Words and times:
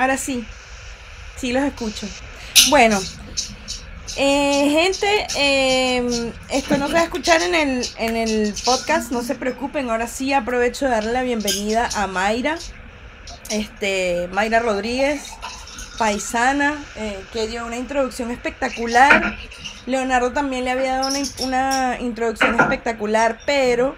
Ahora 0.00 0.16
sí. 0.16 0.46
Sí, 1.36 1.52
los 1.52 1.62
escucho. 1.62 2.08
Bueno, 2.70 2.98
eh, 4.16 4.70
gente, 4.70 5.26
eh, 5.36 6.32
esto 6.48 6.78
no 6.78 6.86
se 6.86 6.94
va 6.94 7.00
a 7.00 7.04
escuchar 7.04 7.42
en 7.42 7.54
el, 7.54 7.86
en 7.98 8.16
el 8.16 8.54
podcast, 8.64 9.12
no 9.12 9.22
se 9.22 9.34
preocupen. 9.34 9.90
Ahora 9.90 10.06
sí 10.06 10.32
aprovecho 10.32 10.86
de 10.86 10.92
darle 10.92 11.12
la 11.12 11.22
bienvenida 11.22 11.90
a 11.94 12.06
Mayra, 12.06 12.56
este, 13.50 14.26
Mayra 14.32 14.60
Rodríguez, 14.60 15.20
paisana, 15.98 16.82
eh, 16.96 17.22
que 17.34 17.46
dio 17.46 17.66
una 17.66 17.76
introducción 17.76 18.30
espectacular. 18.30 19.36
Leonardo 19.84 20.32
también 20.32 20.64
le 20.64 20.70
había 20.70 20.96
dado 20.96 21.08
una, 21.08 21.20
una 21.40 22.00
introducción 22.00 22.58
espectacular, 22.58 23.38
pero 23.44 23.96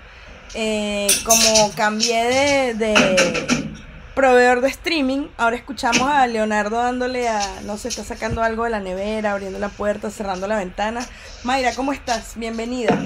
eh, 0.55 1.07
como 1.25 1.73
cambié 1.77 2.25
de, 2.25 2.75
de 2.75 3.72
proveedor 4.15 4.61
de 4.61 4.69
streaming. 4.69 5.29
Ahora 5.37 5.57
escuchamos 5.57 6.09
a 6.09 6.27
Leonardo 6.27 6.77
dándole 6.77 7.29
a, 7.29 7.61
no 7.63 7.77
sé, 7.79 7.89
está 7.89 8.05
sacando 8.05 8.43
algo 8.43 8.65
de 8.65 8.71
la 8.71 8.81
nevera, 8.81 9.33
abriendo 9.33 9.59
la 9.59 9.69
puerta, 9.69 10.11
cerrando 10.11 10.47
la 10.47 10.57
ventana. 10.57 11.07
Mayra, 11.45 11.75
¿cómo 11.75 11.93
estás? 11.93 12.33
Bienvenida. 12.37 12.99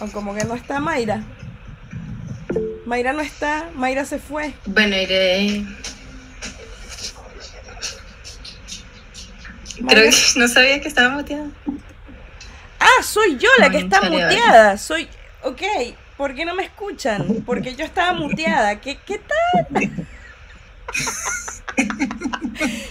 O 0.00 0.06
como 0.12 0.34
que 0.34 0.44
no 0.44 0.54
está 0.54 0.80
Mayra. 0.80 1.22
Mayra 2.86 3.12
no 3.12 3.20
está, 3.20 3.68
Mayra 3.74 4.04
se 4.04 4.18
fue. 4.18 4.54
Bueno, 4.66 4.96
iré. 4.96 5.64
Creo 9.86 10.10
que 10.10 10.16
no 10.36 10.48
sabía 10.48 10.80
que 10.80 10.88
estaba 10.88 11.10
muteada. 11.10 11.48
Ah, 12.80 13.02
soy 13.02 13.38
yo 13.38 13.48
la 13.58 13.70
que 13.70 13.78
está 13.78 14.02
muteada. 14.02 14.78
Soy. 14.78 15.08
Ok, 15.42 15.62
¿por 16.16 16.34
qué 16.34 16.44
no 16.44 16.54
me 16.54 16.64
escuchan? 16.64 17.42
Porque 17.46 17.74
yo 17.74 17.84
estaba 17.84 18.12
muteada. 18.12 18.80
¿Qué, 18.80 18.98
qué 19.06 19.18
tal? 19.18 20.06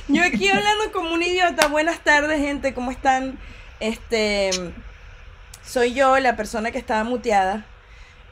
Yo 0.07 0.23
aquí 0.23 0.47
hablando 0.47 0.91
como 0.93 1.13
un 1.13 1.21
idiota. 1.21 1.67
Buenas 1.67 1.99
tardes, 1.99 2.39
gente. 2.39 2.73
¿Cómo 2.73 2.91
están? 2.91 3.37
Este. 3.81 4.51
Soy 5.65 5.93
yo, 5.93 6.17
la 6.19 6.37
persona 6.37 6.71
que 6.71 6.77
estaba 6.77 7.03
muteada. 7.03 7.65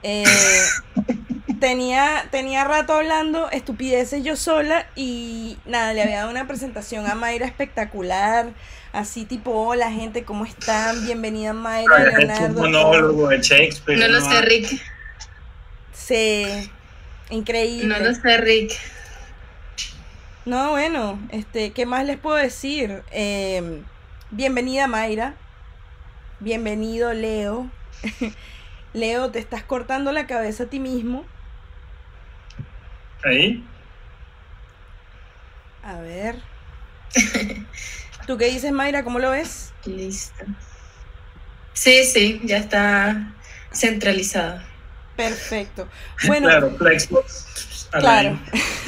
Eh, 0.01 0.23
tenía, 1.59 2.27
tenía 2.31 2.63
rato 2.63 2.93
hablando 2.93 3.49
estupideces 3.49 4.23
yo 4.23 4.35
sola 4.35 4.87
y 4.95 5.57
nada, 5.65 5.93
le 5.93 6.03
había 6.03 6.17
dado 6.17 6.29
una 6.29 6.47
presentación 6.47 7.07
a 7.07 7.15
Mayra 7.15 7.45
espectacular. 7.45 8.53
Así 8.95 9.25
tipo, 9.25 9.51
hola 9.51 9.91
gente, 9.91 10.23
¿cómo 10.23 10.45
están? 10.45 11.03
Bienvenida 11.03 11.51
Mayra, 11.51 11.97
Es 11.97 12.13
un 12.13 12.27
Leonardo. 12.27 12.61
monólogo 12.61 13.27
de 13.27 13.41
Shakespeare. 13.41 13.99
No 13.99 14.07
lo 14.07 14.21
sé, 14.21 14.41
Rick. 14.41 14.81
Sí, 15.91 16.71
increíble. 17.29 17.87
No 17.87 17.99
lo 17.99 18.15
sé, 18.15 18.37
Rick. 18.37 18.71
No, 20.45 20.69
bueno, 20.71 21.19
este, 21.31 21.73
¿qué 21.73 21.85
más 21.85 22.05
les 22.05 22.17
puedo 22.17 22.37
decir? 22.37 23.03
Eh, 23.11 23.83
bienvenida 24.31 24.87
Mayra. 24.87 25.33
Bienvenido 26.39 27.11
Leo. 27.11 27.69
Leo, 28.93 29.29
te 29.29 29.39
estás 29.39 29.63
cortando 29.63 30.13
la 30.13 30.25
cabeza 30.25 30.63
a 30.63 30.67
ti 30.67 30.79
mismo. 30.79 31.25
Ahí. 33.25 33.61
A 35.83 35.99
ver. 35.99 36.39
¿Tú 38.27 38.37
qué 38.37 38.45
dices, 38.45 38.71
Mayra? 38.71 39.03
¿Cómo 39.03 39.19
lo 39.19 39.31
ves? 39.31 39.73
Listo. 39.85 40.45
Sí, 41.73 42.03
sí, 42.05 42.41
ya 42.43 42.57
está 42.57 43.33
centralizado. 43.73 44.61
Perfecto. 45.15 45.87
Bueno, 46.25 46.47
claro, 46.47 46.75
Flexbox. 46.77 47.89
Claro. 47.91 48.39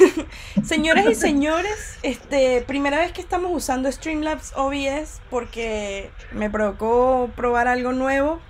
Señoras 0.64 1.06
y 1.08 1.14
señores, 1.14 1.98
este, 2.02 2.62
primera 2.62 2.98
vez 2.98 3.12
que 3.12 3.20
estamos 3.20 3.50
usando 3.54 3.90
Streamlabs 3.90 4.52
OBS 4.54 5.20
porque 5.30 6.10
me 6.32 6.50
provocó 6.50 7.30
probar 7.34 7.68
algo 7.68 7.92
nuevo 7.92 8.40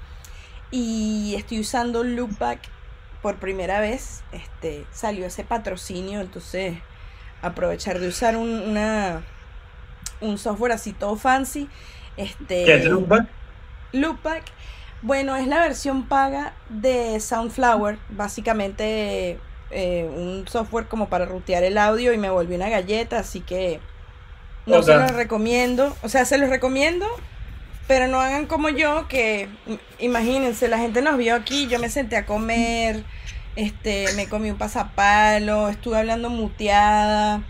y 0.70 1.34
estoy 1.36 1.60
usando 1.60 2.02
Loopback 2.02 2.60
por 3.22 3.36
primera 3.36 3.80
vez. 3.80 4.22
Este, 4.32 4.84
salió 4.90 5.26
ese 5.26 5.44
patrocinio, 5.44 6.20
entonces 6.20 6.78
aprovechar 7.42 8.00
de 8.00 8.08
usar 8.08 8.36
un, 8.36 8.48
una, 8.48 9.22
un 10.20 10.38
software 10.38 10.72
así 10.72 10.92
todo 10.94 11.16
fancy. 11.16 11.70
Este, 12.16 12.64
¿Qué 12.64 12.74
es 12.74 12.84
Loopback? 12.84 13.26
Loopback, 13.92 14.54
bueno, 15.00 15.36
es 15.36 15.46
la 15.46 15.60
versión 15.60 16.08
paga 16.08 16.60
de 16.68 17.20
Soundflower, 17.20 17.98
básicamente 18.08 19.46
eh, 19.70 20.04
un 20.14 20.46
software 20.48 20.88
como 20.88 21.08
para 21.08 21.24
rutear 21.26 21.64
el 21.64 21.78
audio 21.78 22.12
y 22.12 22.18
me 22.18 22.30
volvió 22.30 22.56
una 22.56 22.68
galleta, 22.68 23.18
así 23.20 23.42
que 23.42 23.86
no 24.66 24.82
se 24.82 24.94
los 24.96 25.12
recomiendo, 25.12 25.98
o 26.02 26.08
sea, 26.08 26.24
se 26.26 26.38
los 26.38 26.50
recomiendo, 26.50 27.06
pero 27.86 28.08
no 28.08 28.20
hagan 28.20 28.46
como 28.46 28.68
yo, 28.70 29.08
que 29.08 29.60
im- 29.66 29.82
imagínense, 29.98 30.68
la 30.68 30.78
gente 30.78 31.02
nos 31.02 31.18
vio 31.18 31.34
aquí, 31.36 31.68
yo 31.68 31.78
me 31.78 31.90
senté 31.90 32.16
a 32.16 32.26
comer, 32.26 33.06
este, 33.56 34.12
me 34.14 34.28
comí 34.28 34.50
un 34.50 34.58
pasapalo, 34.58 35.68
estuve 35.70 35.98
hablando 35.98 36.30
muteada, 36.30 37.48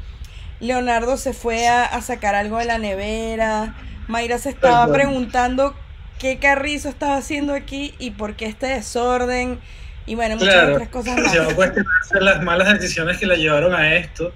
Leonardo 0.61 1.17
se 1.17 1.33
fue 1.33 1.69
a, 1.69 1.85
a 1.85 2.01
sacar 2.03 2.35
algo 2.35 2.59
de 2.59 2.65
la 2.65 2.79
nevera, 2.79 3.75
Mayra 4.09 4.39
se 4.39 4.49
estaba 4.51 4.91
preguntando 4.93 5.75
qué 6.19 6.39
carrizo 6.39 6.89
estaba 6.89 7.17
haciendo 7.17 7.55
aquí 7.55 7.95
y 7.99 8.11
por 8.13 8.35
qué 8.37 8.47
este 8.47 8.67
desorden, 8.67 9.61
y 10.07 10.15
bueno, 10.15 10.37
muchas 10.37 10.55
Claro. 10.55 10.73
otras 10.75 10.89
cosas 10.89 11.17
más. 11.21 11.31
Se 11.33 11.39
va 11.39 11.53
a 11.53 11.55
cuestionarse 11.55 12.21
las 12.21 12.43
malas 12.43 12.73
decisiones 12.75 13.19
que 13.19 13.27
la 13.27 13.35
llevaron 13.37 13.75
a 13.75 13.95
esto. 13.95 14.33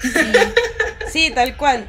Sí, 0.00 0.10
sí, 1.12 1.30
tal 1.34 1.56
cual. 1.56 1.88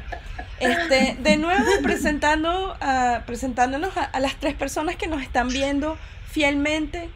Este, 0.60 1.16
de 1.20 1.36
nuevo 1.38 1.64
presentando 1.82 2.76
a- 2.80 3.22
presentándonos 3.26 3.96
a, 3.96 4.04
a 4.04 4.20
las 4.20 4.36
tres 4.36 4.54
personas 4.54 4.96
que 4.96 5.06
nos 5.08 5.22
están 5.22 5.48
viendo 5.48 5.96
fielmente, 6.30 7.08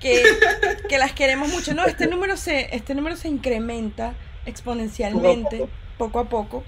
que, 0.00 0.22
que 0.88 0.98
las 0.98 1.12
queremos 1.12 1.48
mucho. 1.48 1.72
No, 1.74 1.86
este 1.86 2.06
número 2.06 2.36
se, 2.36 2.74
este 2.76 2.94
número 2.94 3.16
se 3.16 3.28
incrementa 3.28 4.12
exponencialmente, 4.46 5.66
poco 5.98 6.18
a 6.20 6.28
poco. 6.28 6.64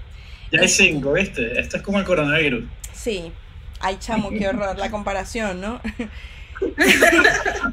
Ya 0.51 0.61
hay 0.61 0.69
cinco, 0.69 1.13
¿viste? 1.13 1.59
Esto 1.59 1.77
es 1.77 1.83
como 1.83 1.99
el 1.99 2.05
coronavirus. 2.05 2.63
Sí. 2.93 3.31
Ay, 3.79 3.97
chamo, 3.99 4.29
qué 4.29 4.47
horror 4.47 4.77
la 4.77 4.89
comparación, 4.89 5.61
¿no? 5.61 5.79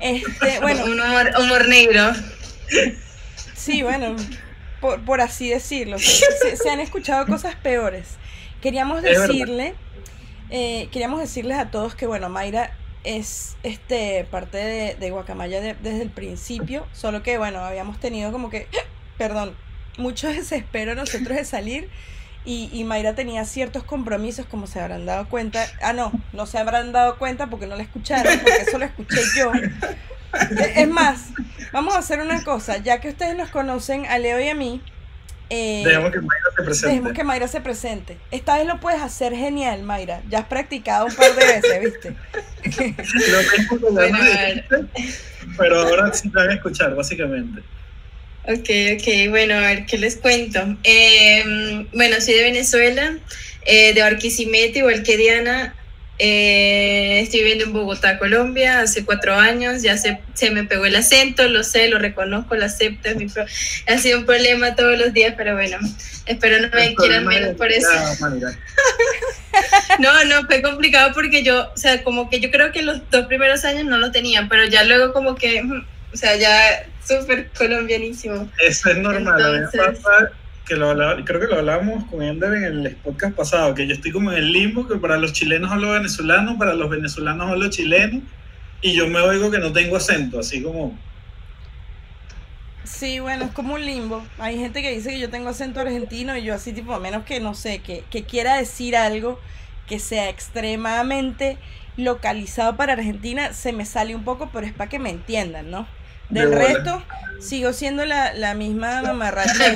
Este, 0.00 0.60
bueno, 0.60 0.84
Un 0.84 1.00
humor, 1.00 1.30
humor 1.40 1.68
negro. 1.68 2.12
Sí, 3.54 3.82
bueno, 3.82 4.14
por, 4.80 5.00
por 5.04 5.20
así 5.20 5.48
decirlo. 5.48 5.98
Se, 5.98 6.56
se 6.56 6.70
han 6.70 6.80
escuchado 6.80 7.26
cosas 7.26 7.54
peores. 7.56 8.16
Queríamos 8.60 9.02
decirle, 9.02 9.74
eh, 10.50 10.88
queríamos 10.92 11.20
decirles 11.20 11.58
a 11.58 11.70
todos 11.70 11.94
que, 11.94 12.06
bueno, 12.06 12.28
Mayra 12.28 12.76
es 13.04 13.56
este 13.62 14.24
parte 14.30 14.56
de, 14.58 14.94
de 14.94 15.10
Guacamaya 15.10 15.60
de- 15.60 15.74
desde 15.74 16.02
el 16.02 16.10
principio, 16.10 16.86
solo 16.92 17.22
que, 17.22 17.36
bueno, 17.38 17.60
habíamos 17.60 18.00
tenido 18.00 18.32
como 18.32 18.48
que, 18.50 18.66
perdón, 19.18 19.54
mucho 19.96 20.28
desespero 20.32 20.94
nosotros 20.94 21.36
de 21.36 21.44
salir. 21.44 21.88
Y, 22.46 22.68
y 22.72 22.84
Mayra 22.84 23.14
tenía 23.14 23.46
ciertos 23.46 23.84
compromisos, 23.84 24.44
como 24.44 24.66
se 24.66 24.78
habrán 24.78 25.06
dado 25.06 25.26
cuenta. 25.28 25.64
Ah, 25.80 25.94
no, 25.94 26.12
no 26.34 26.44
se 26.44 26.58
habrán 26.58 26.92
dado 26.92 27.16
cuenta 27.16 27.48
porque 27.48 27.66
no 27.66 27.74
la 27.74 27.82
escucharon, 27.82 28.38
porque 28.38 28.62
eso 28.68 28.76
lo 28.78 28.84
escuché 28.84 29.20
yo. 29.34 29.50
Es 30.74 30.88
más, 30.88 31.28
vamos 31.72 31.94
a 31.94 31.98
hacer 31.98 32.20
una 32.20 32.44
cosa, 32.44 32.76
ya 32.78 33.00
que 33.00 33.08
ustedes 33.08 33.34
nos 33.36 33.48
conocen 33.48 34.04
a 34.06 34.18
Leo 34.18 34.40
y 34.40 34.48
a 34.48 34.54
mí, 34.54 34.82
eh, 35.50 35.82
Dejemos 35.84 36.10
que 36.10 36.20
Mayra 36.20 36.50
se 36.56 36.62
presente. 36.64 36.88
dejemos 36.88 37.12
que 37.12 37.24
Mayra 37.24 37.48
se 37.48 37.60
presente. 37.60 38.18
Esta 38.30 38.56
vez 38.56 38.66
lo 38.66 38.80
puedes 38.80 39.00
hacer 39.00 39.34
genial, 39.34 39.82
Mayra. 39.82 40.22
Ya 40.28 40.40
has 40.40 40.46
practicado 40.46 41.06
un 41.06 41.14
par 41.14 41.32
de 41.34 41.46
veces, 41.46 41.80
¿viste? 41.80 42.16
Lo 43.30 43.38
mismo 43.58 43.78
que 43.78 43.92
Bueno, 43.92 44.88
pero 45.58 45.80
ahora 45.80 46.12
sí 46.12 46.30
te 46.30 46.36
van 46.36 46.50
a 46.50 46.54
escuchar, 46.54 46.94
básicamente. 46.94 47.62
Ok, 48.46 48.68
ok, 48.98 49.30
bueno, 49.30 49.54
a 49.54 49.60
ver, 49.60 49.86
¿qué 49.86 49.96
les 49.96 50.16
cuento? 50.16 50.76
Eh, 50.84 51.86
bueno, 51.94 52.20
soy 52.20 52.34
de 52.34 52.42
Venezuela, 52.42 53.16
eh, 53.64 53.94
de 53.94 54.02
Barquisimeto, 54.02 54.80
igual 54.80 55.02
que 55.02 55.16
Diana. 55.16 55.74
Eh, 56.18 57.20
estoy 57.22 57.40
viviendo 57.40 57.64
en 57.64 57.72
Bogotá, 57.72 58.18
Colombia, 58.18 58.80
hace 58.80 59.04
cuatro 59.04 59.34
años. 59.34 59.82
Ya 59.82 59.96
se, 59.96 60.18
se 60.34 60.50
me 60.50 60.64
pegó 60.64 60.84
el 60.84 60.94
acento, 60.94 61.48
lo 61.48 61.64
sé, 61.64 61.88
lo 61.88 61.98
reconozco, 61.98 62.54
lo 62.54 62.66
acepto. 62.66 63.08
es 63.08 63.16
mi 63.16 63.26
pro- 63.26 63.46
ha 63.86 63.98
sido 63.98 64.18
un 64.20 64.26
problema 64.26 64.76
todos 64.76 64.96
los 64.98 65.12
días, 65.14 65.34
pero 65.36 65.54
bueno, 65.54 65.78
espero 66.26 66.60
no 66.60 66.68
me 66.74 66.94
quieran 66.94 67.26
menos 67.26 67.56
por 67.56 67.72
eso. 67.72 67.88
No, 70.00 70.24
no, 70.24 70.44
fue 70.46 70.60
complicado 70.62 71.12
porque 71.14 71.42
yo, 71.44 71.70
o 71.72 71.76
sea, 71.76 72.02
como 72.02 72.28
que 72.28 72.40
yo 72.40 72.50
creo 72.50 72.72
que 72.72 72.82
los 72.82 73.08
dos 73.10 73.26
primeros 73.26 73.64
años 73.64 73.84
no 73.84 73.98
lo 73.98 74.10
tenía, 74.10 74.46
pero 74.50 74.66
ya 74.66 74.82
luego 74.84 75.12
como 75.12 75.36
que, 75.36 75.62
mm, 75.62 75.86
o 76.12 76.16
sea, 76.16 76.36
ya 76.36 76.86
súper 77.06 77.50
colombianísimo. 77.56 78.48
Eso 78.66 78.90
es 78.90 78.98
normal. 78.98 79.42
a 79.42 79.46
mí 79.46 79.52
me 79.52 79.64
Entonces- 79.64 80.00
pasa 80.02 80.30
que 80.66 80.76
lo 80.76 80.90
hablaba- 80.90 81.22
creo 81.24 81.40
que 81.40 81.46
lo 81.46 81.56
hablamos 81.58 82.04
con 82.06 82.22
Ender 82.22 82.54
en 82.54 82.86
el 82.86 82.96
podcast 82.96 83.34
pasado, 83.34 83.74
que 83.74 83.86
yo 83.86 83.92
estoy 83.94 84.12
como 84.12 84.32
en 84.32 84.38
el 84.38 84.52
limbo, 84.52 84.88
que 84.88 84.96
para 84.96 85.18
los 85.18 85.32
chilenos 85.34 85.70
hablo 85.70 85.92
venezolano, 85.92 86.56
para 86.56 86.72
los 86.74 86.88
venezolanos 86.88 87.50
hablo 87.50 87.68
chileno, 87.68 88.22
y 88.80 88.94
yo 88.94 89.06
me 89.08 89.20
oigo 89.20 89.50
que 89.50 89.58
no 89.58 89.72
tengo 89.72 89.96
acento, 89.96 90.38
así 90.40 90.62
como... 90.62 90.98
Sí, 92.84 93.18
bueno, 93.18 93.46
es 93.46 93.50
como 93.52 93.74
un 93.74 93.84
limbo. 93.84 94.24
Hay 94.38 94.58
gente 94.58 94.82
que 94.82 94.90
dice 94.90 95.10
que 95.10 95.18
yo 95.18 95.30
tengo 95.30 95.48
acento 95.48 95.80
argentino 95.80 96.36
y 96.36 96.42
yo 96.44 96.54
así 96.54 96.72
tipo, 96.72 96.94
a 96.94 97.00
menos 97.00 97.24
que, 97.24 97.40
no 97.40 97.54
sé, 97.54 97.78
que, 97.80 98.04
que 98.10 98.24
quiera 98.24 98.56
decir 98.56 98.94
algo 98.96 99.40
que 99.86 99.98
sea 99.98 100.28
extremadamente 100.28 101.56
localizado 101.96 102.76
para 102.76 102.92
Argentina, 102.94 103.52
se 103.52 103.72
me 103.72 103.86
sale 103.86 104.14
un 104.14 104.24
poco, 104.24 104.50
pero 104.52 104.66
es 104.66 104.72
para 104.72 104.90
que 104.90 104.98
me 104.98 105.10
entiendan, 105.10 105.70
¿no? 105.70 105.86
Del 106.30 106.50
De 106.50 106.56
resto, 106.56 107.02
sigo 107.40 107.72
siendo 107.72 108.04
la, 108.04 108.32
la 108.34 108.54
misma 108.54 109.02
mamarracha. 109.02 109.74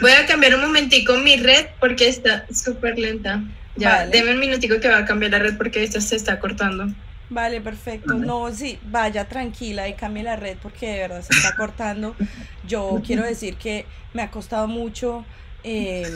Voy 0.00 0.12
a 0.12 0.26
cambiar 0.26 0.54
un 0.54 0.60
momentico 0.62 1.16
mi 1.18 1.36
red 1.36 1.66
porque 1.80 2.08
está 2.08 2.46
súper 2.52 2.98
lenta. 2.98 3.42
Ya, 3.76 3.96
Vale. 3.96 4.10
deme 4.10 4.32
un 4.34 4.38
minutico 4.38 4.78
que 4.78 4.88
va 4.88 4.98
a 4.98 5.04
cambiar 5.04 5.32
la 5.32 5.40
red 5.40 5.56
porque 5.56 5.82
esto 5.82 6.00
se 6.00 6.16
está 6.16 6.38
cortando. 6.38 6.88
Vale, 7.28 7.60
perfecto. 7.60 8.14
No, 8.14 8.52
sí, 8.52 8.78
vaya 8.84 9.26
tranquila 9.26 9.88
y 9.88 9.94
cambie 9.94 10.22
la 10.22 10.36
red 10.36 10.56
porque 10.62 10.88
de 10.88 10.98
verdad 11.00 11.22
se 11.22 11.34
está 11.36 11.56
cortando. 11.56 12.14
Yo 12.66 13.02
quiero 13.04 13.24
decir 13.24 13.56
que 13.56 13.86
me 14.12 14.22
ha 14.22 14.30
costado 14.30 14.68
mucho 14.68 15.24
eh, 15.64 16.06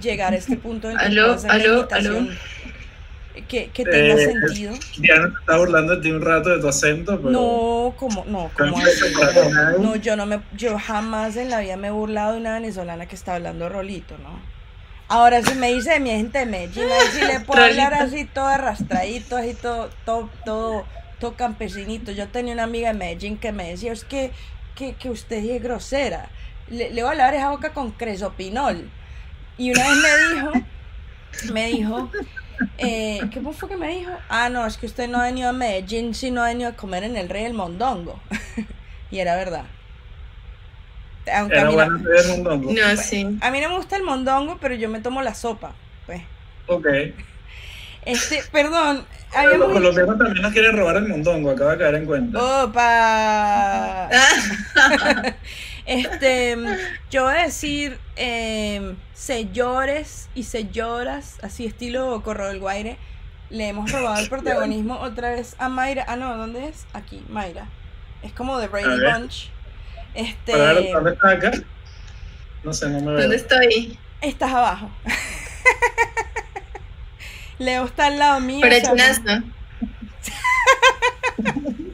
llegar 0.00 0.32
a 0.32 0.36
este 0.36 0.56
punto 0.56 0.90
en 0.90 0.96
que 0.98 1.04
Aló, 1.04 1.36
aló, 1.48 1.80
imitación 1.80 2.30
que, 3.48 3.70
que 3.70 3.84
tenga 3.84 4.14
Eh, 4.14 4.32
sentido. 4.32 4.74
Diana 4.98 5.28
se 5.28 5.40
está 5.40 5.56
burlando 5.56 5.96
de 5.96 6.02
ti 6.02 6.10
un 6.10 6.20
rato 6.20 6.50
de 6.50 6.60
tu 6.60 6.68
acento, 6.68 7.18
pero... 7.18 7.30
No, 7.30 7.94
como, 7.96 8.24
no, 8.26 8.50
como 8.56 8.76
no 9.78 9.96
yo 9.96 10.16
no 10.16 10.26
me, 10.26 10.40
yo 10.56 10.78
jamás 10.78 11.36
en 11.36 11.50
la 11.50 11.60
vida 11.60 11.76
me 11.76 11.88
he 11.88 11.90
burlado 11.90 12.32
de 12.32 12.40
una 12.40 12.54
venezolana 12.54 13.06
que 13.06 13.14
está 13.14 13.36
hablando 13.36 13.68
rolito, 13.68 14.16
¿no? 14.18 14.40
Ahora 15.08 15.42
si 15.42 15.54
me 15.54 15.72
dice 15.72 15.98
mi 15.98 16.10
gente 16.10 16.38
de 16.38 16.46
Medellín, 16.46 16.84
sí 17.12 17.20
le 17.26 17.40
puedo 17.40 17.62
hablar 17.62 17.94
así 17.94 18.24
todo 18.26 18.46
arrastradito, 18.46 19.36
así 19.36 19.54
todo, 19.54 19.90
todo, 20.04 20.30
todo, 20.44 20.84
todo 21.18 21.34
campesinito. 21.34 22.12
Yo 22.12 22.28
tenía 22.28 22.54
una 22.54 22.62
amiga 22.62 22.92
de 22.92 22.98
Medellín 22.98 23.36
que 23.36 23.50
me 23.50 23.70
decía, 23.70 23.92
es 23.92 24.04
que, 24.04 24.30
que, 24.76 24.94
que 24.94 25.10
usted 25.10 25.44
es 25.44 25.60
grosera. 25.62 26.28
Le, 26.68 26.90
le 26.90 27.02
voy 27.02 27.10
a 27.10 27.16
lavar 27.16 27.34
esa 27.34 27.50
boca 27.50 27.72
con 27.72 27.90
cresopinol. 27.90 28.88
Y 29.58 29.72
una 29.72 29.88
vez 29.88 29.98
me 29.98 30.34
dijo, 30.34 30.52
me 31.52 31.66
dijo, 31.66 32.10
eh, 32.78 33.20
¿qué 33.30 33.40
fue 33.40 33.68
que 33.68 33.76
me 33.76 33.88
dijo? 33.96 34.12
Ah, 34.28 34.48
no, 34.48 34.66
es 34.66 34.76
que 34.76 34.86
usted 34.86 35.08
no 35.08 35.18
ha 35.18 35.24
venido 35.24 35.48
a 35.48 35.52
Medellín, 35.52 36.14
sino 36.14 36.42
ha 36.42 36.48
venido 36.48 36.70
a 36.70 36.72
comer 36.72 37.04
en 37.04 37.16
el 37.16 37.28
Rey 37.28 37.44
del 37.44 37.54
Mondongo. 37.54 38.20
y 39.10 39.18
era 39.18 39.36
verdad. 39.36 39.64
Aunque 41.32 41.56
a 41.56 41.60
Era 41.60 41.70
mí, 41.70 41.76
no, 41.76 41.84
un 41.84 42.42
mondongo. 42.42 42.72
No, 42.72 42.96
sí. 42.96 43.38
a 43.40 43.50
mí 43.50 43.60
no 43.60 43.68
me 43.68 43.76
gusta 43.76 43.96
el 43.96 44.02
mondongo, 44.02 44.58
pero 44.60 44.74
yo 44.74 44.88
me 44.88 45.00
tomo 45.00 45.22
la 45.22 45.34
sopa. 45.34 45.74
Pues. 46.06 46.22
Ok. 46.66 46.86
Este, 48.04 48.42
perdón, 48.50 49.04
Los 49.28 49.36
habíamos... 49.36 49.72
colombianos 49.72 50.18
también 50.18 50.42
nos 50.42 50.52
quieren 50.52 50.76
robar 50.76 50.96
el 50.96 51.08
mondongo, 51.08 51.50
acaba 51.50 51.72
de 51.72 51.78
caer 51.78 51.94
en 51.96 52.06
cuenta. 52.06 52.64
Opa. 52.64 54.08
Este, 55.90 56.56
yo 57.10 57.24
voy 57.24 57.32
a 57.32 57.42
decir 57.42 57.98
eh, 58.14 58.94
señores 59.12 60.28
y 60.36 60.44
señoras, 60.44 61.38
así 61.42 61.66
estilo 61.66 62.22
Corro 62.22 62.46
del 62.46 62.60
Guaire. 62.60 62.96
Le 63.50 63.70
hemos 63.70 63.90
robado 63.90 64.22
el 64.22 64.28
protagonismo 64.28 65.00
otra 65.00 65.30
vez 65.30 65.56
a 65.58 65.68
Mayra. 65.68 66.04
Ah, 66.06 66.14
no, 66.14 66.36
¿dónde 66.36 66.68
es? 66.68 66.86
Aquí, 66.92 67.24
Mayra. 67.28 67.66
Es 68.22 68.32
como 68.32 68.58
de 68.58 68.68
Brady. 68.68 69.00
Bunch. 69.00 69.50
Este, 70.14 70.54
ver, 70.54 70.92
¿dónde 70.92 71.10
está 71.10 71.30
acá? 71.32 71.50
No 72.62 72.72
sé, 72.72 72.88
no 72.88 73.00
me 73.00 73.06
¿Dónde 73.06 73.26
veo. 73.26 73.36
estoy? 73.36 73.98
estás 74.20 74.52
abajo. 74.52 74.88
Leo 77.58 77.84
está 77.84 78.06
al 78.06 78.18
lado 78.20 78.38
mío. 78.38 78.60
Para 78.60 78.76
o 78.76 78.80
sea, 78.80 78.90
chinazo. 78.90 79.22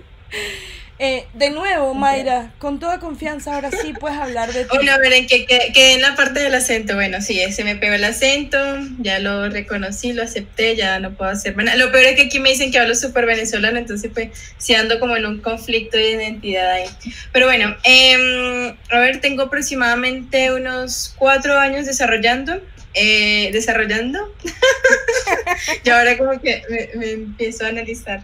eh, 0.99 1.27
de 1.35 1.51
nuevo, 1.51 1.93
Mayra, 1.95 2.53
con 2.59 2.79
toda 2.81 2.99
confianza, 3.01 3.55
ahora 3.55 3.71
sí 3.71 3.93
puedes 4.01 4.17
hablar 4.19 4.53
de 4.53 4.65
ti. 4.65 4.71
Bueno, 4.75 4.93
a 4.93 4.99
ver, 4.99 5.13
en 5.13 5.27
que 5.27 5.45
que- 5.47 5.93
en 5.95 6.01
la 6.03 6.15
parte 6.17 6.41
del 6.41 6.55
acento. 6.55 6.95
Bueno, 6.95 7.21
sí, 7.21 7.41
se 7.53 7.65
me 7.65 7.77
pegó 7.77 7.95
el 7.95 8.05
acento, 8.05 8.59
ya 8.99 9.19
lo 9.19 9.49
reconocí, 9.51 10.13
lo 10.15 10.23
acepté, 10.23 10.75
ya 10.77 10.99
no 10.99 11.13
puedo 11.15 11.31
hacer 11.31 11.57
nada. 11.57 11.77
Lo 11.77 11.93
peor 11.93 12.05
es 12.05 12.17
que 12.17 12.23
aquí 12.23 12.39
me 12.41 12.49
dicen 12.51 12.71
que 12.73 12.79
hablo 12.79 12.95
súper 12.95 13.27
venezolano, 13.27 13.79
entonces 13.79 14.11
pues 14.15 14.31
sí 14.59 14.75
ando 14.75 14.99
como 14.99 15.17
en 15.17 15.27
un 15.27 15.41
conflicto 15.41 15.97
de 15.99 16.13
identidad 16.13 16.71
ahí. 16.71 16.87
Pero 17.33 17.47
bueno, 17.47 17.77
em, 17.85 18.75
a 18.91 18.99
ver, 18.99 19.21
tengo 19.21 19.43
aproximadamente 19.45 20.53
unos 20.53 21.15
cuatro 21.19 21.59
años 21.59 21.87
desarrollando. 21.87 22.61
eh, 22.99 23.51
desarrollando. 23.53 24.35
y 25.85 25.91
ahora 25.91 26.17
como 26.17 26.41
que 26.41 26.63
me, 26.71 26.89
me 26.99 27.11
empiezo 27.11 27.67
a 27.67 27.69
analizar. 27.69 28.23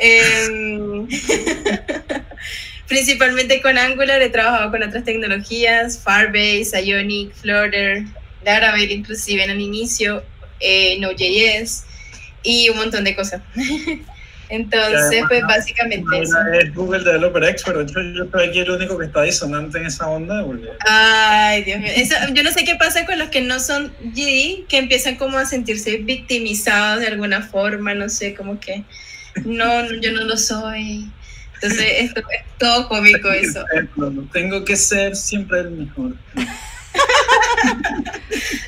Em, 0.00 1.06
Principalmente 2.88 3.60
con 3.60 3.76
Angular, 3.76 4.22
he 4.22 4.30
trabajado 4.30 4.70
con 4.70 4.82
otras 4.82 5.04
tecnologías, 5.04 6.02
Firebase, 6.02 6.82
Ionic, 6.84 7.34
Flutter, 7.34 8.04
Laravel 8.44 8.90
inclusive 8.90 9.44
en 9.44 9.50
el 9.50 9.60
inicio, 9.60 10.22
eh, 10.60 10.98
Node.js 10.98 11.84
y 12.42 12.70
un 12.70 12.78
montón 12.78 13.04
de 13.04 13.14
cosas. 13.14 13.42
Entonces, 14.50 15.22
pues 15.28 15.42
básicamente 15.42 16.06
eso. 16.22 16.32
Mayra 16.32 16.58
es 16.64 16.74
Google 16.74 17.04
Developer 17.04 17.44
Expert, 17.44 17.76
de 17.76 17.82
hecho 17.84 18.00
yo 18.00 18.30
soy 18.32 18.48
aquí 18.48 18.60
el 18.60 18.70
único 18.70 18.96
que 18.96 19.04
está 19.04 19.20
disonante 19.20 19.76
en 19.76 19.84
esa 19.84 20.08
onda, 20.08 20.42
porque 20.42 20.68
Ay, 20.88 21.64
Dios 21.64 21.80
mío. 21.80 21.92
Eso- 21.94 22.14
yo 22.32 22.42
no 22.42 22.50
sé 22.50 22.64
qué 22.64 22.74
pasa 22.76 23.04
con 23.04 23.18
los 23.18 23.28
que 23.28 23.42
no 23.42 23.60
son 23.60 23.92
GD, 24.00 24.64
que 24.66 24.78
empiezan 24.78 25.16
como 25.16 25.36
a 25.36 25.44
sentirse 25.44 25.98
victimizados 25.98 27.00
de 27.00 27.08
alguna 27.08 27.42
forma, 27.42 27.92
no 27.92 28.08
sé, 28.08 28.34
como 28.34 28.58
que 28.58 28.84
no, 29.44 29.82
no, 29.82 29.94
yo 30.00 30.12
no 30.12 30.24
lo 30.24 30.36
soy. 30.36 31.10
Entonces, 31.54 31.86
esto 31.98 32.20
es 32.20 32.44
todo 32.58 32.88
cómico 32.88 33.30
eso. 33.32 33.64
tengo 34.32 34.64
que 34.64 34.76
ser 34.76 35.16
siempre 35.16 35.60
el 35.60 35.70
mejor. 35.72 36.14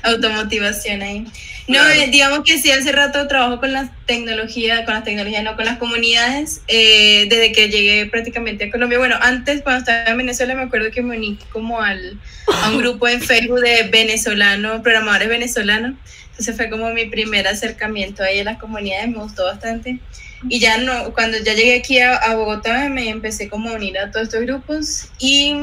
automotivación 0.02 1.02
ahí. 1.02 1.20
No, 1.68 1.78
Claro. 1.78 1.90
eh, 1.90 2.08
digamos 2.10 2.40
que 2.44 2.58
sí, 2.58 2.70
hace 2.72 2.90
rato 2.90 3.28
trabajo 3.28 3.60
con 3.60 3.72
las 3.72 3.90
tecnologías, 4.06 4.84
con 4.84 4.94
las 4.94 5.04
tecnologías, 5.04 5.44
no 5.44 5.54
con 5.54 5.66
las 5.66 5.78
comunidades, 5.78 6.62
eh, 6.66 7.26
desde 7.30 7.52
que 7.52 7.68
llegué 7.68 8.06
prácticamente 8.06 8.64
a 8.64 8.70
Colombia. 8.70 8.98
Bueno, 8.98 9.16
antes 9.20 9.62
cuando 9.62 9.80
estaba 9.80 10.10
en 10.10 10.16
Venezuela 10.18 10.54
me 10.56 10.62
acuerdo 10.62 10.90
que 10.90 11.02
me 11.02 11.16
uní 11.16 11.38
como 11.52 11.80
al, 11.80 12.18
a 12.52 12.70
un 12.70 12.78
grupo 12.78 13.06
en 13.06 13.20
Facebook 13.22 13.60
de 13.60 13.84
venezolanos, 13.84 14.80
programadores 14.80 15.28
venezolanos. 15.28 15.94
Entonces 16.30 16.56
fue 16.56 16.70
como 16.70 16.90
mi 16.90 17.06
primer 17.06 17.46
acercamiento 17.46 18.24
ahí 18.24 18.40
a 18.40 18.44
las 18.44 18.58
comunidades, 18.58 19.08
me 19.08 19.18
gustó 19.18 19.44
bastante. 19.44 20.00
Y 20.48 20.58
ya 20.58 20.78
no, 20.78 21.12
cuando 21.12 21.38
ya 21.38 21.54
llegué 21.54 21.76
aquí 21.76 21.98
a, 21.98 22.16
a 22.16 22.34
Bogotá 22.34 22.88
me 22.88 23.08
empecé 23.08 23.48
como 23.48 23.70
a 23.70 23.74
unir 23.74 23.98
a 23.98 24.10
todos 24.10 24.26
estos 24.26 24.40
grupos 24.40 25.08
y 25.18 25.54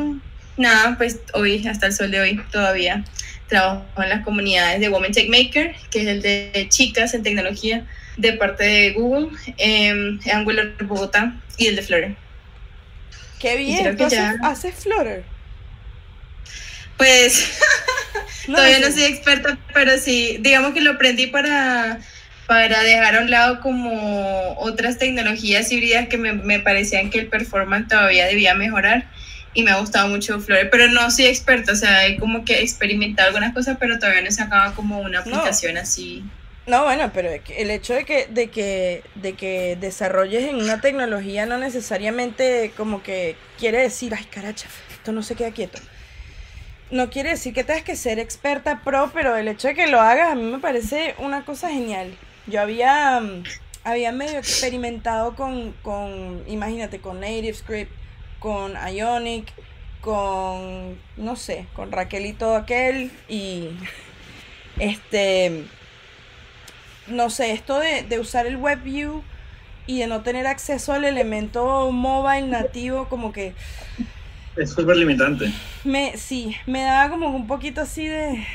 nada, 0.55 0.95
pues 0.97 1.19
hoy, 1.33 1.67
hasta 1.67 1.87
el 1.87 1.93
sol 1.93 2.11
de 2.11 2.19
hoy 2.19 2.41
todavía 2.51 3.03
trabajo 3.47 4.03
en 4.03 4.09
las 4.09 4.23
comunidades 4.23 4.79
de 4.79 4.89
Women 4.89 5.11
Tech 5.11 5.29
Maker, 5.29 5.75
que 5.89 6.01
es 6.01 6.07
el 6.07 6.21
de 6.21 6.67
chicas 6.69 7.13
en 7.13 7.23
tecnología 7.23 7.85
de 8.17 8.33
parte 8.33 8.63
de 8.63 8.91
Google, 8.93 9.29
eh, 9.57 10.19
Angular 10.31 10.73
Bogotá 10.83 11.33
y 11.57 11.67
el 11.67 11.75
de 11.75 11.81
Flutter. 11.81 12.15
Qué 13.39 13.55
bien, 13.55 13.95
tú 13.95 14.05
haces, 14.05 14.19
haces 14.41 14.75
Flutter. 14.75 15.23
Pues 16.97 17.59
todavía 18.45 18.79
no 18.79 18.91
soy 18.91 19.03
experta, 19.03 19.57
pero 19.73 19.97
sí, 19.97 20.37
digamos 20.41 20.73
que 20.73 20.81
lo 20.81 20.91
aprendí 20.91 21.27
para, 21.27 21.99
para 22.47 22.81
dejar 22.81 23.17
a 23.17 23.21
un 23.21 23.29
lado 23.29 23.59
como 23.59 24.55
otras 24.57 24.97
tecnologías 24.97 25.71
híbridas 25.71 26.07
que 26.07 26.17
me, 26.17 26.33
me 26.33 26.59
parecían 26.59 27.09
que 27.09 27.19
el 27.19 27.27
performance 27.27 27.89
todavía 27.89 28.25
debía 28.25 28.55
mejorar 28.55 29.05
y 29.53 29.63
me 29.63 29.71
ha 29.71 29.79
gustado 29.79 30.07
mucho 30.07 30.39
Flutter, 30.39 30.69
pero 30.69 30.87
no 30.87 31.09
soy 31.09 31.25
experta, 31.25 31.71
o 31.71 31.75
sea, 31.75 32.05
he 32.05 32.17
como 32.17 32.45
que 32.45 32.61
experimentado 32.61 33.29
algunas 33.29 33.53
cosas, 33.53 33.77
pero 33.79 33.97
todavía 33.97 34.21
no 34.21 34.27
he 34.27 34.31
sacado 34.31 34.75
como 34.75 34.99
una 34.99 35.19
aplicación 35.19 35.77
así. 35.77 36.23
No, 36.67 36.83
bueno, 36.83 37.11
pero 37.13 37.29
el 37.31 37.71
hecho 37.71 37.93
de 37.93 38.05
que, 38.05 38.27
de 38.27 38.49
que, 38.49 39.01
de 39.15 39.33
que 39.33 39.75
desarrolles 39.79 40.43
en 40.43 40.57
una 40.57 40.79
tecnología 40.79 41.45
no 41.45 41.57
necesariamente 41.57 42.71
como 42.77 43.01
que 43.01 43.35
quiere 43.57 43.81
decir, 43.81 44.13
ay 44.15 44.25
caracha, 44.25 44.67
esto 44.91 45.11
no 45.11 45.23
se 45.23 45.35
queda 45.35 45.51
quieto. 45.51 45.79
No 46.91 47.09
quiere 47.09 47.31
decir 47.31 47.53
que 47.53 47.63
tengas 47.63 47.83
que 47.83 47.95
ser 47.95 48.19
experta 48.19 48.81
pro, 48.83 49.09
pero 49.13 49.35
el 49.37 49.47
hecho 49.47 49.69
de 49.69 49.75
que 49.75 49.87
lo 49.87 49.99
hagas 49.99 50.31
a 50.31 50.35
mí 50.35 50.43
me 50.43 50.59
parece 50.59 51.15
una 51.17 51.45
cosa 51.45 51.69
genial. 51.69 52.15
Yo 52.47 52.61
había, 52.61 53.19
mm, 53.19 53.43
había 53.83 54.11
medio 54.11 54.39
experimentado 54.39 55.35
con, 55.35 55.73
con, 55.81 56.43
imagínate, 56.47 56.99
con 57.01 57.19
NativeScript, 57.19 57.91
con 58.39 58.73
Ionic, 58.75 59.53
con, 60.01 61.01
no 61.17 61.35
sé, 61.35 61.67
con 61.73 61.91
Raquel 61.91 62.25
y 62.25 62.33
todo 62.33 62.55
aquel, 62.55 63.11
y 63.27 63.69
este, 64.77 65.65
no 67.07 67.29
sé, 67.29 67.51
esto 67.51 67.79
de, 67.79 68.03
de 68.03 68.19
usar 68.19 68.45
el 68.47 68.57
WebView 68.57 69.23
y 69.85 69.99
de 69.99 70.07
no 70.07 70.21
tener 70.23 70.47
acceso 70.47 70.93
al 70.93 71.05
elemento 71.05 71.91
mobile 71.91 72.47
nativo, 72.47 73.09
como 73.09 73.31
que 73.31 73.55
Es 74.55 74.73
súper 74.73 74.97
limitante. 74.97 75.53
me, 75.83 76.17
sí, 76.17 76.55
me 76.65 76.83
daba 76.83 77.09
como 77.09 77.29
un 77.35 77.47
poquito 77.47 77.81
así 77.81 78.07
de, 78.07 78.45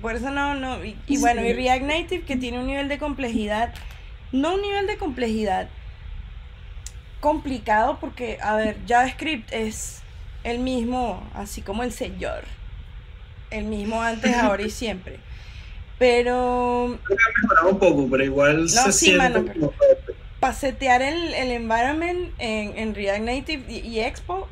por 0.00 0.14
eso 0.16 0.30
no, 0.30 0.54
no, 0.54 0.84
y, 0.84 0.96
y 1.06 1.18
bueno, 1.18 1.44
y. 1.44 1.52
React 1.52 1.82
Native 1.84 2.24
que 2.24 2.36
tiene 2.36 2.58
un 2.58 2.66
nivel 2.66 2.88
de 2.88 2.98
complejidad, 2.98 3.74
no 4.32 4.54
un 4.54 4.62
nivel 4.62 4.86
de 4.86 4.98
complejidad, 4.98 5.68
complicado 7.20 7.98
porque, 8.00 8.38
a 8.42 8.56
ver, 8.56 8.84
JavaScript 8.86 9.52
es 9.52 10.02
el 10.44 10.58
mismo, 10.58 11.30
así 11.34 11.62
como 11.62 11.82
el 11.82 11.92
señor. 11.92 12.44
El 13.50 13.66
mismo 13.66 14.02
antes, 14.02 14.34
ahora 14.38 14.62
y 14.62 14.70
siempre. 14.70 15.20
Pero 15.98 16.98
Creo 17.04 17.16
que 17.18 17.24
ha 17.24 17.42
mejorado 17.42 17.70
un 17.70 17.78
poco, 17.78 18.10
pero 18.10 18.24
igual 18.24 18.68
se 18.68 18.92
sí, 18.92 19.06
siente 19.06 19.18
mano, 19.18 19.44
como- 19.44 19.72
para 20.40 20.54
setear 20.54 21.02
el, 21.02 21.34
el 21.34 21.50
environment 21.52 22.34
en, 22.38 22.76
en 22.76 22.94
React 22.94 23.22
Native 23.22 23.64
y, 23.72 23.78
y 23.80 24.00
Expo, 24.00 24.48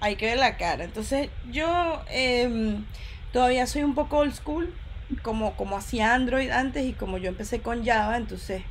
hay 0.00 0.16
que 0.16 0.26
ver 0.26 0.38
la 0.38 0.56
cara. 0.56 0.84
Entonces, 0.84 1.30
yo 1.50 2.02
em, 2.08 2.84
todavía 3.38 3.68
soy 3.68 3.84
un 3.84 3.94
poco 3.94 4.18
old 4.18 4.34
school, 4.34 4.68
como, 5.22 5.56
como 5.56 5.78
hacía 5.78 6.12
Android 6.12 6.50
antes 6.50 6.84
y 6.84 6.92
como 6.92 7.18
yo 7.18 7.28
empecé 7.28 7.60
con 7.60 7.84
Java, 7.84 8.16
entonces, 8.16 8.62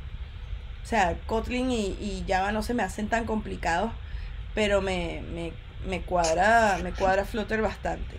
o 0.84 0.86
sea, 0.86 1.16
Kotlin 1.24 1.70
y, 1.70 1.86
y 1.98 2.22
Java 2.28 2.52
no 2.52 2.62
se 2.62 2.74
me 2.74 2.82
hacen 2.82 3.08
tan 3.08 3.24
complicados, 3.24 3.92
pero 4.54 4.82
me, 4.82 5.22
me, 5.32 5.52
me 5.88 6.02
cuadra, 6.02 6.78
me 6.82 6.92
cuadra 6.92 7.24
Flutter 7.24 7.62
bastante. 7.62 8.14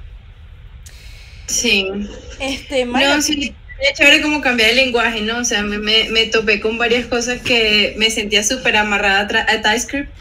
Sí. 1.46 1.88
Este, 2.39 2.84
Maya, 2.84 3.18
No, 3.18 3.22
sí, 3.22 3.53
es 3.79 3.94
chévere 3.96 4.24
como 4.24 4.41
cambiar 4.41 4.72
el 4.72 4.77
lenguaje, 4.77 5.22
¿no? 5.22 5.38
O 5.38 5.46
sea, 5.46 5.62
me, 5.62 5.77
me, 5.77 6.10
me 6.10 6.25
topé 6.25 6.60
con 6.62 6.79
varias 6.79 7.06
cosas 7.06 7.44
que 7.44 7.94
me 8.00 8.10
sentía 8.10 8.44
súper 8.44 8.75
amarrada 8.75 9.20
a, 9.20 9.62
TypeScript 9.62 10.12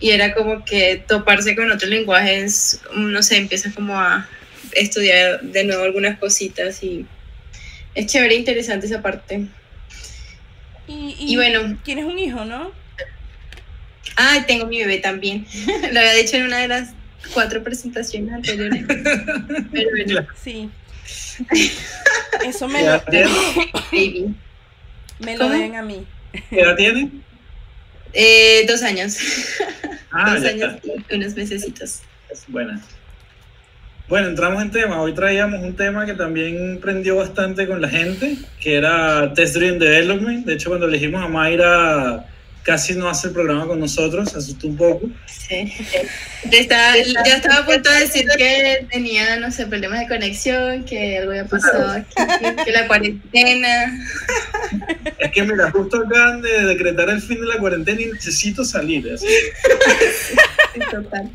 y 0.00 0.10
era 0.10 0.34
como 0.34 0.66
que 0.66 1.02
toparse 1.08 1.56
con 1.56 1.70
otros 1.70 1.88
lenguajes, 1.88 2.82
no 2.94 3.22
sé, 3.22 3.38
empiezas 3.38 3.74
como 3.74 3.98
a 3.98 4.28
estudiar 4.72 5.40
de 5.42 5.64
nuevo 5.64 5.84
algunas 5.84 6.18
cositas 6.18 6.82
y 6.82 7.06
es 7.94 8.06
chévere 8.06 8.34
e 8.34 8.38
interesante 8.38 8.86
esa 8.86 9.02
parte. 9.02 9.46
y, 10.86 11.14
y 11.18 11.36
bueno. 11.36 11.78
tienes 11.84 12.04
un 12.04 12.18
hijo, 12.18 12.44
¿no? 12.44 12.72
Ah, 14.16 14.44
tengo 14.46 14.66
mi 14.66 14.78
bebé 14.80 14.98
también. 14.98 15.46
Lo 15.92 16.00
había 16.00 16.12
dicho 16.14 16.36
en 16.36 16.44
una 16.44 16.58
de 16.58 16.68
las 16.68 16.90
cuatro 17.34 17.62
presentaciones 17.62 18.32
anteriores. 18.34 18.84
Pero 18.86 19.90
bueno, 19.90 20.26
Sí. 20.42 20.68
Eso 22.44 22.68
me 22.68 22.80
¿Qué 23.10 23.24
lo, 23.24 23.30
baby. 23.92 24.34
me 25.20 25.36
lo 25.36 25.44
¿Cómo? 25.46 25.54
den 25.58 25.76
a 25.76 25.82
mí. 25.82 26.04
¿Qué 26.50 26.60
edad 26.60 26.76
tiene? 26.76 27.10
Eh, 28.12 28.64
dos 28.68 28.82
años. 28.82 29.16
Ah, 30.10 30.34
dos 30.34 30.42
ya 30.42 30.48
años 30.50 30.74
está. 30.74 31.14
y 31.14 31.16
unos 31.16 31.34
mesecitos. 31.34 32.00
Buena. 32.48 32.80
Bueno, 34.08 34.28
entramos 34.28 34.62
en 34.62 34.70
tema. 34.70 35.02
Hoy 35.02 35.12
traíamos 35.12 35.60
un 35.62 35.76
tema 35.76 36.06
que 36.06 36.14
también 36.14 36.78
prendió 36.80 37.16
bastante 37.16 37.66
con 37.66 37.82
la 37.82 37.90
gente, 37.90 38.38
que 38.58 38.76
era 38.76 39.34
Test 39.34 39.56
Driven 39.56 39.78
Development. 39.78 40.46
De 40.46 40.54
hecho, 40.54 40.70
cuando 40.70 40.86
elegimos 40.86 41.22
a 41.22 41.28
Mayra, 41.28 42.24
casi 42.62 42.94
no 42.94 43.06
hace 43.10 43.28
el 43.28 43.34
programa 43.34 43.66
con 43.66 43.78
nosotros, 43.80 44.30
se 44.30 44.38
asustó 44.38 44.66
un 44.66 44.76
poco. 44.76 45.08
Sí. 45.26 45.72
Ya 46.52 46.60
estaba, 46.60 46.96
ya 46.96 47.36
estaba 47.36 47.56
a 47.56 47.66
punto 47.66 47.90
de 47.90 47.98
decir 47.98 48.24
que 48.38 48.86
tenía, 48.92 49.40
no 49.40 49.50
sé, 49.50 49.66
problemas 49.66 49.98
de 49.98 50.06
conexión, 50.06 50.84
que 50.84 51.18
algo 51.18 51.32
había 51.32 51.46
pasado 51.46 51.90
aquí, 51.90 52.14
que 52.64 52.70
la 52.70 52.86
cuarentena. 52.86 53.98
Es 55.18 55.32
que, 55.32 55.42
mira, 55.42 55.68
justo 55.72 56.04
acaban 56.06 56.40
de 56.40 56.64
decretar 56.64 57.10
el 57.10 57.20
fin 57.20 57.40
de 57.40 57.48
la 57.48 57.58
cuarentena 57.58 58.00
y 58.00 58.06
necesito 58.06 58.64
salir. 58.64 59.12
así. 59.12 59.26
Sí, 60.74 60.80
Total. 60.92 61.28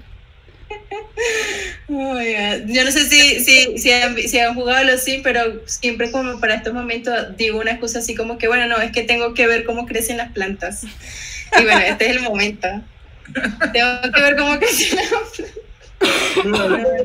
Oiga, 1.87 2.57
Yo 2.65 2.83
no 2.83 2.91
sé 2.91 3.09
si, 3.09 3.43
si, 3.43 3.77
si, 3.77 3.91
han, 3.91 4.17
si 4.17 4.39
han 4.39 4.55
jugado 4.55 4.83
los 4.83 5.03
Sims, 5.03 5.23
pero 5.23 5.61
siempre 5.65 6.11
como 6.11 6.39
para 6.39 6.55
estos 6.55 6.73
momentos 6.73 7.37
digo 7.37 7.59
una 7.59 7.71
excusa 7.71 7.99
así 7.99 8.15
como 8.15 8.37
que, 8.37 8.47
bueno, 8.47 8.67
no, 8.67 8.81
es 8.81 8.91
que 8.91 9.03
tengo 9.03 9.33
que 9.33 9.47
ver 9.47 9.63
cómo 9.65 9.85
crecen 9.85 10.17
las 10.17 10.31
plantas. 10.31 10.83
Y 10.83 11.63
bueno, 11.63 11.81
este 11.81 12.09
es 12.09 12.15
el 12.17 12.23
momento. 12.23 12.67
Tengo 13.73 14.13
que 14.13 14.21
ver 14.21 14.35
cómo 14.35 14.57
crecen 14.59 14.95
las 14.95 15.07
plantas. 15.07 15.63
Idea. 16.35 17.03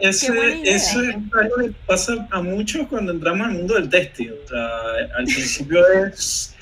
eso 0.00 0.32
es 0.64 0.94
algo 0.94 1.56
que 1.60 1.72
pasa 1.86 2.26
a 2.30 2.42
muchos 2.42 2.86
cuando 2.88 3.12
entramos 3.12 3.46
al 3.46 3.52
mundo 3.54 3.74
del 3.74 3.88
testing. 3.88 4.30
O 4.30 4.48
sea, 4.48 4.68
al 5.16 5.24
principio 5.24 5.82
es 6.06 6.53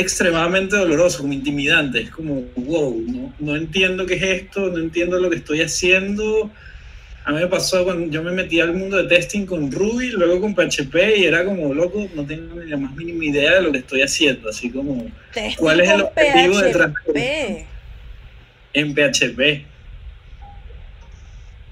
extremadamente 0.00 0.76
doloroso, 0.76 1.20
como 1.20 1.32
intimidante. 1.32 2.00
Es 2.00 2.10
como, 2.10 2.42
wow, 2.56 3.04
no, 3.06 3.34
no 3.38 3.56
entiendo 3.56 4.06
qué 4.06 4.14
es 4.14 4.22
esto, 4.22 4.68
no 4.68 4.78
entiendo 4.78 5.18
lo 5.18 5.30
que 5.30 5.36
estoy 5.36 5.60
haciendo. 5.62 6.50
A 7.24 7.32
mí 7.32 7.40
me 7.40 7.46
pasó 7.48 7.84
cuando 7.84 8.10
yo 8.10 8.22
me 8.22 8.32
metí 8.32 8.60
al 8.60 8.72
mundo 8.72 8.96
de 8.96 9.04
testing 9.04 9.44
con 9.44 9.70
Ruby, 9.70 10.08
luego 10.08 10.40
con 10.40 10.54
PHP 10.54 11.18
y 11.18 11.24
era 11.24 11.44
como, 11.44 11.74
loco, 11.74 12.08
no 12.14 12.26
tengo 12.26 12.54
ni 12.54 12.70
la 12.70 12.76
más 12.76 12.94
mínima 12.96 13.24
idea 13.24 13.56
de 13.56 13.62
lo 13.62 13.72
que 13.72 13.78
estoy 13.78 14.02
haciendo. 14.02 14.48
Así 14.48 14.70
como 14.70 15.06
¿Cuál 15.58 15.80
es 15.80 15.90
el 15.90 16.00
objetivo 16.02 16.58
detrás 16.60 16.92
de 17.12 17.66
PHP. 18.72 18.78
en 18.78 18.94
PHP. 18.94 19.66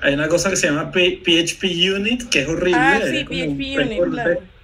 Hay 0.01 0.15
una 0.15 0.29
cosa 0.29 0.51
que 0.51 0.57
se 0.57 0.69
llama 0.69 0.93
PHP 0.93 1.65
Unit, 1.97 2.29
que 2.29 2.41
es 2.41 2.49
horrible. 2.49 2.79
Ah, 2.81 3.01
sí, 3.05 3.25
PHP 3.25 3.31
Unit, 3.31 3.75
framework 3.75 4.13
claro. 4.13 4.58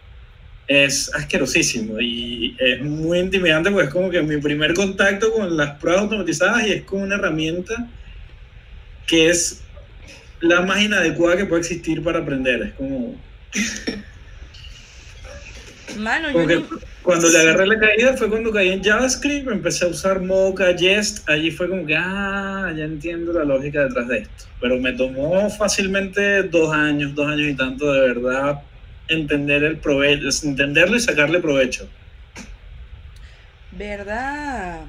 Es 0.67 1.13
asquerosísimo 1.15 2.01
y 2.01 2.57
es 2.59 2.81
muy 2.83 3.19
intimidante 3.19 3.71
porque 3.71 3.87
es 3.89 3.93
como 3.93 4.09
que 4.11 4.23
mi 4.23 4.39
primer 4.39 4.73
contacto 4.75 5.31
con 5.33 5.57
las 5.57 5.73
pruebas 5.79 6.03
automatizadas 6.05 6.67
y 6.67 6.73
es 6.73 6.83
como 6.85 7.03
una 7.05 7.17
herramienta 7.17 7.87
que 9.07 9.29
es 9.29 9.61
la 10.41 10.63
más 10.63 10.81
inadecuada 10.83 11.37
que 11.37 11.45
puede 11.45 11.61
existir 11.61 12.03
para 12.03 12.21
aprender. 12.21 12.63
Es 12.63 12.73
como, 12.75 13.15
Mano, 15.99 16.29
yo 16.29 16.33
como 16.33 16.47
que 16.47 16.57
ni- 16.57 16.65
cuando 17.03 17.29
le 17.29 17.39
agarré 17.39 17.67
la 17.67 17.79
caída 17.79 18.17
fue 18.17 18.29
cuando 18.31 18.51
caí 18.51 18.71
en 18.71 18.83
JavaScript, 18.83 19.47
empecé 19.49 19.85
a 19.85 19.89
usar 19.89 20.21
Mocha, 20.21 20.75
Jest, 20.77 21.29
allí 21.29 21.51
fue 21.51 21.69
como 21.69 21.85
que, 21.87 21.95
ah, 21.97 22.73
ya 22.77 22.85
entiendo 22.85 23.33
la 23.35 23.45
lógica 23.45 23.85
detrás 23.85 24.09
de 24.09 24.19
esto. 24.21 24.45
Pero 24.61 24.79
me 24.81 24.93
tomó 24.95 25.49
fácilmente 25.51 26.43
dos 26.45 26.73
años, 26.73 27.15
dos 27.15 27.29
años 27.29 27.51
y 27.51 27.55
tanto 27.55 27.93
de 27.93 28.01
verdad 28.01 28.63
entender 29.09 29.65
el 29.65 29.79
provecho, 29.79 30.29
entenderlo 30.45 30.97
y 30.97 31.01
sacarle 31.01 31.41
provecho. 31.41 31.89
¿Verdad? 33.71 34.81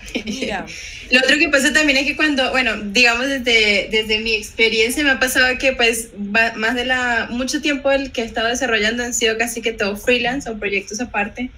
Mira, 0.24 0.64
Lo 1.10 1.20
otro 1.20 1.36
que 1.38 1.48
pasa 1.50 1.72
también 1.74 1.98
es 1.98 2.06
que 2.06 2.16
cuando, 2.16 2.50
bueno, 2.52 2.74
digamos 2.84 3.26
desde, 3.28 3.88
desde 3.90 4.18
mi 4.20 4.34
experiencia 4.34 5.04
me 5.04 5.10
ha 5.10 5.20
pasado 5.20 5.58
que 5.58 5.74
pues 5.74 6.08
va- 6.14 6.54
más 6.56 6.74
de 6.74 6.86
la, 6.86 7.28
mucho 7.30 7.60
tiempo 7.60 7.90
el 7.90 8.10
que 8.10 8.22
he 8.22 8.24
estado 8.24 8.48
desarrollando 8.48 9.04
han 9.04 9.12
sido 9.12 9.36
casi 9.36 9.60
que 9.60 9.72
todo 9.72 9.96
freelance 9.96 10.48
o 10.48 10.58
proyectos 10.58 11.00
aparte 11.00 11.50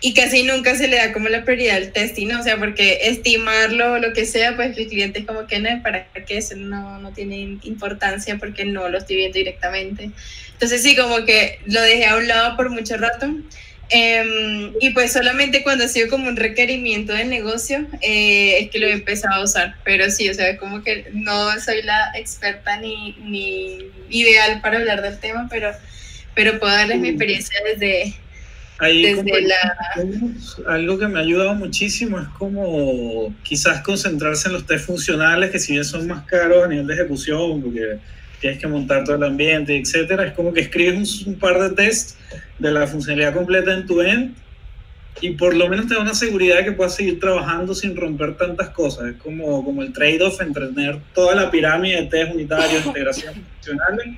y 0.00 0.14
casi 0.14 0.42
nunca 0.42 0.74
se 0.74 0.88
le 0.88 0.96
da 0.96 1.12
como 1.12 1.28
la 1.28 1.44
prioridad 1.44 1.76
al 1.76 1.92
testing, 1.92 2.28
¿no? 2.28 2.40
O 2.40 2.42
sea, 2.42 2.56
porque 2.58 3.00
estimarlo 3.02 3.92
o 3.92 3.98
lo 3.98 4.14
que 4.14 4.24
sea, 4.24 4.56
pues 4.56 4.76
el 4.76 4.88
cliente 4.88 5.20
es 5.20 5.26
como 5.26 5.46
que 5.46 5.60
no, 5.60 5.82
para 5.82 6.06
que 6.26 6.38
eso 6.38 6.56
no, 6.56 6.98
no 6.98 7.12
tiene 7.12 7.58
importancia 7.62 8.36
porque 8.38 8.64
no 8.64 8.88
lo 8.88 8.98
estoy 8.98 9.16
viendo 9.16 9.36
directamente. 9.38 10.10
Entonces 10.60 10.82
sí, 10.82 10.94
como 10.94 11.24
que 11.24 11.58
lo 11.64 11.80
dejé 11.80 12.04
a 12.04 12.16
un 12.16 12.28
lado 12.28 12.54
por 12.54 12.68
mucho 12.68 12.98
rato. 12.98 13.34
Em, 13.88 14.74
y 14.78 14.90
pues 14.90 15.10
solamente 15.10 15.62
cuando 15.62 15.84
ha 15.84 15.88
sido 15.88 16.08
como 16.08 16.28
un 16.28 16.36
requerimiento 16.36 17.14
de 17.14 17.24
negocio 17.24 17.88
eh, 18.02 18.58
es 18.60 18.70
que 18.70 18.78
lo 18.78 18.86
he 18.86 18.92
empezado 18.92 19.40
a 19.40 19.44
usar. 19.44 19.76
Pero 19.84 20.10
sí, 20.10 20.28
o 20.28 20.34
sea, 20.34 20.58
como 20.58 20.84
que 20.84 21.06
no 21.14 21.58
soy 21.60 21.80
la 21.80 22.12
experta 22.14 22.76
ni, 22.76 23.16
ni 23.24 23.78
ideal 24.10 24.60
para 24.60 24.76
hablar 24.76 25.00
del 25.00 25.18
tema, 25.18 25.48
pero, 25.50 25.72
pero 26.34 26.60
puedo 26.60 26.74
darles 26.74 27.00
mi 27.00 27.08
experiencia 27.08 27.58
desde, 27.64 28.14
Ahí 28.80 29.02
desde 29.02 29.42
la... 29.42 29.78
algo 30.68 30.98
que 30.98 31.08
me 31.08 31.20
ha 31.20 31.22
ayudado 31.22 31.54
muchísimo 31.54 32.20
es 32.20 32.28
como 32.38 33.34
quizás 33.44 33.80
concentrarse 33.80 34.48
en 34.48 34.54
los 34.54 34.66
test 34.66 34.84
funcionales 34.84 35.50
que 35.50 35.58
si 35.58 35.72
bien 35.72 35.86
son 35.86 36.06
más 36.06 36.24
caros 36.26 36.64
a 36.64 36.68
nivel 36.68 36.86
de 36.86 36.94
ejecución 36.94 37.62
porque 37.62 37.98
tienes 38.40 38.58
que 38.58 38.66
montar 38.66 39.04
todo 39.04 39.16
el 39.16 39.24
ambiente, 39.24 39.76
etcétera, 39.76 40.26
es 40.26 40.32
como 40.32 40.52
que 40.52 40.60
escribes 40.60 41.26
un, 41.26 41.34
un 41.34 41.38
par 41.38 41.60
de 41.60 41.70
tests 41.70 42.16
de 42.58 42.72
la 42.72 42.86
funcionalidad 42.86 43.34
completa 43.34 43.72
en 43.72 43.86
tu 43.86 44.00
end 44.00 44.34
y 45.20 45.30
por 45.30 45.54
lo 45.54 45.68
menos 45.68 45.86
te 45.86 45.94
da 45.94 46.00
una 46.00 46.14
seguridad 46.14 46.58
de 46.58 46.64
que 46.64 46.72
puedas 46.72 46.94
seguir 46.94 47.20
trabajando 47.20 47.74
sin 47.74 47.96
romper 47.96 48.36
tantas 48.36 48.70
cosas. 48.70 49.08
Es 49.08 49.16
como, 49.16 49.64
como 49.64 49.82
el 49.82 49.92
trade-off 49.92 50.40
entre 50.40 50.68
tener 50.68 50.98
toda 51.14 51.34
la 51.34 51.50
pirámide 51.50 52.02
de 52.02 52.06
test 52.06 52.34
unitarios, 52.34 52.86
integraciones 52.86 53.40
funcionales, 53.54 54.16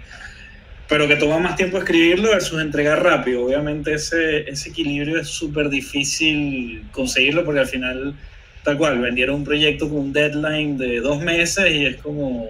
pero 0.88 1.08
que 1.08 1.16
toma 1.16 1.38
más 1.38 1.56
tiempo 1.56 1.78
escribirlo 1.78 2.30
versus 2.30 2.60
entregar 2.60 3.02
rápido. 3.02 3.46
Obviamente 3.46 3.94
ese, 3.94 4.48
ese 4.48 4.68
equilibrio 4.68 5.18
es 5.18 5.28
súper 5.28 5.70
difícil 5.70 6.84
conseguirlo 6.92 7.44
porque 7.44 7.60
al 7.60 7.68
final, 7.68 8.14
tal 8.62 8.76
cual, 8.76 9.00
vendieron 9.00 9.36
un 9.36 9.44
proyecto 9.44 9.88
con 9.88 9.98
un 9.98 10.12
deadline 10.12 10.78
de 10.78 11.00
dos 11.00 11.20
meses 11.20 11.72
y 11.72 11.86
es 11.86 11.96
como 11.96 12.46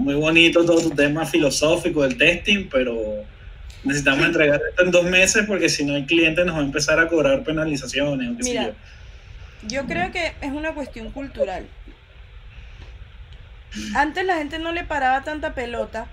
muy 0.00 0.14
bonito 0.14 0.64
todo 0.64 0.80
tu 0.80 0.90
tema 0.90 1.26
filosófico 1.26 2.02
del 2.02 2.16
testing, 2.16 2.68
pero 2.70 3.24
necesitamos 3.84 4.26
entregar 4.26 4.60
esto 4.70 4.84
en 4.84 4.90
dos 4.90 5.04
meses 5.04 5.44
porque 5.46 5.68
si 5.68 5.84
no 5.84 5.94
el 5.94 6.06
cliente 6.06 6.44
nos 6.44 6.56
va 6.56 6.60
a 6.60 6.64
empezar 6.64 6.98
a 6.98 7.06
cobrar 7.06 7.44
penalizaciones. 7.44 8.30
o 8.30 8.36
qué 8.36 8.42
sé 8.42 8.50
Mira. 8.50 8.66
yo. 8.66 8.72
yo 9.68 9.86
creo 9.86 10.10
que 10.10 10.32
es 10.40 10.52
una 10.52 10.72
cuestión 10.72 11.10
cultural. 11.10 11.66
Antes 13.94 14.24
la 14.24 14.38
gente 14.38 14.58
no 14.58 14.72
le 14.72 14.84
paraba 14.84 15.22
tanta 15.22 15.54
pelota 15.54 16.06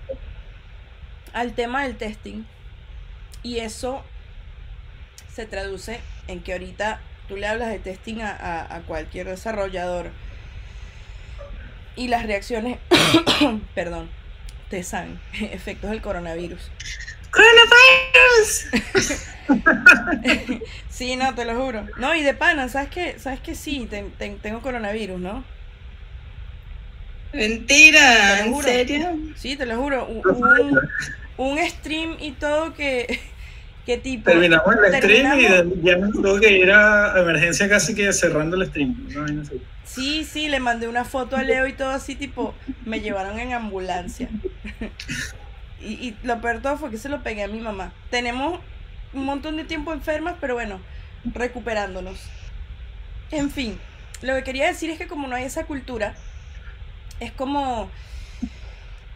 al 1.32 1.54
tema 1.54 1.84
del 1.84 1.96
testing 1.96 2.44
y 3.42 3.58
eso 3.58 4.04
se 5.32 5.46
traduce 5.46 6.00
en 6.28 6.40
que 6.40 6.52
ahorita 6.52 7.00
tú 7.26 7.36
le 7.36 7.46
hablas 7.46 7.70
de 7.70 7.78
testing 7.78 8.20
a, 8.20 8.74
a 8.74 8.80
cualquier 8.82 9.26
desarrollador 9.26 10.10
y 11.98 12.08
las 12.08 12.24
reacciones, 12.24 12.78
perdón, 13.74 14.08
te 14.70 14.82
saben, 14.84 15.20
efectos 15.40 15.90
del 15.90 16.00
coronavirus. 16.00 16.70
¡Coronavirus! 17.30 18.68
sí, 20.88 21.16
no, 21.16 21.34
te 21.34 21.44
lo 21.44 21.56
juro. 21.56 21.86
No, 21.98 22.14
y 22.14 22.22
de 22.22 22.34
pana, 22.34 22.68
¿sabes 22.68 22.88
qué? 22.88 23.18
¿Sabes 23.18 23.40
que 23.40 23.54
sí? 23.54 23.88
tengo 24.40 24.60
coronavirus, 24.62 25.18
¿no? 25.20 25.44
Mentira, 27.32 28.46
¿en 28.46 28.62
serio? 28.62 29.18
Sí, 29.36 29.56
te 29.56 29.66
lo 29.66 29.76
juro. 29.76 30.08
Un, 31.36 31.58
stream 31.68 32.16
y 32.20 32.32
todo 32.32 32.72
que, 32.74 33.20
tipo. 33.96 34.30
Terminamos 34.30 34.74
el 34.76 34.94
stream 34.96 35.38
y 35.38 35.82
ya 35.82 35.96
me 35.96 36.12
tuvo 36.12 36.38
que 36.38 36.58
ir 36.58 36.70
a 36.70 37.18
emergencia 37.18 37.68
casi 37.68 37.94
que 37.94 38.12
cerrando 38.12 38.56
el 38.56 38.68
stream. 38.68 39.08
No, 39.14 39.26
Sí, 39.84 40.24
sí, 40.24 40.48
le 40.48 40.60
mandé 40.60 40.86
una 40.86 41.04
foto 41.04 41.36
a 41.36 41.42
Leo 41.42 41.66
y 41.66 41.72
todo 41.72 41.90
así, 41.90 42.14
tipo, 42.14 42.54
me 42.84 43.00
llevaron 43.00 43.38
en 43.38 43.54
ambulancia. 43.54 44.28
y, 45.80 45.92
y 45.92 46.16
lo 46.22 46.40
peor 46.42 46.60
todo 46.60 46.76
fue 46.76 46.90
que 46.90 46.98
se 46.98 47.08
lo 47.08 47.22
pegué 47.22 47.44
a 47.44 47.48
mi 47.48 47.60
mamá. 47.60 47.92
Tenemos 48.10 48.60
un 49.14 49.24
montón 49.24 49.56
de 49.56 49.64
tiempo 49.64 49.92
enfermas, 49.92 50.36
pero 50.40 50.54
bueno, 50.54 50.78
recuperándonos. 51.24 52.20
En 53.30 53.50
fin, 53.50 53.78
lo 54.22 54.34
que 54.34 54.42
quería 54.42 54.66
decir 54.66 54.90
es 54.90 54.98
que 54.98 55.06
como 55.06 55.28
no 55.28 55.36
hay 55.36 55.44
esa 55.44 55.64
cultura, 55.64 56.14
es 57.20 57.32
como, 57.32 57.90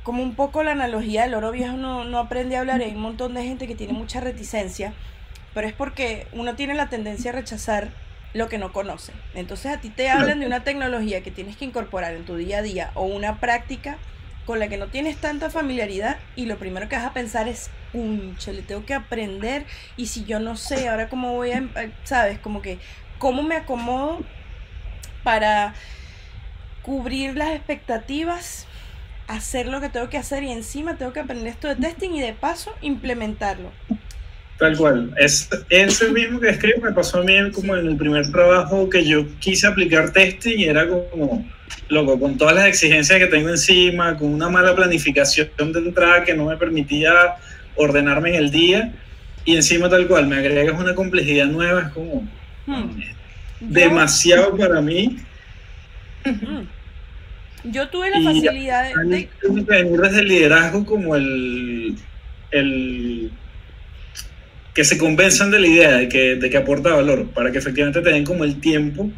como 0.03 0.23
un 0.23 0.35
poco 0.35 0.63
la 0.63 0.73
analogía 0.73 1.23
del 1.23 1.35
oro 1.35 1.53
viejo 1.53 1.77
no, 1.77 2.05
no 2.05 2.19
aprende 2.19 2.57
a 2.57 2.61
hablar. 2.61 2.81
hay 2.81 2.95
un 2.95 3.01
montón 3.03 3.35
de 3.35 3.45
gente 3.45 3.67
que 3.67 3.75
tiene 3.75 3.93
mucha 3.93 4.21
reticencia, 4.21 4.93
pero 5.55 5.67
es 5.67 5.73
porque 5.73 6.27
uno 6.33 6.55
tiene 6.55 6.75
la 6.75 6.89
tendencia 6.89 7.31
a 7.31 7.35
rechazar 7.35 7.91
lo 8.35 8.49
que 8.49 8.59
no 8.59 8.73
conoce. 8.73 9.13
Entonces 9.35 9.73
a 9.73 9.81
ti 9.81 9.91
te 9.91 10.09
hablan 10.09 10.41
de 10.41 10.47
una 10.47 10.65
tecnología 10.65 11.23
que 11.23 11.31
tienes 11.31 11.57
que 11.57 11.65
incorporar 11.65 12.15
en 12.15 12.25
tu 12.25 12.37
día 12.37 12.59
a 12.59 12.63
día 12.63 12.91
o 12.95 13.05
una 13.05 13.39
práctica 13.41 13.99
con 14.47 14.59
la 14.59 14.69
que 14.69 14.77
no 14.77 14.89
tienes 14.89 15.19
tanta 15.19 15.51
familiaridad 15.51 16.19
y 16.35 16.47
lo 16.47 16.57
primero 16.57 16.89
que 16.89 16.97
vas 16.97 17.05
a 17.05 17.13
pensar 17.13 17.47
es, 17.47 17.71
unche, 17.93 18.53
le 18.53 18.63
tengo 18.63 18.85
que 18.85 18.95
aprender 18.95 19.65
y 19.97 20.07
si 20.07 20.25
yo 20.25 20.41
no 20.41 20.57
sé, 20.57 20.89
ahora 20.89 21.09
cómo 21.09 21.35
voy 21.35 21.53
a, 21.53 21.59
eh, 21.59 21.93
sabes, 22.05 22.39
como 22.39 22.61
que, 22.61 22.79
¿cómo 23.19 23.43
me 23.43 23.57
acomodo 23.57 24.21
para 25.23 25.75
cubrir 26.83 27.37
las 27.37 27.51
expectativas, 27.51 28.67
hacer 29.37 29.67
lo 29.67 29.81
que 29.81 29.89
tengo 29.89 30.09
que 30.09 30.19
hacer 30.19 30.43
y 30.43 30.51
encima 30.51 30.97
tengo 30.97 31.13
que 31.13 31.21
aprender 31.21 31.49
esto 31.49 31.69
de 31.69 31.77
testing 31.77 32.11
y 32.11 32.21
de 32.21 32.33
paso 32.33 32.73
implementarlo? 32.81 33.71
Tal 34.59 34.77
cual. 34.77 35.13
Es 35.19 35.49
ese 35.71 36.09
mismo 36.13 36.41
que 36.41 36.51
escribo 36.51 36.83
me 36.83 36.93
pasó 36.93 37.21
a 37.21 37.25
mí 37.25 37.35
como 37.53 37.77
en 37.77 37.87
el 37.87 37.97
primer 37.97 38.31
trabajo 38.31 38.89
que 38.89 39.05
yo 39.05 39.27
quise 39.41 39.67
aplicar 39.67 40.13
testing 40.13 40.59
y 40.59 40.65
era 40.65 40.87
como, 40.89 41.45
loco, 41.89 42.19
con 42.19 42.39
todas 42.39 42.55
las 42.55 42.67
exigencias 42.67 43.19
que 43.19 43.27
tengo 43.27 43.49
encima, 43.49 44.17
con 44.17 44.33
una 44.33 44.49
mala 44.49 44.75
planificación 44.75 45.51
de 45.57 45.79
entrada 45.79 46.25
que 46.25 46.35
no 46.35 46.47
me 46.47 46.57
permitía 46.57 47.13
ordenarme 47.75 48.31
en 48.31 48.35
el 48.37 48.51
día 48.51 48.93
y 49.45 49.57
encima 49.57 49.89
tal 49.89 50.07
cual, 50.07 50.29
me 50.29 50.37
agregas 50.37 50.79
una 50.79 50.95
complejidad 50.95 51.47
nueva, 51.47 51.83
es 51.83 51.89
como 51.89 52.29
hmm. 52.67 53.01
demasiado 53.61 54.57
para 54.57 54.81
mí. 54.81 55.19
Yo 57.65 57.89
tuve 57.89 58.11
la 58.11 58.21
facilidad 58.23 58.89
de... 58.89 59.29
venir 59.67 60.01
desde 60.01 60.21
el 60.21 60.29
liderazgo 60.29 60.85
como 60.85 61.15
el, 61.15 61.97
el 62.51 63.31
que 64.75 64.85
se 64.85 64.99
convenzan 64.99 65.51
de 65.51 65.61
la 65.61 65.67
idea 65.67 65.91
de 65.93 66.09
que, 66.09 66.37
de 66.37 66.51
que 66.51 66.57
aporta 66.57 66.95
valor, 66.95 67.31
para 67.31 67.53
que 67.53 67.59
efectivamente 67.59 68.01
te 68.01 68.11
den 68.11 68.25
como 68.25 68.45
el 68.45 68.61
tiempo 68.61 69.11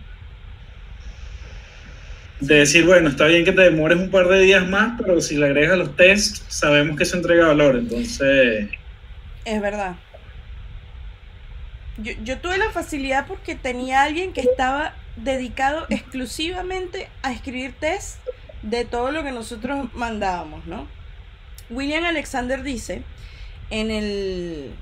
de 2.41 2.57
decir, 2.57 2.85
bueno, 2.85 3.09
está 3.09 3.27
bien 3.27 3.45
que 3.45 3.53
te 3.53 3.63
demores 3.63 3.99
un 3.99 4.11
par 4.11 4.29
de 4.29 4.41
días 4.41 4.67
más, 4.69 5.01
pero 5.01 5.21
si 5.21 5.37
le 5.37 5.47
agregas 5.47 5.79
los 5.79 5.97
tests, 5.97 6.45
sabemos 6.49 6.99
que 6.99 7.05
se 7.05 7.17
entrega 7.17 7.47
valor, 7.47 7.77
entonces... 7.77 8.69
Es 9.45 9.61
verdad. 9.61 9.95
Yo, 11.99 12.13
yo 12.25 12.39
tuve 12.39 12.59
la 12.59 12.71
facilidad 12.71 13.27
porque 13.27 13.55
tenía 13.55 14.03
alguien 14.03 14.33
que 14.33 14.41
estaba 14.41 14.95
dedicado 15.17 15.87
exclusivamente 15.91 17.09
a 17.23 17.33
escribir 17.33 17.75
tests 17.79 18.19
de 18.63 18.85
todo 18.85 19.13
lo 19.13 19.23
que 19.23 19.33
nosotros 19.33 19.93
mandábamos, 19.95 20.67
¿no? 20.67 20.87
William 21.71 22.05
Alexander 22.05 22.63
dice 22.63 23.03
en 23.71 23.91
el, 23.91 24.75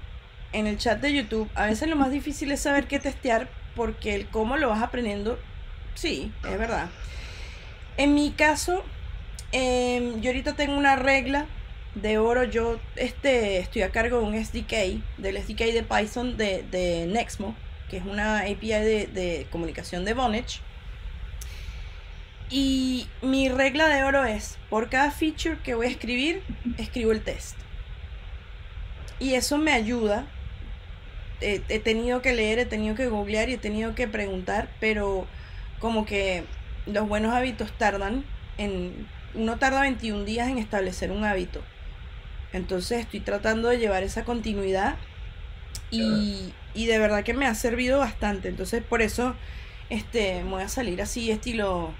en 0.53 0.67
el 0.67 0.79
chat 0.79 1.01
de 1.01 1.13
YouTube, 1.13 1.49
a 1.55 1.67
veces 1.67 1.89
lo 1.89 1.97
más 1.97 2.11
difícil 2.11 2.51
es 2.53 2.61
saber 2.61 2.87
qué 2.87 2.99
testear 2.99 3.49
porque 3.75 4.15
el 4.15 4.27
cómo 4.29 4.57
lo 4.57 4.69
vas 4.69 4.83
aprendiendo, 4.83 5.39
sí, 5.95 6.33
es 6.45 6.59
verdad. 6.59 6.89
En 7.97 8.15
mi 8.15 8.31
caso, 8.31 8.85
em, 9.53 10.21
yo 10.21 10.31
ahorita 10.31 10.55
tengo 10.55 10.77
una 10.77 10.97
regla 10.97 11.47
de 11.95 12.19
oro. 12.19 12.45
Yo 12.45 12.81
este, 12.97 13.59
estoy 13.59 13.83
a 13.83 13.91
cargo 13.91 14.19
de 14.19 14.25
un 14.25 14.45
SDK, 14.45 15.03
del 15.19 15.37
SDK 15.37 15.73
de 15.73 15.83
Python 15.83 16.37
de, 16.37 16.65
de 16.71 17.07
Nexmo, 17.07 17.55
que 17.93 17.99
es 17.99 18.07
una 18.07 18.39
API 18.39 18.69
de, 18.69 19.47
comunicación 19.53 20.07
de 20.07 20.15
Vonage. 20.15 20.61
Y 22.49 23.07
mi 23.21 23.51
regla 23.51 23.87
de 23.89 24.03
oro 24.03 24.25
es, 24.25 24.57
por 24.71 24.89
cada 24.89 25.11
feature 25.11 25.59
que 25.63 25.75
voy 25.75 25.89
a 25.89 25.91
escribir, 25.91 26.43
escribo 26.79 27.13
el 27.13 27.21
test. 27.21 27.55
Y 29.21 29.35
eso 29.35 29.59
me 29.59 29.73
ayuda 29.73 30.27
he 31.43 31.81
tenido 31.81 32.23
que 32.23 32.33
leer, 32.33 32.61
he 32.61 32.67
tenido 32.67 32.95
que 32.95 33.09
googlear 33.09 33.51
y 33.51 33.55
he 33.55 33.59
tenido 33.59 33.95
que 33.95 34.09
preguntar, 34.09 34.71
pero 34.81 35.27
como 35.81 36.07
que 36.07 36.45
los 36.87 37.07
buenos 37.07 37.35
hábitos 37.35 37.73
tardan 37.73 38.25
en 38.57 39.07
uno 39.35 39.59
tarda 39.59 39.83
21 39.83 40.25
días 40.25 40.49
en 40.49 40.59
establecer 40.59 41.11
un 41.11 41.25
hábito. 41.25 41.61
Entonces 42.55 43.01
estoy 43.01 43.21
tratando 43.21 43.69
de 43.69 43.79
llevar 43.79 44.03
esa 44.03 44.25
continuidad 44.25 44.97
y, 45.91 46.55
y 46.75 46.87
de 46.87 46.99
verdad 46.99 47.25
que 47.25 47.35
me 47.35 47.47
ha 47.47 47.55
servido 47.55 47.99
bastante. 47.99 48.49
Entonces 48.49 48.83
por 48.83 49.03
eso 49.03 49.37
este, 49.91 50.43
voy 50.45 50.63
a 50.63 50.69
salir 50.69 51.03
así 51.03 51.31
estilo 51.31 51.93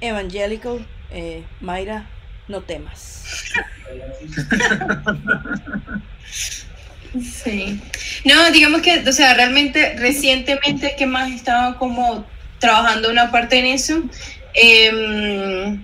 evangelical. 0.00 0.86
Eh, 1.10 1.42
Mayra, 1.60 2.06
no 2.48 2.62
temas. 2.62 3.24
Sí. 7.42 7.80
No, 8.24 8.50
digamos 8.52 8.82
que, 8.82 9.00
o 9.00 9.12
sea, 9.12 9.34
realmente 9.34 9.96
recientemente 9.98 10.94
que 10.96 11.06
más 11.06 11.30
estaba 11.32 11.76
como 11.76 12.24
trabajando 12.60 13.10
una 13.10 13.30
parte 13.32 13.58
en 13.58 13.66
eso. 13.66 14.02
Em, 14.54 15.80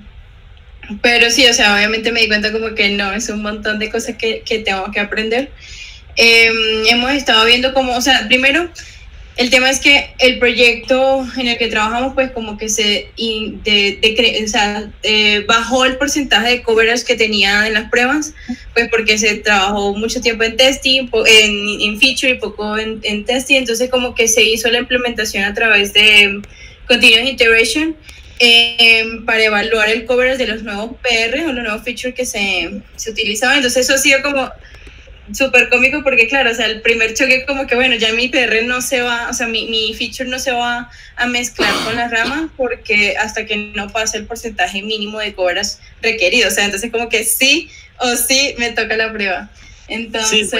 pero 1.03 1.31
sí, 1.31 1.47
o 1.49 1.53
sea, 1.53 1.75
obviamente 1.75 2.13
me 2.13 2.21
di 2.21 2.29
cuenta 2.29 2.53
como 2.53 2.75
que 2.75 2.91
no, 2.91 3.13
es 3.13 3.29
un 3.29 3.43
montón 3.43 3.79
de 3.79 3.91
cosas 3.91 4.17
que, 4.17 4.43
que 4.43 4.61
tengo 4.61 4.91
que 4.93 5.01
aprender. 5.01 5.51
Em, 6.16 6.87
hemos 6.87 7.12
estado 7.12 7.44
viendo 7.44 7.74
como, 7.74 7.96
o 7.96 8.00
sea, 8.00 8.26
primero 8.26 8.70
el 9.37 9.50
tema 9.50 9.68
es 9.68 9.81
que 9.81 10.14
el 10.18 10.38
proyecto 10.38 11.26
en 11.37 11.48
el 11.48 11.59
que 11.59 11.66
trabajamos, 11.66 12.14
pues 12.14 12.31
como 12.31 12.57
que 12.57 12.70
se 12.70 13.11
de, 13.16 14.42
o 14.42 14.48
sea, 14.48 14.90
eh, 15.02 15.44
bajó 15.46 15.85
el 15.85 15.98
porcentaje 15.98 16.48
de 16.48 16.62
coverage 16.62 17.05
que 17.05 17.16
tenía 17.16 17.66
en 17.66 17.74
las 17.74 17.90
pruebas, 17.90 18.33
pues 18.72 18.88
porque 18.88 19.18
se 19.18 19.35
trabajó 19.37 19.94
mucho 19.94 20.22
tiempo 20.22 20.42
en 20.44 20.57
testing, 20.57 21.11
en, 21.26 21.81
en 21.83 22.00
feature 22.00 22.33
y 22.33 22.38
poco 22.38 22.79
en, 22.79 23.00
en, 23.02 23.26
testing, 23.26 23.57
entonces 23.57 23.90
como 23.90 24.14
que 24.14 24.26
se 24.26 24.42
hizo 24.42 24.70
la 24.70 24.79
implementación 24.79 25.44
a 25.44 25.52
través 25.52 25.92
de 25.92 26.40
Continuous 26.88 27.29
Integration 27.29 27.94
em, 28.38 29.26
para 29.26 29.44
evaluar 29.44 29.90
el 29.90 30.07
coverage 30.07 30.38
de 30.38 30.46
los 30.46 30.62
nuevos 30.62 30.92
PR 31.02 31.40
o 31.46 31.52
los 31.52 31.62
nuevos 31.62 31.83
features 31.85 32.14
que 32.14 32.24
se, 32.24 32.81
se 32.96 33.11
utilizaban, 33.11 33.57
entonces 33.57 33.85
eso 33.85 33.94
ha 33.94 33.98
sido 33.98 34.22
como 34.22 34.50
súper 35.33 35.69
cómico 35.69 36.03
porque, 36.03 36.29
claro, 36.29 36.51
o 36.51 36.55
sea, 36.55 36.67
el 36.67 36.81
primer 36.83 37.15
choque 37.15 37.45
como 37.47 37.67
que, 37.67 37.75
bueno, 37.75 37.97
ya 37.97 38.12
mi 38.12 38.29
PR 38.29 38.65
no 38.65 38.81
se 38.81 39.03
va, 39.03 39.29
o 39.29 39.33
sea, 39.33 39.49
mi, 39.49 39.67
mi 39.69 39.95
feature 39.95 40.29
no 40.29 40.39
se 40.39 40.53
va 40.53 40.91
a 41.17 41.27
mezclar 41.27 41.73
con 41.85 41.97
las 41.97 42.11
ramas 42.11 42.51
porque 42.57 43.17
hasta 43.17 43.47
que 43.47 43.57
no 43.75 43.89
pase 43.89 44.19
el 44.19 44.27
porcentaje 44.27 44.83
mínimo 44.83 45.19
de 45.19 45.35
cobras 45.35 45.81
requerido, 46.03 46.49
o 46.49 46.51
sea, 46.51 46.65
entonces 46.65 46.91
como 46.91 47.09
que 47.09 47.25
sí 47.25 47.69
o 47.99 48.15
sí 48.17 48.55
me 48.59 48.71
toca 48.73 48.97
la 48.97 49.12
prueba. 49.12 49.51
Entonces, 49.89 50.51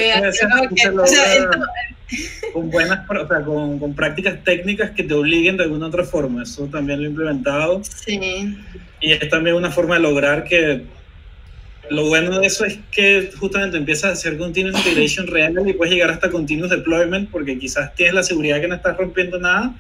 con 2.52 2.70
buenas, 2.70 3.00
o 3.11 3.26
sea, 3.26 3.42
con, 3.42 3.79
con, 3.79 3.94
prácticas 3.94 4.42
técnicas 4.44 4.92
que 4.92 5.02
te 5.02 5.12
obliguen 5.12 5.57
de 5.57 5.64
alguna 5.64 5.88
otra 5.88 6.05
forma, 6.05 6.44
eso 6.44 6.66
también 6.66 7.00
lo 7.00 7.07
he 7.07 7.11
implementado. 7.11 7.83
Sí. 7.85 8.57
Y 9.00 9.12
es 9.12 9.29
también 9.29 9.57
una 9.57 9.70
forma 9.72 9.96
de 9.96 10.02
lograr 10.02 10.44
que 10.44 10.85
lo 11.90 12.07
bueno 12.07 12.38
de 12.38 12.46
eso 12.46 12.64
es 12.64 12.79
que 12.90 13.31
justamente 13.38 13.77
empiezas 13.77 14.05
a 14.05 14.12
hacer 14.12 14.38
continuous 14.38 14.79
integration 14.79 15.27
real 15.27 15.55
y 15.66 15.72
puedes 15.72 15.94
llegar 15.94 16.11
hasta 16.11 16.31
continuous 16.31 16.70
deployment 16.70 17.31
porque 17.31 17.59
quizás 17.59 17.94
tienes 17.94 18.14
la 18.14 18.22
seguridad 18.22 18.61
que 18.61 18.68
no 18.68 18.75
estás 18.75 18.96
rompiendo 18.96 19.38
nada 19.38 19.75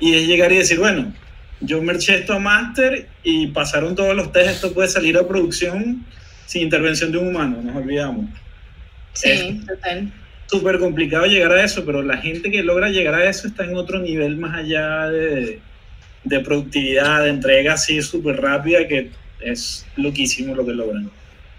y 0.00 0.14
es 0.14 0.26
llegar 0.26 0.52
y 0.52 0.58
decir, 0.58 0.78
bueno, 0.78 1.12
yo 1.60 1.82
merché 1.82 2.16
esto 2.16 2.34
a 2.34 2.38
master 2.38 3.08
y 3.22 3.48
pasaron 3.48 3.94
todos 3.94 4.14
los 4.14 4.32
test, 4.32 4.48
esto 4.48 4.72
puede 4.72 4.88
salir 4.88 5.16
a 5.16 5.26
producción 5.26 6.04
sin 6.46 6.62
intervención 6.62 7.12
de 7.12 7.18
un 7.18 7.28
humano, 7.28 7.60
nos 7.62 7.76
olvidamos. 7.76 8.26
Sí, 9.12 9.60
total. 9.66 10.12
súper 10.46 10.78
complicado 10.78 11.26
llegar 11.26 11.52
a 11.52 11.64
eso, 11.64 11.84
pero 11.84 12.02
la 12.02 12.18
gente 12.18 12.50
que 12.50 12.62
logra 12.62 12.88
llegar 12.88 13.14
a 13.14 13.28
eso 13.28 13.48
está 13.48 13.64
en 13.64 13.76
otro 13.76 13.98
nivel 13.98 14.36
más 14.36 14.56
allá 14.56 15.08
de, 15.08 15.58
de 16.24 16.40
productividad, 16.40 17.24
de 17.24 17.30
entrega 17.30 17.74
así 17.74 18.00
súper 18.00 18.40
rápida, 18.40 18.86
que 18.86 19.10
es 19.40 19.86
loquísimo 19.96 20.54
lo 20.54 20.64
que 20.64 20.72
logran. 20.72 21.10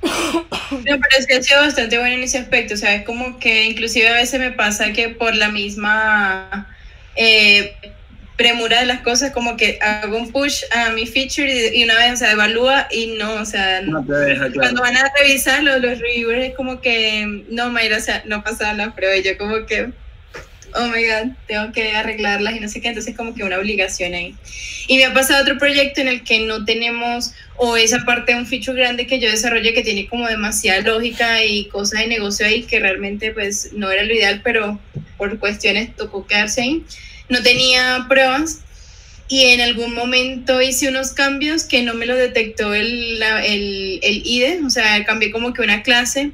No, 0.02 0.82
pero 0.84 1.18
es 1.18 1.28
que 1.28 1.36
ha 1.36 1.44
sido 1.44 1.62
bastante 1.62 1.98
bueno 1.98 2.16
en 2.16 2.24
ese 2.24 2.38
aspecto, 2.38 2.76
o 2.76 2.78
sea, 2.78 2.96
es 2.96 3.04
como 3.04 3.40
que 3.40 3.66
inclusive 3.66 4.08
a 4.08 4.14
veces 4.14 4.40
me 4.40 4.52
pasa 4.52 4.94
que 4.94 5.10
por 5.10 5.36
la 5.36 5.50
misma 5.50 6.68
eh, 7.16 7.76
premura 8.38 8.80
de 8.80 8.86
las 8.86 9.02
cosas, 9.02 9.32
como 9.32 9.58
que 9.58 9.80
hago 9.82 10.18
un 10.18 10.32
push 10.32 10.64
a 10.72 10.92
mi 10.92 11.06
feature 11.06 11.76
y, 11.76 11.84
una 11.84 11.96
vez, 11.96 12.14
o 12.14 12.18
sea, 12.18 12.32
evalúa 12.32 12.88
y 12.90 13.18
no, 13.18 13.34
o 13.34 13.46
sea, 13.46 13.82
No 13.82 14.06
te 14.06 14.14
deja 14.14 14.46
claro. 14.46 14.54
cuando 14.54 14.82
van 14.82 14.96
a 14.96 15.12
revisar 15.20 15.62
los, 15.64 15.82
los 15.82 16.00
reviewers 16.00 16.46
es 16.46 16.56
como 16.56 16.80
que, 16.80 17.44
no, 17.50 17.70
Mayra, 17.70 17.98
o 17.98 18.02
sea, 18.02 18.24
no 18.26 18.44
pasaban 18.44 18.78
la 18.78 18.96
prueba 18.96 19.18
y 19.18 19.24
yo 19.24 19.38
como 19.38 19.66
que, 19.66 19.90
oh 20.75 20.88
my 20.88 21.03
god, 21.05 21.32
tengo 21.47 21.71
que 21.71 21.91
arreglarlas 21.95 22.55
y 22.55 22.60
no 22.60 22.67
sé 22.69 22.82
qué, 22.82 22.89
entonces 22.89 23.15
como 23.15 23.34
que 23.34 23.43
una 23.43 23.58
obligación 23.58 24.13
ahí. 24.13 24.36
Y 24.88 24.97
me 24.97 25.05
ha 25.05 25.13
pasado 25.13 25.41
otro 25.43 25.58
proyecto 25.58 26.01
en 26.01 26.08
el 26.08 26.23
que 26.23 26.39
no 26.39 26.65
tenemos, 26.65 27.32
o 27.58 27.77
esa 27.77 27.99
parte 28.05 28.34
de 28.34 28.39
un 28.39 28.45
feature 28.47 28.77
grande 28.79 29.05
que 29.08 29.19
yo 29.19 29.29
desarrollé 29.29 29.73
que 29.73 29.84
tiene 29.84 30.08
como 30.08 30.27
demasiada 30.27 30.82
lógica 30.82 31.43
y 31.43 31.65
cosas 31.65 32.01
de 32.01 32.08
negocio 32.08 32.45
ahí 32.45 32.63
que 32.63 32.79
realmente 32.79 33.32
pues 33.32 33.71
no 33.73 33.91
era 33.91 34.03
lo 34.03 34.13
ideal, 34.13 34.41
pero 34.43 34.79
por 35.17 35.38
cuestiones 35.39 35.95
tocó 35.95 36.25
quedarse 36.25 36.62
ahí. 36.62 36.84
No 37.27 37.43
tenía 37.43 38.05
pruebas 38.10 38.60
y 39.27 39.45
en 39.45 39.62
algún 39.62 39.93
momento 39.93 40.60
hice 40.62 40.88
unos 40.89 41.12
cambios 41.12 41.63
que 41.63 41.84
no 41.84 41.93
me 41.93 42.08
lo 42.08 42.15
detectó 42.15 42.73
el, 42.73 43.19
la- 43.19 43.45
el, 43.45 43.99
el 44.01 44.21
IDE, 44.25 44.62
o 44.65 44.69
sea, 44.71 45.03
cambié 45.05 45.29
como 45.32 45.53
que 45.53 45.62
una 45.62 45.84
clase 45.84 46.32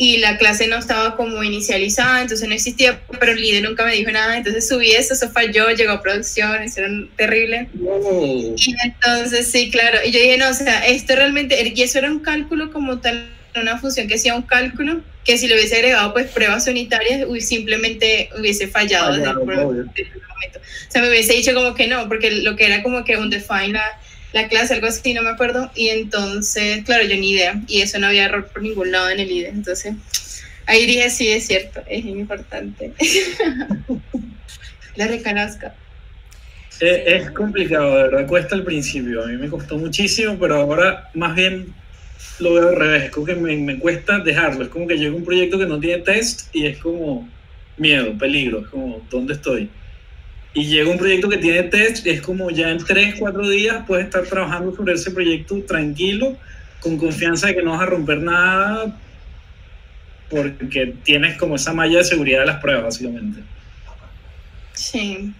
y 0.00 0.18
la 0.18 0.38
clase 0.38 0.68
no 0.68 0.76
estaba 0.76 1.16
como 1.16 1.42
inicializada, 1.42 2.22
entonces 2.22 2.48
no 2.48 2.54
existía, 2.54 3.00
pero 3.18 3.32
el 3.32 3.44
IDE 3.44 3.60
nunca 3.62 3.84
me 3.84 3.94
dijo 3.94 4.12
nada, 4.12 4.36
entonces 4.36 4.68
subí 4.68 4.92
eso, 4.92 5.12
eso 5.12 5.28
falló, 5.28 5.70
llegó 5.70 5.90
a 5.90 6.00
producción, 6.00 6.62
hicieron 6.62 7.10
terrible. 7.16 7.68
Oh, 7.84 8.54
Y 8.56 8.74
entonces, 8.84 9.50
sí, 9.50 9.70
claro. 9.72 9.98
Y 10.04 10.12
yo 10.12 10.20
dije, 10.20 10.38
no, 10.38 10.50
o 10.50 10.54
sea, 10.54 10.86
esto 10.86 11.16
realmente, 11.16 11.72
y 11.74 11.82
eso 11.82 11.98
era 11.98 12.12
un 12.12 12.20
cálculo 12.20 12.72
como 12.72 13.00
tal, 13.00 13.28
una 13.60 13.76
función 13.78 14.06
que 14.06 14.14
hacía 14.14 14.36
un 14.36 14.42
cálculo, 14.42 15.02
que 15.24 15.36
si 15.36 15.48
le 15.48 15.56
hubiese 15.56 15.74
agregado 15.74 16.12
pues 16.12 16.28
pruebas 16.30 16.68
unitarias, 16.68 17.24
uy, 17.26 17.40
simplemente 17.40 18.30
hubiese 18.38 18.68
fallado 18.68 19.16
desde 19.16 19.30
obvio. 19.30 19.84
desde 19.96 20.12
el 20.14 20.22
momento. 20.28 20.60
O 20.60 20.90
sea, 20.92 21.02
me 21.02 21.08
hubiese 21.08 21.34
dicho 21.34 21.52
como 21.54 21.74
que 21.74 21.88
no, 21.88 22.08
porque 22.08 22.30
lo 22.30 22.54
que 22.54 22.66
era 22.66 22.84
como 22.84 23.02
que 23.02 23.16
un 23.16 23.30
define 23.30 23.80
la, 24.32 24.42
la 24.42 24.48
clase, 24.48 24.74
algo 24.74 24.86
así, 24.86 25.14
no 25.14 25.22
me 25.22 25.30
acuerdo. 25.30 25.70
Y 25.74 25.88
entonces, 25.88 26.84
claro, 26.84 27.04
yo 27.04 27.16
ni 27.16 27.30
idea. 27.30 27.60
Y 27.66 27.80
eso 27.80 27.98
no 27.98 28.08
había 28.08 28.26
error 28.26 28.48
por 28.48 28.62
ningún 28.62 28.92
lado 28.92 29.10
en 29.10 29.20
el 29.20 29.30
IDE. 29.30 29.48
Entonces, 29.48 29.94
ahí 30.66 30.86
dije, 30.86 31.10
sí, 31.10 31.28
es 31.28 31.46
cierto, 31.46 31.82
es 31.88 32.04
importante. 32.04 32.92
la 34.96 35.06
reconozco. 35.06 35.68
Es 36.80 37.30
complicado, 37.32 37.96
de 37.96 38.02
verdad, 38.04 38.26
cuesta 38.26 38.54
al 38.54 38.62
principio. 38.62 39.24
A 39.24 39.26
mí 39.26 39.36
me 39.36 39.48
costó 39.48 39.76
muchísimo, 39.78 40.38
pero 40.38 40.56
ahora 40.56 41.10
más 41.14 41.34
bien 41.34 41.74
lo 42.38 42.54
veo 42.54 42.68
al 42.68 42.76
revés. 42.76 43.04
Es 43.04 43.10
como 43.10 43.26
que 43.26 43.34
me, 43.34 43.56
me 43.56 43.78
cuesta 43.78 44.20
dejarlo. 44.20 44.64
Es 44.64 44.70
como 44.70 44.86
que 44.86 44.96
llega 44.96 45.14
un 45.14 45.24
proyecto 45.24 45.58
que 45.58 45.66
no 45.66 45.80
tiene 45.80 46.02
test 46.02 46.54
y 46.54 46.66
es 46.66 46.78
como 46.78 47.28
miedo, 47.76 48.16
peligro. 48.16 48.60
Es 48.60 48.68
como, 48.68 49.04
¿dónde 49.10 49.34
estoy? 49.34 49.68
Y 50.54 50.66
llega 50.66 50.90
un 50.90 50.98
proyecto 50.98 51.28
que 51.28 51.36
tiene 51.36 51.64
test 51.64 52.06
es 52.06 52.22
como 52.22 52.50
ya 52.50 52.70
en 52.70 52.78
3, 52.78 53.16
4 53.18 53.48
días 53.48 53.84
puedes 53.86 54.06
estar 54.06 54.24
trabajando 54.24 54.74
sobre 54.74 54.94
ese 54.94 55.10
proyecto 55.10 55.62
tranquilo, 55.62 56.36
con 56.80 56.96
confianza 56.96 57.48
de 57.48 57.56
que 57.56 57.62
no 57.62 57.72
vas 57.72 57.82
a 57.82 57.86
romper 57.86 58.22
nada, 58.22 58.96
porque 60.30 60.94
tienes 61.04 61.36
como 61.36 61.56
esa 61.56 61.72
malla 61.72 61.98
de 61.98 62.04
seguridad 62.04 62.40
de 62.40 62.46
las 62.46 62.60
pruebas, 62.60 62.84
básicamente. 62.84 63.40
Sí. 64.72 65.32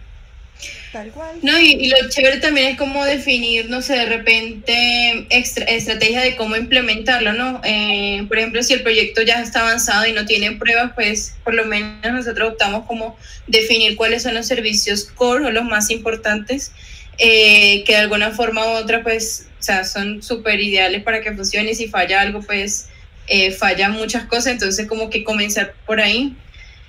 Tal 0.92 1.10
cual. 1.10 1.36
No, 1.42 1.58
y, 1.58 1.72
y 1.72 1.88
lo 1.90 2.08
chévere 2.08 2.38
también 2.38 2.68
es 2.68 2.78
como 2.78 3.04
definir, 3.04 3.68
no 3.68 3.82
sé, 3.82 3.94
de 3.94 4.06
repente 4.06 5.26
extra- 5.30 5.66
estrategia 5.66 6.20
de 6.20 6.34
cómo 6.34 6.56
implementarlo, 6.56 7.32
¿no? 7.34 7.60
Eh, 7.64 8.24
por 8.26 8.38
ejemplo, 8.38 8.62
si 8.62 8.72
el 8.72 8.82
proyecto 8.82 9.22
ya 9.22 9.40
está 9.42 9.60
avanzado 9.60 10.06
y 10.06 10.12
no 10.12 10.24
tiene 10.24 10.52
pruebas, 10.52 10.92
pues 10.94 11.34
por 11.44 11.54
lo 11.54 11.64
menos 11.66 12.12
nosotros 12.12 12.52
optamos 12.52 12.86
como 12.86 13.16
definir 13.46 13.96
cuáles 13.96 14.22
son 14.22 14.34
los 14.34 14.46
servicios 14.46 15.04
core 15.04 15.46
o 15.46 15.50
los 15.50 15.64
más 15.64 15.90
importantes, 15.90 16.72
eh, 17.18 17.84
que 17.84 17.92
de 17.92 17.98
alguna 17.98 18.30
forma 18.30 18.64
u 18.66 18.70
otra, 18.70 19.02
pues, 19.02 19.46
o 19.60 19.62
sea, 19.62 19.84
son 19.84 20.22
súper 20.22 20.60
ideales 20.60 21.02
para 21.02 21.20
que 21.20 21.32
funcione 21.32 21.72
y 21.72 21.74
si 21.74 21.88
falla 21.88 22.20
algo, 22.20 22.40
pues, 22.40 22.88
eh, 23.26 23.50
fallan 23.50 23.92
muchas 23.92 24.24
cosas, 24.24 24.54
entonces 24.54 24.86
como 24.88 25.10
que 25.10 25.22
comenzar 25.22 25.74
por 25.86 26.00
ahí. 26.00 26.34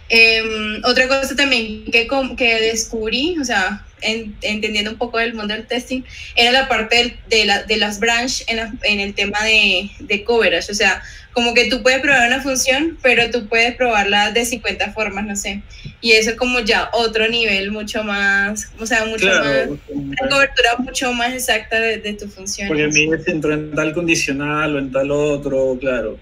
Em, 0.09 0.81
otra 0.83 1.07
cosa 1.07 1.35
también 1.35 1.85
que, 1.85 2.07
que 2.37 2.61
descubrí, 2.61 3.37
o 3.39 3.45
sea, 3.45 3.85
en- 4.01 4.35
entendiendo 4.41 4.91
un 4.91 4.97
poco 4.97 5.19
del 5.19 5.33
mundo 5.33 5.53
del 5.53 5.67
testing, 5.67 6.01
era 6.35 6.51
la 6.51 6.67
parte 6.67 7.17
de, 7.29 7.45
la- 7.45 7.63
de 7.63 7.77
las 7.77 7.99
branch 7.99 8.43
en, 8.47 8.57
la- 8.57 8.73
en 8.83 8.99
el 8.99 9.13
tema 9.13 9.43
de, 9.43 9.89
de 9.99 10.23
coverage. 10.23 10.71
O 10.71 10.75
sea, 10.75 11.01
como 11.33 11.53
que 11.53 11.69
tú 11.69 11.83
puedes 11.83 11.99
probar 12.01 12.27
una 12.27 12.41
función, 12.41 12.97
pero 13.03 13.29
tú 13.29 13.47
puedes 13.47 13.75
probarla 13.75 14.31
de 14.31 14.45
50 14.45 14.93
formas, 14.93 15.25
no 15.25 15.35
sé. 15.35 15.61
Y 16.01 16.13
eso 16.13 16.31
es 16.31 16.37
como 16.37 16.59
ya 16.59 16.89
otro 16.93 17.27
nivel 17.27 17.71
mucho 17.71 18.03
más, 18.03 18.71
o 18.79 18.85
sea, 18.87 19.05
mucho 19.05 19.27
Claro, 19.27 19.71
más, 19.71 19.79
una 19.89 20.29
cobertura 20.29 20.69
mucho 20.79 21.13
más 21.13 21.33
exacta 21.33 21.79
de, 21.79 21.97
de 21.97 22.13
tu 22.13 22.27
función. 22.27 22.67
Porque 22.67 22.87
mide 22.87 23.23
si 23.23 23.31
entró 23.31 23.53
en 23.53 23.71
tal 23.75 23.93
condicional 23.93 24.75
o 24.75 24.79
en 24.79 24.91
tal 24.91 25.11
otro, 25.11 25.77
claro. 25.79 26.17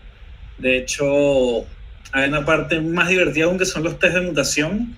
De 0.58 0.78
hecho, 0.80 1.66
hay 2.12 2.30
una 2.30 2.46
parte 2.46 2.80
más 2.80 3.10
divertida 3.10 3.46
aún 3.46 3.58
que 3.58 3.66
son 3.66 3.84
los 3.84 4.00
test 4.00 4.16
de 4.16 4.22
mutación, 4.22 4.96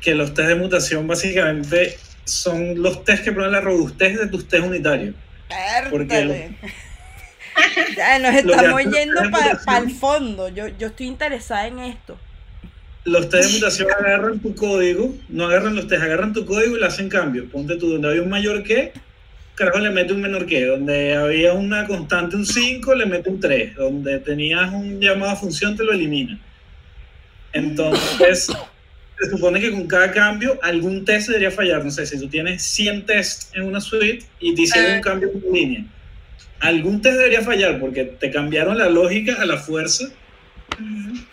que 0.00 0.14
los 0.14 0.34
test 0.34 0.48
de 0.48 0.54
mutación 0.54 1.06
básicamente 1.06 1.96
son 2.24 2.82
los 2.82 3.04
test 3.04 3.24
que 3.24 3.32
prueban 3.32 3.52
la 3.52 3.60
robustez 3.60 4.18
de 4.18 4.26
tus 4.26 4.48
test 4.48 4.64
unitarios. 4.64 5.14
Porque. 5.90 6.54
Ya 7.96 8.18
nos 8.18 8.34
estamos 8.34 8.82
yendo 8.82 9.20
para 9.30 9.78
el 9.78 9.90
fondo. 9.92 10.48
Yo, 10.48 10.66
yo 10.76 10.88
estoy 10.88 11.06
interesada 11.06 11.68
en 11.68 11.78
esto. 11.78 12.18
Los 13.04 13.28
test 13.28 13.48
de 13.48 13.54
mutación 13.54 13.88
agarran 13.92 14.40
tu 14.40 14.56
código, 14.56 15.14
no 15.28 15.46
agarran 15.46 15.76
los 15.76 15.86
test, 15.86 16.02
agarran 16.02 16.32
tu 16.32 16.44
código 16.46 16.76
y 16.76 16.80
le 16.80 16.86
hacen 16.86 17.08
cambios. 17.08 17.46
Ponte 17.52 17.76
tú 17.76 17.92
donde 17.92 18.08
había 18.08 18.22
un 18.22 18.28
mayor 18.28 18.64
que, 18.64 18.92
carajo 19.54 19.78
le 19.78 19.90
mete 19.90 20.12
un 20.12 20.20
menor 20.20 20.46
que. 20.46 20.64
Donde 20.64 21.14
había 21.14 21.52
una 21.52 21.86
constante 21.86 22.36
un 22.36 22.46
5, 22.46 22.94
le 22.94 23.06
mete 23.06 23.30
un 23.30 23.40
3. 23.40 23.76
Donde 23.76 24.18
tenías 24.20 24.72
un 24.72 25.00
llamado 25.00 25.32
a 25.32 25.36
función, 25.36 25.76
te 25.76 25.84
lo 25.84 25.92
elimina. 25.92 26.38
Entonces, 27.52 28.46
se 29.18 29.30
supone 29.30 29.60
que 29.60 29.70
con 29.70 29.86
cada 29.86 30.10
cambio, 30.12 30.58
algún 30.62 31.04
test 31.04 31.28
debería 31.28 31.50
fallar. 31.50 31.84
No 31.84 31.90
sé, 31.90 32.06
si 32.06 32.18
tú 32.18 32.28
tienes 32.28 32.62
100 32.62 33.06
tests 33.06 33.50
en 33.54 33.64
una 33.64 33.80
suite 33.80 34.24
y 34.40 34.54
te 34.54 34.62
hicieron 34.62 34.96
un 34.96 35.00
cambio 35.00 35.30
en 35.32 35.40
tu 35.40 35.52
línea, 35.52 35.84
algún 36.60 37.00
test 37.00 37.16
debería 37.16 37.42
fallar 37.42 37.78
porque 37.80 38.04
te 38.04 38.30
cambiaron 38.30 38.78
la 38.78 38.88
lógica 38.88 39.40
a 39.40 39.46
la 39.46 39.56
fuerza. 39.56 40.08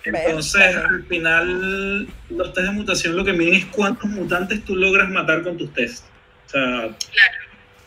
Entonces, 0.03 0.75
al 0.75 1.05
final, 1.05 2.07
los 2.29 2.53
test 2.53 2.67
de 2.67 2.73
mutación 2.73 3.15
lo 3.15 3.25
que 3.25 3.33
miden 3.33 3.55
es 3.55 3.65
cuántos 3.65 4.09
mutantes 4.09 4.63
tú 4.63 4.75
logras 4.75 5.09
matar 5.09 5.41
con 5.41 5.57
tus 5.57 5.73
tests. 5.73 6.05
O 6.45 6.49
sea, 6.49 6.97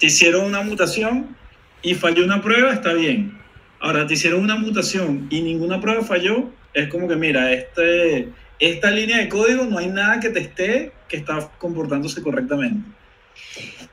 te 0.04 0.08
hicieron 0.08 0.44
una 0.44 0.60
mutación 0.60 1.34
y 1.80 1.94
falló 1.94 2.26
una 2.26 2.42
prueba, 2.42 2.74
está 2.74 2.92
bien. 2.92 3.40
Ahora, 3.80 4.06
te 4.06 4.12
hicieron 4.12 4.42
una 4.42 4.54
mutación 4.54 5.28
y 5.30 5.40
ninguna 5.40 5.80
prueba 5.80 6.04
falló, 6.04 6.50
es 6.74 6.90
como 6.90 7.08
que, 7.08 7.16
mira, 7.16 7.50
este, 7.54 8.28
esta 8.58 8.90
línea 8.90 9.16
de 9.16 9.30
código 9.30 9.64
no 9.64 9.78
hay 9.78 9.86
nada 9.86 10.20
que 10.20 10.28
te 10.28 10.40
esté 10.40 10.92
que 11.08 11.16
está 11.16 11.48
comportándose 11.56 12.20
correctamente. 12.20 12.86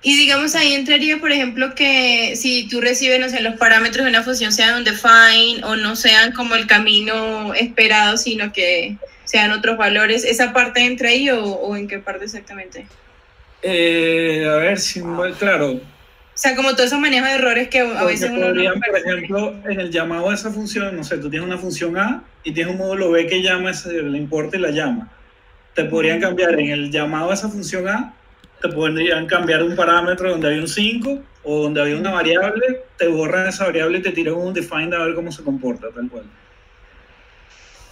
Y 0.02 0.18
digamos 0.18 0.54
ahí 0.56 0.74
entraría, 0.74 1.18
por 1.18 1.32
ejemplo, 1.32 1.76
que 1.76 2.36
si 2.36 2.68
tú 2.68 2.82
recibes, 2.82 3.22
no 3.22 3.30
sé, 3.30 3.42
los 3.42 3.56
parámetros 3.56 4.04
de 4.04 4.10
una 4.10 4.22
función 4.22 4.52
sean 4.52 4.80
un 4.80 4.84
define 4.84 5.64
o 5.64 5.78
no 5.78 5.96
sean 5.96 6.34
como 6.34 6.56
el 6.56 6.68
camino 6.68 7.54
esperado, 7.54 8.18
sino 8.18 8.52
que 8.52 8.98
sean 9.24 9.52
otros 9.52 9.78
valores, 9.78 10.26
¿esa 10.26 10.52
parte 10.52 10.82
entra 10.82 11.08
ahí 11.08 11.30
o, 11.30 11.42
o 11.42 11.78
en 11.78 11.88
qué 11.88 12.00
parte 12.00 12.26
exactamente? 12.26 12.86
Eh, 13.62 14.46
a 14.50 14.56
ver, 14.56 14.80
si, 14.80 15.02
claro, 15.38 15.74
O 15.74 15.82
sea, 16.42 16.56
como 16.56 16.72
todos 16.72 16.86
esos 16.88 17.00
manejos 17.00 17.30
de 17.30 17.36
errores 17.36 17.68
que 17.68 17.80
a 17.82 18.04
veces 18.04 18.32
uno 18.32 18.48
podrían, 18.48 18.74
no 18.76 18.82
por 18.82 18.98
ejemplo, 18.98 19.56
en 19.70 19.80
el 19.80 19.92
llamado 19.92 20.30
a 20.30 20.34
esa 20.34 20.52
función, 20.52 20.96
no 20.96 21.04
sé, 21.04 21.18
tú 21.18 21.30
tienes 21.30 21.48
una 21.48 21.58
función 21.58 21.98
A 21.98 22.24
y 22.44 22.52
tienes 22.52 22.74
un 22.74 22.80
módulo 22.80 23.12
B 23.12 23.28
que 23.28 23.42
llama, 23.44 23.72
le 23.86 24.18
importa 24.18 24.58
y 24.58 24.60
la 24.62 24.72
llama. 24.72 25.12
Te 25.76 25.86
podrían 25.86 26.20
cambiar 26.20 26.60
en 26.60 26.70
el 26.72 26.92
llamado 26.92 27.32
a 27.32 27.34
esa 27.36 27.48
función 27.50 27.88
A, 27.88 28.14
te 28.62 28.70
podrían 28.70 29.26
cambiar 29.28 29.64
un 29.64 29.76
parámetro 29.76 30.32
donde 30.32 30.48
había 30.48 30.62
un 30.62 30.68
5 30.68 31.22
o 31.44 31.64
donde 31.64 31.82
había 31.82 31.98
una 31.98 32.12
variable, 32.12 32.82
te 32.98 33.08
borran 33.08 33.48
esa 33.48 33.66
variable 33.66 34.00
y 34.00 34.02
te 34.02 34.12
tiran 34.12 34.36
un 34.36 34.54
define 34.54 34.96
a 34.96 35.00
ver 35.00 35.16
cómo 35.16 35.32
se 35.32 35.44
comporta, 35.44 35.88
tal 35.94 36.10
cual. 36.10 36.26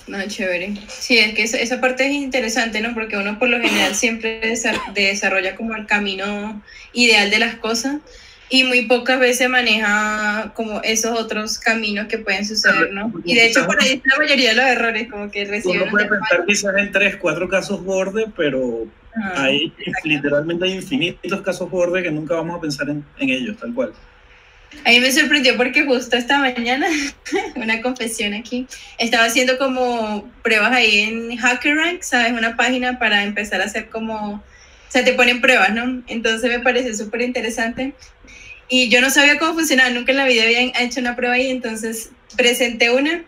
No, 0.07 0.17
chévere. 0.27 0.73
Sí, 0.87 1.19
es 1.19 1.35
que 1.35 1.43
esa, 1.43 1.59
esa 1.59 1.79
parte 1.79 2.05
es 2.07 2.13
interesante, 2.13 2.81
¿no? 2.81 2.95
Porque 2.95 3.15
uno 3.15 3.37
por 3.37 3.47
lo 3.47 3.59
general 3.59 3.93
siempre 3.93 4.41
desa- 4.41 4.91
desarrolla 4.93 5.55
como 5.55 5.75
el 5.75 5.85
camino 5.85 6.63
ideal 6.93 7.29
de 7.29 7.37
las 7.37 7.55
cosas, 7.55 7.97
y 8.49 8.63
muy 8.63 8.87
pocas 8.87 9.19
veces 9.19 9.49
maneja 9.49 10.51
como 10.55 10.81
esos 10.81 11.19
otros 11.19 11.59
caminos 11.59 12.07
que 12.07 12.17
pueden 12.17 12.45
suceder, 12.45 12.91
¿no? 12.91 13.13
Y 13.23 13.35
de 13.35 13.47
hecho 13.47 13.65
por 13.65 13.81
ahí 13.81 13.93
está 13.93 14.09
la 14.17 14.23
mayoría 14.23 14.49
de 14.49 14.55
los 14.55 14.65
errores, 14.65 15.07
como 15.09 15.29
que 15.29 15.45
reciben... 15.45 15.83
Uno 15.83 15.91
puede 15.91 16.05
pensar 16.07 16.45
quizás 16.45 16.75
en 16.77 16.91
tres, 16.91 17.17
cuatro 17.17 17.47
casos 17.47 17.83
borde, 17.83 18.25
pero 18.35 18.87
Ah, 19.15 19.43
hay 19.43 19.73
literalmente 20.03 20.65
hay 20.65 20.73
infinitos 20.73 21.41
casos 21.41 21.69
borde 21.69 22.03
que 22.03 22.11
nunca 22.11 22.35
vamos 22.35 22.57
a 22.57 22.61
pensar 22.61 22.89
en, 22.89 23.03
en 23.17 23.29
ellos, 23.29 23.57
tal 23.57 23.73
cual. 23.73 23.93
A 24.85 24.89
mí 24.89 24.99
me 24.99 25.11
sorprendió 25.11 25.57
porque 25.57 25.83
justo 25.83 26.15
esta 26.15 26.37
mañana, 26.37 26.87
una 27.55 27.81
confesión 27.81 28.33
aquí, 28.33 28.67
estaba 28.99 29.25
haciendo 29.25 29.57
como 29.57 30.29
pruebas 30.43 30.71
ahí 30.71 30.99
en 30.99 31.37
HackerRank, 31.37 32.03
¿sabes? 32.03 32.33
Una 32.33 32.55
página 32.55 32.99
para 32.99 33.23
empezar 33.23 33.61
a 33.61 33.65
hacer 33.65 33.89
como, 33.89 34.33
o 34.33 34.41
sea, 34.89 35.03
te 35.03 35.13
ponen 35.13 35.41
pruebas, 35.41 35.73
¿no? 35.73 36.03
Entonces 36.07 36.51
me 36.51 36.59
pareció 36.59 36.93
súper 36.93 37.21
interesante. 37.21 37.93
Y 38.69 38.89
yo 38.89 39.01
no 39.01 39.09
sabía 39.09 39.39
cómo 39.39 39.53
funcionaba, 39.55 39.89
nunca 39.89 40.11
en 40.11 40.17
la 40.17 40.25
vida 40.25 40.43
había 40.43 40.61
hecho 40.81 40.99
una 40.99 41.15
prueba 41.15 41.35
ahí, 41.35 41.49
entonces 41.49 42.11
presenté 42.37 42.91
una. 42.91 43.23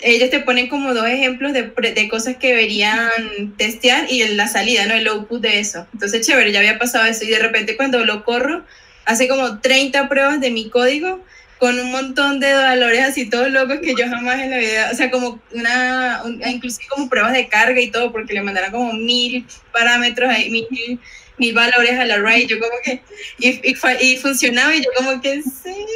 Ellos 0.00 0.28
te 0.28 0.40
ponen 0.40 0.68
como 0.68 0.92
dos 0.92 1.06
ejemplos 1.08 1.52
de, 1.54 1.62
de 1.62 2.08
cosas 2.08 2.36
que 2.36 2.48
deberían 2.48 3.54
testear 3.56 4.06
y 4.10 4.22
la 4.34 4.46
salida, 4.48 4.84
¿no? 4.86 4.94
El 4.94 5.06
output 5.08 5.40
de 5.40 5.58
eso. 5.60 5.86
Entonces, 5.94 6.26
chévere, 6.26 6.52
ya 6.52 6.58
había 6.58 6.78
pasado 6.78 7.06
eso 7.06 7.24
y 7.24 7.28
de 7.28 7.38
repente 7.38 7.76
cuando 7.76 8.04
lo 8.04 8.22
corro, 8.24 8.64
hace 9.06 9.28
como 9.28 9.60
30 9.60 10.08
pruebas 10.08 10.40
de 10.40 10.50
mi 10.50 10.68
código 10.68 11.24
con 11.58 11.78
un 11.80 11.90
montón 11.90 12.38
de 12.40 12.52
valores 12.52 13.00
así 13.00 13.30
todos 13.30 13.50
locos 13.50 13.78
que 13.82 13.94
yo 13.94 14.06
jamás 14.08 14.40
en 14.40 14.50
la 14.50 14.58
vida, 14.58 14.90
o 14.92 14.94
sea, 14.94 15.10
como 15.10 15.40
una, 15.54 16.20
un- 16.26 16.42
inclusive 16.46 16.84
como 16.90 17.08
pruebas 17.08 17.32
de 17.32 17.48
carga 17.48 17.80
y 17.80 17.90
todo, 17.90 18.12
porque 18.12 18.34
le 18.34 18.42
mandaron 18.42 18.72
como 18.72 18.92
mil 18.92 19.46
parámetros 19.72 20.28
ahí, 20.28 20.50
mil, 20.50 21.00
mil 21.38 21.54
valores 21.54 21.98
al 21.98 22.10
array, 22.10 22.46
yo 22.46 22.58
como 22.58 22.72
que, 22.82 23.02
y, 23.38 23.48
y, 23.48 23.76
y 24.00 24.16
funcionaba 24.16 24.74
y 24.74 24.82
yo 24.82 24.90
como 24.96 25.20
que 25.20 25.42
sí. 25.42 25.86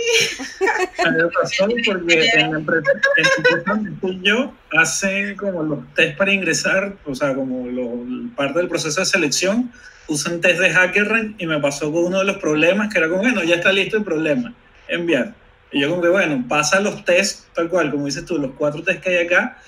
A 0.98 1.31
pasó 1.33 1.68
porque 1.87 2.31
en 2.35 2.53
la 2.53 2.59
empresa, 2.59 2.90
la 3.22 4.12
yo 4.22 4.55
hacen 4.72 5.37
como 5.37 5.62
los 5.62 5.94
test 5.94 6.16
para 6.16 6.33
ingresar, 6.33 6.96
o 7.05 7.14
sea, 7.14 7.35
como 7.35 7.68
lo, 7.68 8.35
parte 8.37 8.59
del 8.59 8.68
proceso 8.68 9.00
de 9.00 9.07
selección, 9.07 9.72
usan 10.09 10.40
test 10.40 10.61
de 10.61 10.70
HackerRank 10.70 11.40
y 11.40 11.46
me 11.46 11.61
pasó 11.61 11.92
con 11.92 12.05
uno 12.05 12.18
de 12.18 12.24
los 12.24 12.38
problemas 12.38 12.92
que 12.92 12.98
era 12.98 13.09
como, 13.09 13.22
bueno, 13.22 13.42
ya 13.44 13.57
está 13.57 13.72
listo 13.72 13.96
el 13.96 14.05
problema, 14.05 14.55
enviar. 14.88 15.35
Y 15.72 15.81
yo 15.81 15.88
como 15.88 16.03
que, 16.03 16.09
bueno, 16.09 16.44
pasa 16.48 16.81
los 16.81 17.05
test, 17.05 17.46
tal 17.55 17.68
cual, 17.68 17.90
como 17.90 18.07
dices 18.07 18.24
tú, 18.24 18.38
los 18.38 18.53
cuatro 18.53 18.83
test 18.83 19.00
que 19.00 19.11
hay 19.11 19.26
acá, 19.26 19.59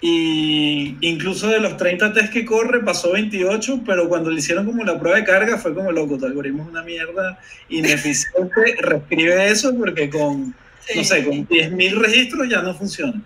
y 0.00 0.96
incluso 1.00 1.48
de 1.48 1.58
los 1.58 1.76
30 1.76 2.12
test 2.12 2.32
que 2.32 2.44
corre 2.44 2.80
pasó 2.80 3.12
28, 3.12 3.80
pero 3.86 4.08
cuando 4.08 4.30
le 4.30 4.38
hicieron 4.38 4.66
como 4.66 4.84
la 4.84 4.98
prueba 4.98 5.18
de 5.18 5.24
carga 5.24 5.56
fue 5.56 5.74
como 5.74 5.90
loco, 5.90 6.18
tu 6.18 6.26
algoritmo 6.26 6.64
es 6.64 6.68
una 6.68 6.82
mierda 6.82 7.40
ineficiente, 7.68 8.76
reescribe 8.80 9.48
eso 9.48 9.74
porque 9.74 10.10
con, 10.10 10.54
no 10.94 11.04
sé, 11.04 11.24
con 11.24 11.48
10.000 11.48 11.98
registros 11.98 12.48
ya 12.48 12.60
no 12.62 12.74
funciona. 12.74 13.22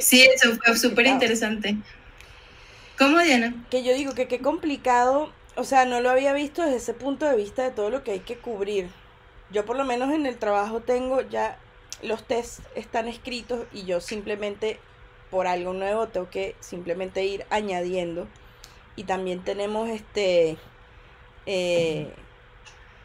Sí, 0.00 0.22
eso 0.34 0.56
fue 0.56 0.76
súper 0.76 1.06
interesante. 1.06 1.76
¿Cómo, 2.98 3.20
Diana? 3.20 3.54
que 3.70 3.84
yo 3.84 3.94
digo 3.94 4.14
que 4.14 4.26
qué 4.26 4.40
complicado, 4.40 5.32
o 5.54 5.64
sea, 5.64 5.84
no 5.84 6.00
lo 6.00 6.10
había 6.10 6.32
visto 6.32 6.62
desde 6.62 6.76
ese 6.76 6.94
punto 6.94 7.26
de 7.26 7.36
vista 7.36 7.62
de 7.62 7.70
todo 7.70 7.90
lo 7.90 8.02
que 8.02 8.12
hay 8.12 8.20
que 8.20 8.36
cubrir. 8.36 8.88
Yo 9.50 9.64
por 9.64 9.76
lo 9.76 9.84
menos 9.84 10.12
en 10.12 10.26
el 10.26 10.36
trabajo 10.36 10.80
tengo 10.80 11.20
ya 11.20 11.58
los 12.02 12.26
tests 12.26 12.62
están 12.74 13.06
escritos 13.06 13.66
y 13.72 13.84
yo 13.84 14.00
simplemente 14.00 14.80
por 15.34 15.48
algo 15.48 15.72
nuevo 15.72 16.06
tengo 16.06 16.30
que 16.30 16.54
simplemente 16.60 17.24
ir 17.24 17.44
añadiendo. 17.50 18.28
Y 18.94 19.02
también 19.02 19.42
tenemos 19.42 19.88
este 19.88 20.56
eh, 21.44 22.08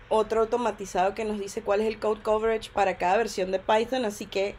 otro 0.10 0.42
automatizado 0.42 1.16
que 1.16 1.26
nos 1.26 1.40
dice 1.40 1.64
cuál 1.64 1.82
es 1.82 1.88
el 1.88 1.98
code 1.98 2.22
coverage 2.22 2.70
para 2.72 3.00
cada 3.00 3.18
versión 3.18 3.50
de 3.52 3.58
Python, 3.58 4.06
así 4.06 4.28
que 4.28 4.54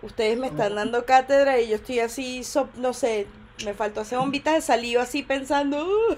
ustedes 0.00 0.38
me 0.38 0.46
están 0.46 0.76
dando 0.76 1.04
cátedra 1.06 1.58
y 1.60 1.68
yo 1.70 1.74
estoy 1.74 1.98
así, 1.98 2.44
so- 2.44 2.68
no 2.76 2.92
sé, 2.92 3.26
me 3.64 3.74
faltó 3.74 4.02
hacer 4.02 4.18
bombitas 4.18 4.54
de 4.54 4.60
saliva 4.60 5.02
así 5.02 5.24
pensando, 5.24 5.84
"Uh, 5.88 6.14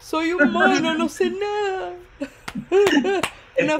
soy 0.00 0.32
un 0.32 0.50
mono, 0.50 0.94
no 0.94 1.08
sé 1.08 1.30
nada. 1.30 1.92
Una 3.62 3.78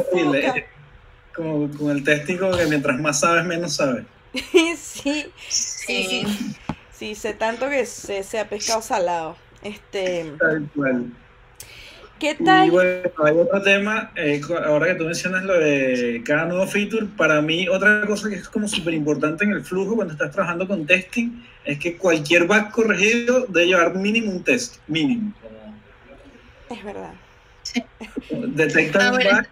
Como 1.34 1.68
con 1.76 1.90
el 1.90 2.04
testing, 2.04 2.36
como 2.36 2.56
que 2.56 2.66
mientras 2.66 3.00
más 3.00 3.18
sabes, 3.18 3.44
menos 3.44 3.74
sabes. 3.74 4.04
sí, 4.76 5.32
sí, 5.48 6.04
sí, 6.04 6.26
sí, 6.90 7.14
sé 7.14 7.34
tanto 7.34 7.68
que 7.68 7.86
se, 7.86 8.22
se 8.22 8.38
ha 8.38 8.48
pescado 8.48 8.82
salado. 8.82 9.36
Este, 9.62 10.32
Tal 10.38 10.70
cual. 10.74 11.12
¿qué 12.18 12.36
Y 12.38 12.44
tal? 12.44 12.70
bueno, 12.70 13.10
hay 13.24 13.36
otro 13.38 13.62
tema, 13.62 14.12
eh, 14.16 14.40
ahora 14.64 14.86
que 14.88 14.94
tú 14.94 15.04
mencionas 15.04 15.44
lo 15.44 15.58
de 15.58 16.22
cada 16.24 16.46
nuevo 16.46 16.66
feature, 16.66 17.06
para 17.16 17.40
mí 17.42 17.68
otra 17.68 18.06
cosa 18.06 18.28
que 18.28 18.36
es 18.36 18.48
como 18.48 18.68
súper 18.68 18.94
importante 18.94 19.44
en 19.44 19.52
el 19.52 19.64
flujo 19.64 19.96
cuando 19.96 20.14
estás 20.14 20.30
trabajando 20.32 20.66
con 20.66 20.86
testing 20.86 21.42
es 21.64 21.78
que 21.78 21.96
cualquier 21.96 22.44
bug 22.46 22.70
corregido 22.70 23.46
debe 23.48 23.66
llevar 23.68 23.94
mínimo 23.96 24.30
un 24.32 24.44
test, 24.44 24.76
mínimo. 24.86 25.32
Es 26.68 26.82
verdad. 26.84 27.20
detectar 28.30 29.02
Ah, 29.02 29.12
un 29.12 29.18
bug 29.22 29.46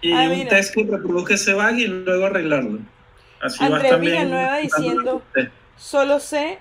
y 0.00 0.12
Ah, 0.12 0.28
un 0.30 0.48
test 0.48 0.74
que 0.74 0.84
reproduzca 0.84 1.34
ese 1.34 1.54
bug 1.54 1.78
y 1.78 1.86
luego 1.86 2.26
arreglarlo. 2.26 2.80
Así 3.40 3.62
Andrés 3.64 4.00
Villanueva 4.00 4.56
diciendo- 4.58 5.22
test. 5.32 5.50
Solo 5.76 6.20
sé 6.20 6.58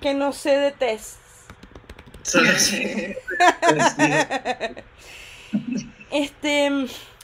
que 0.00 0.14
no 0.14 0.32
sé 0.32 0.56
de 0.58 0.72
tests. 0.72 1.18
Solo 2.22 2.50
sí. 2.58 3.14
Este, 6.10 6.70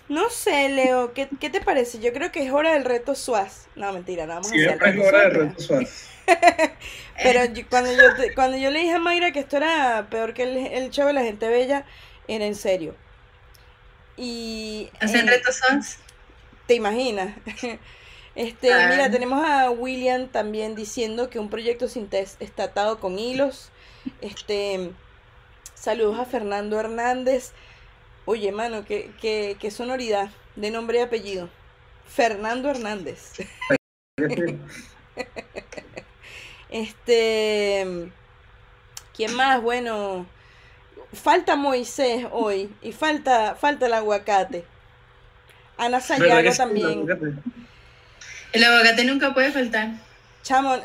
no 0.09 0.31
sé, 0.31 0.69
Leo, 0.69 1.13
¿qué, 1.13 1.29
qué 1.41 1.51
te 1.51 1.61
parece? 1.61 2.01
Yo 2.01 2.13
creo 2.13 2.33
que 2.33 2.45
es 2.45 2.53
hora 2.53 2.73
del 2.73 2.85
reto 2.85 3.15
SWAS. 3.15 3.69
No, 3.77 3.93
mentira, 3.93 4.27
no 4.27 4.35
vamos 4.35 4.49
a 4.49 4.51
hacer 4.51 4.67
Siempre 4.67 4.91
es 4.91 5.07
hora 5.07 5.19
de 5.21 5.31
SWAS, 5.31 5.49
reto 5.49 5.61
suave. 5.63 5.89
Pero 7.23 7.45
yo- 7.47 7.63
cuando 7.69 7.93
yo, 7.93 8.15
te- 8.17 8.35
cuando 8.35 8.57
yo 8.57 8.71
le 8.71 8.81
dije 8.81 8.95
a 8.95 8.99
Mayra 8.99 9.31
que 9.33 9.41
esto 9.41 9.57
era 9.59 10.07
peor 10.11 10.35
que 10.35 10.43
el, 10.45 10.57
el 10.57 10.91
show 10.91 11.07
de 11.07 11.13
la 11.13 11.23
gente 11.23 11.49
bella, 11.49 11.85
era 12.29 12.45
en 12.47 12.55
serio. 12.57 12.95
Y 14.17 14.91
¿Hacen 15.01 15.29
eh, 15.29 15.31
retos? 15.31 15.61
¿Te 16.71 16.77
imaginas? 16.77 17.35
Este, 18.37 18.73
Ah. 18.73 18.87
mira, 18.89 19.11
tenemos 19.11 19.45
a 19.45 19.71
William 19.73 20.29
también 20.29 20.77
diciendo 20.77 21.29
que 21.29 21.41
un 21.41 21.51
proyecto 21.51 21.89
sin 21.89 22.07
test 22.07 22.41
está 22.41 22.63
atado 22.63 23.01
con 23.01 23.19
hilos. 23.19 23.71
Este, 24.21 24.93
saludos 25.75 26.21
a 26.21 26.25
Fernando 26.27 26.79
Hernández. 26.79 27.51
Oye, 28.25 28.53
mano, 28.53 28.85
qué, 28.85 29.11
qué, 29.21 29.57
qué 29.59 29.73
sonoridad 29.73 30.31
de 30.55 30.71
nombre 30.71 30.99
y 30.99 31.03
apellido. 31.03 31.49
Fernando 32.07 32.71
Hernández. 32.71 33.33
Este, 36.71 38.13
¿quién 39.17 39.35
más? 39.35 39.61
Bueno, 39.61 40.25
falta 41.13 41.57
Moisés 41.57 42.29
hoy 42.31 42.73
y 42.81 42.93
falta, 42.93 43.57
falta 43.57 43.87
el 43.87 43.95
aguacate. 43.95 44.65
Ana 45.81 45.99
¿Verdad 45.99 46.03
Sayago 46.03 46.53
sí? 46.53 46.59
también. 46.59 47.07
El 48.53 48.65
aguacate 48.65 49.05
nunca 49.05 49.33
puede 49.33 49.51
faltar. 49.51 49.93
Chamo, 50.43 50.77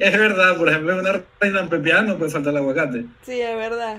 Es 0.00 0.18
verdad, 0.18 0.56
por 0.56 0.68
ejemplo, 0.68 0.92
en 0.92 0.98
una 1.00 1.22
reina 1.38 1.68
pepiana 1.68 2.02
no 2.02 2.18
puede 2.18 2.30
faltar 2.30 2.52
el 2.52 2.56
aguacate. 2.58 3.04
sí, 3.24 3.40
es 3.40 3.56
verdad. 3.56 3.98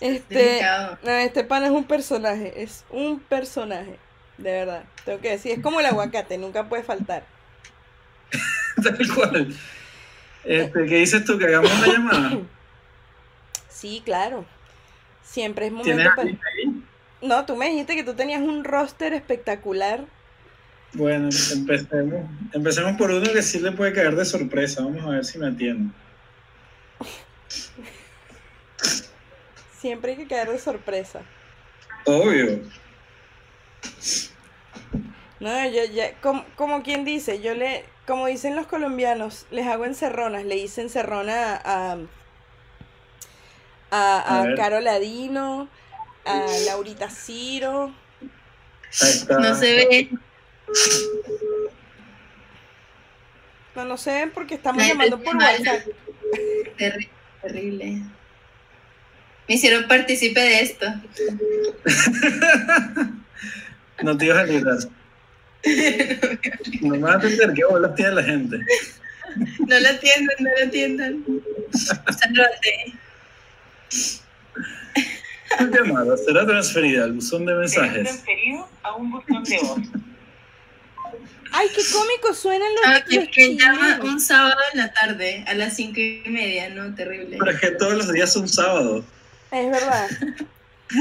Este, 0.00 0.34
Delicado. 0.34 0.98
no, 1.02 1.10
este 1.10 1.44
pan 1.44 1.64
es 1.64 1.70
un 1.70 1.84
personaje, 1.84 2.62
es 2.62 2.84
un 2.90 3.20
personaje, 3.20 3.98
de 4.38 4.50
verdad. 4.50 4.84
Tengo 5.04 5.20
que 5.20 5.30
decir, 5.30 5.52
es 5.52 5.60
como 5.62 5.80
el 5.80 5.86
aguacate, 5.86 6.38
nunca 6.38 6.68
puede 6.68 6.82
faltar. 6.82 7.24
Tal 8.82 9.14
cual. 9.14 9.54
Este, 10.44 10.86
¿Qué 10.86 10.96
dices 10.96 11.24
tú? 11.24 11.38
¿Que 11.38 11.46
hagamos 11.46 11.72
una 11.72 11.86
llamada? 11.86 12.38
Sí, 13.68 14.02
claro. 14.04 14.44
Siempre 15.22 15.66
es 15.66 15.72
¿Tienes 15.82 16.06
momento 16.06 16.16
para... 16.16 16.28
ahí? 16.28 16.84
No, 17.22 17.46
tú 17.46 17.56
me 17.56 17.68
dijiste 17.68 17.94
que 17.94 18.04
tú 18.04 18.14
tenías 18.14 18.42
un 18.42 18.64
roster 18.64 19.14
espectacular. 19.14 20.04
Bueno, 20.94 21.30
empecemos. 21.52 22.28
Empecemos 22.52 22.96
por 22.96 23.10
uno 23.10 23.32
que 23.32 23.42
sí 23.42 23.60
le 23.60 23.72
puede 23.72 23.92
caer 23.92 24.16
de 24.16 24.24
sorpresa. 24.24 24.82
Vamos 24.82 25.04
a 25.04 25.10
ver 25.10 25.24
si 25.24 25.38
me 25.38 25.46
atiende. 25.46 25.92
Siempre 29.78 30.12
hay 30.12 30.18
que 30.18 30.26
caer 30.26 30.50
de 30.50 30.58
sorpresa. 30.58 31.22
Obvio. 32.04 32.60
No, 35.40 35.68
yo 35.68 35.84
ya, 35.92 36.14
como, 36.20 36.44
como 36.54 36.82
quien 36.82 37.04
dice, 37.04 37.40
yo 37.40 37.54
le, 37.54 37.84
como 38.06 38.26
dicen 38.26 38.54
los 38.54 38.68
colombianos, 38.68 39.46
les 39.50 39.66
hago 39.66 39.84
encerronas, 39.84 40.44
le 40.44 40.56
hice 40.56 40.82
encerrona 40.82 41.56
a, 41.56 41.92
a, 41.92 41.98
A 43.94 44.40
a 44.40 44.46
ver. 44.46 44.56
Caro 44.56 44.80
Ladino, 44.80 45.68
a 46.24 46.46
Laurita 46.66 47.10
Ciro, 47.10 47.94
Ahí 49.00 49.10
está. 49.10 49.38
No 49.38 49.54
se 49.54 49.74
ve. 49.74 50.08
no, 53.76 53.84
no 53.84 53.96
sé 53.96 54.30
porque 54.34 54.54
estamos 54.54 54.82
Ay, 54.82 54.88
llamando 54.90 55.22
por. 55.22 55.36
WhatsApp. 55.36 55.86
Terri- 56.78 57.08
Terrible. 57.42 58.02
Me 59.48 59.54
hicieron 59.56 59.88
partícipe 59.88 60.40
de 60.40 60.60
esto. 60.60 60.86
no 64.02 64.16
te 64.16 64.26
ibas 64.26 64.38
a 64.38 64.44
librar. 64.44 64.76
No 66.80 66.88
me 66.90 66.98
vas 66.98 67.24
a 67.24 67.28
entender 67.28 67.52
qué 67.54 67.64
bolas 67.64 67.94
tiene 67.94 68.12
la 68.12 68.22
gente. 68.22 68.58
No 69.66 69.78
la 69.80 69.90
atiendan, 69.90 70.36
no 70.40 70.50
la 70.58 70.66
atiendan. 70.66 71.24
Saludate. 71.72 72.92
Tu 75.58 75.66
llamada 75.66 76.16
será 76.16 76.46
transferida 76.46 77.04
al 77.04 77.12
buzón 77.12 77.44
de 77.44 77.54
mensajes. 77.54 78.04
transferido 78.04 78.68
a 78.82 78.96
un 78.96 79.10
buzón 79.10 79.44
de 79.44 79.58
voz. 79.58 79.78
Ay, 81.54 81.68
qué 81.74 81.82
cómico 81.92 82.32
suenan 82.34 82.68
los, 82.74 82.84
Ah, 82.86 83.04
que, 83.06 83.16
los 83.16 83.28
que 83.28 83.56
llama 83.58 84.00
un 84.02 84.18
sábado 84.18 84.56
en 84.72 84.78
la 84.78 84.92
tarde, 84.94 85.44
a 85.46 85.52
las 85.54 85.76
cinco 85.76 86.00
y 86.00 86.22
media, 86.30 86.70
¿no? 86.70 86.94
Terrible. 86.94 87.36
Pero 87.38 87.50
es 87.50 87.60
que 87.60 87.70
todos 87.72 87.92
los 87.94 88.10
días 88.12 88.32
son 88.32 88.48
sábados. 88.48 89.04
Es 89.50 89.70
verdad. 89.70 90.08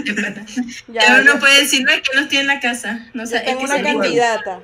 De. 0.06 0.46
Ya, 0.88 1.02
Ya 1.08 1.22
uno 1.22 1.34
ya- 1.34 1.40
puede 1.40 1.60
decir, 1.62 1.84
no, 1.84 1.92
es 1.92 2.02
que 2.02 2.16
no 2.16 2.22
estoy 2.24 2.38
en 2.40 2.48
la 2.48 2.60
casa. 2.62 3.10
No 3.14 3.26
sé, 3.26 3.38
es 3.38 3.44
tengo 3.46 3.60
que 3.60 3.66
una 3.66 3.82
candidata. 3.84 4.60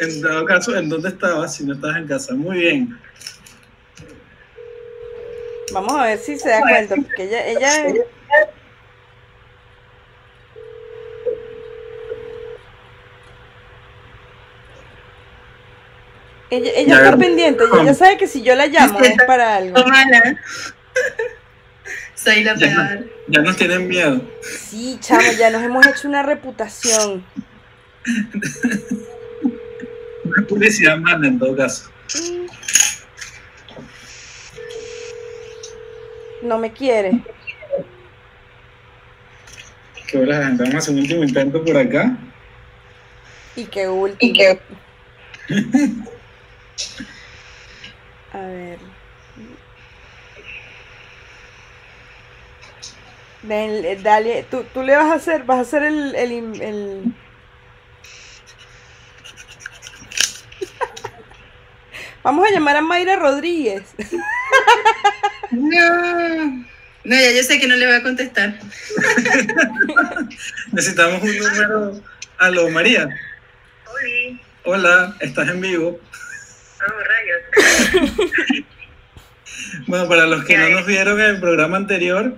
En 0.00 0.20
dado 0.22 0.44
caso, 0.44 0.76
¿en 0.76 0.88
dónde 0.90 1.08
estabas 1.08 1.54
si 1.56 1.64
no 1.64 1.74
estabas 1.74 1.96
en 1.96 2.06
casa? 2.06 2.34
Muy 2.34 2.58
bien. 2.58 2.98
Vamos 5.76 5.92
a 5.94 6.04
ver 6.04 6.18
si 6.18 6.38
se 6.38 6.48
da 6.48 6.62
cuenta, 6.62 6.94
porque 6.96 7.24
ella, 7.24 7.46
ella 7.48 7.92
Ella, 16.48 16.94
está 17.04 17.16
pendiente, 17.16 17.64
ella, 17.64 17.82
ella 17.82 17.94
sabe 17.94 18.16
que 18.16 18.28
si 18.28 18.42
yo 18.42 18.54
la 18.54 18.66
llamo 18.68 19.00
es 19.00 19.16
para 19.26 19.56
algo. 19.56 19.76
Soy 22.14 22.44
la 22.44 22.54
Ya. 22.56 22.74
peor. 22.74 23.06
Ya 23.28 23.42
nos 23.42 23.56
tienen 23.56 23.88
miedo. 23.88 24.20
Sí, 24.42 24.96
chamo, 25.00 25.20
ya 25.38 25.50
nos 25.50 25.62
hemos 25.62 25.86
hecho 25.86 26.08
una 26.08 26.22
reputación. 26.22 27.24
Una 30.24 30.46
publicidad 30.46 30.96
mala 30.98 31.26
en 31.28 31.38
todo 31.38 31.56
caso. 31.56 31.90
No 36.42 36.58
me 36.58 36.72
quiere. 36.72 37.22
Que 40.08 40.18
hola, 40.18 40.44
gente. 40.46 40.62
Vamos 40.62 40.74
a 40.74 40.78
hacer 40.78 40.94
un 40.94 41.00
último 41.00 41.24
intento 41.24 41.64
por 41.64 41.76
acá. 41.76 42.16
Y 43.56 43.64
qué 43.64 43.88
último. 43.88 44.34
A 48.32 48.38
ver. 48.38 48.78
Dale, 53.42 53.96
dale, 53.96 54.42
tú, 54.50 54.64
tú 54.74 54.82
le 54.82 54.96
vas 54.96 55.06
a 55.06 55.14
hacer, 55.14 55.44
vas 55.44 55.58
a 55.58 55.60
hacer 55.60 55.84
el, 55.84 56.14
el, 56.16 56.60
el- 56.60 57.02
Vamos 62.24 62.46
a 62.46 62.50
llamar 62.50 62.76
a 62.76 62.80
Mayra 62.80 63.16
Rodríguez. 63.16 63.94
No. 65.50 66.66
No, 67.04 67.14
ya 67.14 67.30
yo 67.30 67.42
sé 67.42 67.60
que 67.60 67.68
no 67.68 67.76
le 67.76 67.86
voy 67.86 67.94
a 67.94 68.02
contestar. 68.02 68.58
Necesitamos 70.72 71.22
un 71.22 71.38
número. 71.38 72.00
Aló, 72.38 72.68
María. 72.70 73.08
Oli, 73.94 74.40
Hola, 74.64 75.16
estás 75.20 75.48
en 75.48 75.60
vivo. 75.60 76.00
oh, 76.80 77.00
rayos. 77.92 78.66
Bueno, 79.86 80.08
para 80.08 80.26
los 80.26 80.44
que 80.44 80.56
no 80.56 80.68
nos 80.70 80.86
vieron 80.86 81.20
en 81.20 81.26
el 81.26 81.40
programa 81.40 81.76
anterior, 81.76 82.34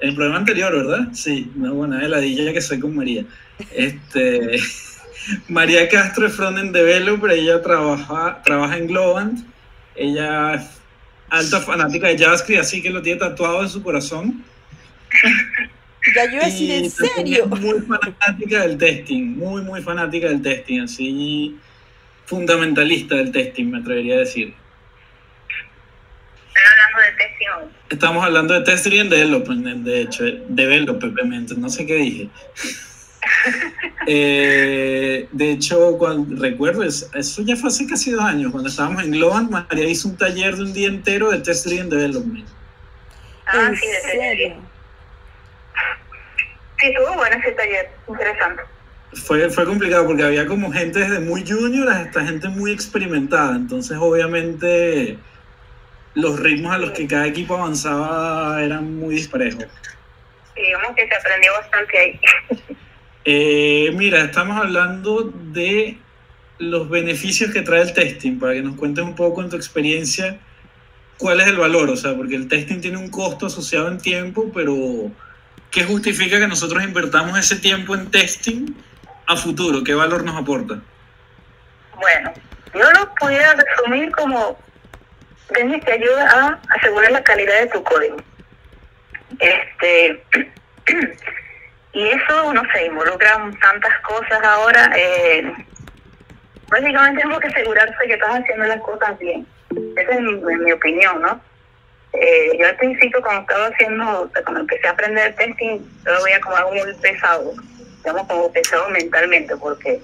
el 0.00 0.14
programa 0.14 0.38
anterior, 0.38 0.72
¿verdad? 0.74 1.08
Sí, 1.12 1.50
una 1.56 1.70
buena 1.72 2.04
heladilla 2.04 2.52
que 2.52 2.60
soy 2.60 2.78
con 2.80 2.96
María. 2.96 3.24
Este, 3.72 4.58
María 5.48 5.88
Castro 5.88 6.26
es 6.26 6.34
frontend 6.34 6.74
developer, 6.74 7.30
ella 7.30 7.62
trabaja, 7.62 8.42
trabaja 8.44 8.76
en 8.76 8.86
Globant, 8.86 9.46
ella 9.94 10.54
es 10.54 10.77
alta 11.30 11.60
fanática 11.60 12.08
de 12.08 12.18
JavaScript, 12.18 12.60
así 12.60 12.82
que 12.82 12.90
lo 12.90 13.02
tiene 13.02 13.20
tatuado 13.20 13.62
en 13.62 13.68
su 13.68 13.82
corazón. 13.82 14.44
Ya 16.14 16.24
yo 16.24 16.36
iba 16.36 16.42
a 16.42 16.46
decir, 16.46 16.70
¿en 16.70 16.90
serio? 16.90 17.46
muy 17.48 17.80
fanática 17.82 18.62
del 18.62 18.78
testing, 18.78 19.36
muy, 19.36 19.60
muy 19.60 19.82
fanática 19.82 20.28
del 20.28 20.40
testing, 20.40 20.80
así 20.80 21.58
fundamentalista 22.24 23.16
del 23.16 23.32
testing, 23.32 23.66
me 23.66 23.78
atrevería 23.78 24.14
a 24.14 24.18
decir. 24.18 24.54
Están 26.48 26.64
hablando 26.72 27.00
de 27.00 27.12
testing 27.18 27.46
hoy. 27.56 27.64
Estamos 27.90 28.24
hablando 28.24 28.54
de 28.54 28.60
testing 28.62 28.92
y 28.92 29.08
development, 29.08 29.84
de 29.84 30.00
hecho, 30.02 30.24
development, 30.48 31.50
no 31.52 31.68
sé 31.68 31.84
qué 31.84 31.94
dije. 31.96 32.28
Eh, 34.06 35.28
de 35.32 35.50
hecho, 35.50 35.96
cuando, 35.98 36.40
recuerdo, 36.40 36.82
es- 36.82 37.08
eso 37.14 37.42
ya 37.42 37.56
fue 37.56 37.68
hace 37.68 37.86
casi 37.86 38.10
dos 38.10 38.22
años, 38.24 38.50
cuando 38.50 38.68
estábamos 38.70 39.02
en 39.04 39.10
Globant, 39.12 39.50
María 39.50 39.86
hizo 39.88 40.08
un 40.08 40.16
taller 40.16 40.56
de 40.56 40.62
un 40.62 40.72
día 40.72 40.88
entero 40.88 41.30
de 41.30 41.38
testing 41.40 41.80
and 41.80 41.90
development. 41.92 42.46
Ah, 43.46 43.66
¿En 43.68 43.76
sí, 43.76 43.86
de 43.86 43.92
testing. 43.92 44.18
serio? 44.20 44.56
Sí, 46.80 46.86
estuvo 46.86 47.14
bueno 47.16 47.36
ese 47.36 47.52
taller. 47.52 47.90
Interesante. 48.08 48.62
Fue, 49.26 49.50
fue 49.50 49.64
complicado 49.66 50.06
porque 50.06 50.22
había 50.22 50.46
como 50.46 50.70
gente 50.70 51.00
desde 51.00 51.18
muy 51.20 51.44
junior 51.46 51.88
hasta 51.88 52.24
gente 52.24 52.48
muy 52.48 52.72
experimentada, 52.72 53.56
entonces 53.56 53.96
obviamente 53.98 55.18
los 56.14 56.38
ritmos 56.38 56.74
a 56.74 56.78
los 56.78 56.90
que 56.92 57.06
cada 57.06 57.26
equipo 57.26 57.56
avanzaba 57.56 58.62
eran 58.62 58.96
muy 58.98 59.14
disparejos. 59.16 59.64
Digamos 60.56 60.94
que 60.96 61.06
se 61.08 61.14
aprendió 61.14 61.52
bastante 61.52 61.98
ahí. 61.98 62.20
Eh, 63.30 63.90
mira, 63.92 64.22
estamos 64.22 64.56
hablando 64.56 65.30
de 65.34 65.98
los 66.58 66.88
beneficios 66.88 67.52
que 67.52 67.60
trae 67.60 67.82
el 67.82 67.92
testing, 67.92 68.38
para 68.38 68.54
que 68.54 68.62
nos 68.62 68.74
cuentes 68.76 69.04
un 69.04 69.14
poco 69.14 69.42
en 69.42 69.50
tu 69.50 69.56
experiencia 69.56 70.38
cuál 71.18 71.42
es 71.42 71.48
el 71.48 71.58
valor, 71.58 71.90
o 71.90 71.96
sea, 71.96 72.16
porque 72.16 72.36
el 72.36 72.48
testing 72.48 72.80
tiene 72.80 72.96
un 72.96 73.10
costo 73.10 73.44
asociado 73.44 73.88
en 73.88 73.98
tiempo, 73.98 74.50
pero 74.54 74.74
¿qué 75.70 75.84
justifica 75.84 76.38
que 76.38 76.48
nosotros 76.48 76.82
invertamos 76.82 77.38
ese 77.38 77.56
tiempo 77.56 77.94
en 77.94 78.10
testing 78.10 78.74
a 79.26 79.36
futuro? 79.36 79.84
¿Qué 79.84 79.92
valor 79.92 80.24
nos 80.24 80.34
aporta? 80.34 80.80
Bueno, 81.96 82.32
yo 82.72 82.90
lo 82.92 83.14
pudiera 83.16 83.52
resumir 83.52 84.10
como 84.12 84.58
Dennis 85.50 85.84
te 85.84 85.92
ayuda 85.92 86.30
a 86.30 86.60
asegurar 86.78 87.12
la 87.12 87.22
calidad 87.22 87.60
de 87.60 87.66
tu 87.66 87.82
código. 87.82 88.16
Este 89.38 90.24
y 91.92 92.08
eso 92.08 92.52
no 92.52 92.62
sé, 92.72 92.86
involucra 92.86 93.50
tantas 93.60 94.00
cosas 94.00 94.42
ahora. 94.42 94.90
Eh, 94.96 95.52
básicamente 96.68 97.20
tenemos 97.22 97.40
que 97.40 97.48
asegurarse 97.48 98.06
que 98.06 98.14
estás 98.14 98.40
haciendo 98.40 98.66
las 98.66 98.80
cosas 98.80 99.18
bien. 99.18 99.46
Esa 99.96 100.12
es 100.12 100.20
mi, 100.20 100.32
mi 100.34 100.72
opinión, 100.72 101.20
¿no? 101.22 101.40
Eh, 102.12 102.56
yo 102.58 102.66
al 102.66 102.76
principio 102.76 103.20
cuando 103.20 103.42
estaba 103.42 103.66
haciendo, 103.66 104.30
cuando 104.44 104.60
empecé 104.60 104.88
a 104.88 104.92
aprender 104.92 105.34
testing, 105.36 105.78
yo 106.04 106.12
lo 106.12 106.24
veía 106.24 106.40
como 106.40 106.56
algo 106.56 106.72
muy 106.72 106.94
pesado, 106.94 107.52
digamos 107.98 108.26
como 108.26 108.52
pesado 108.52 108.88
mentalmente, 108.88 109.54
porque 109.56 110.00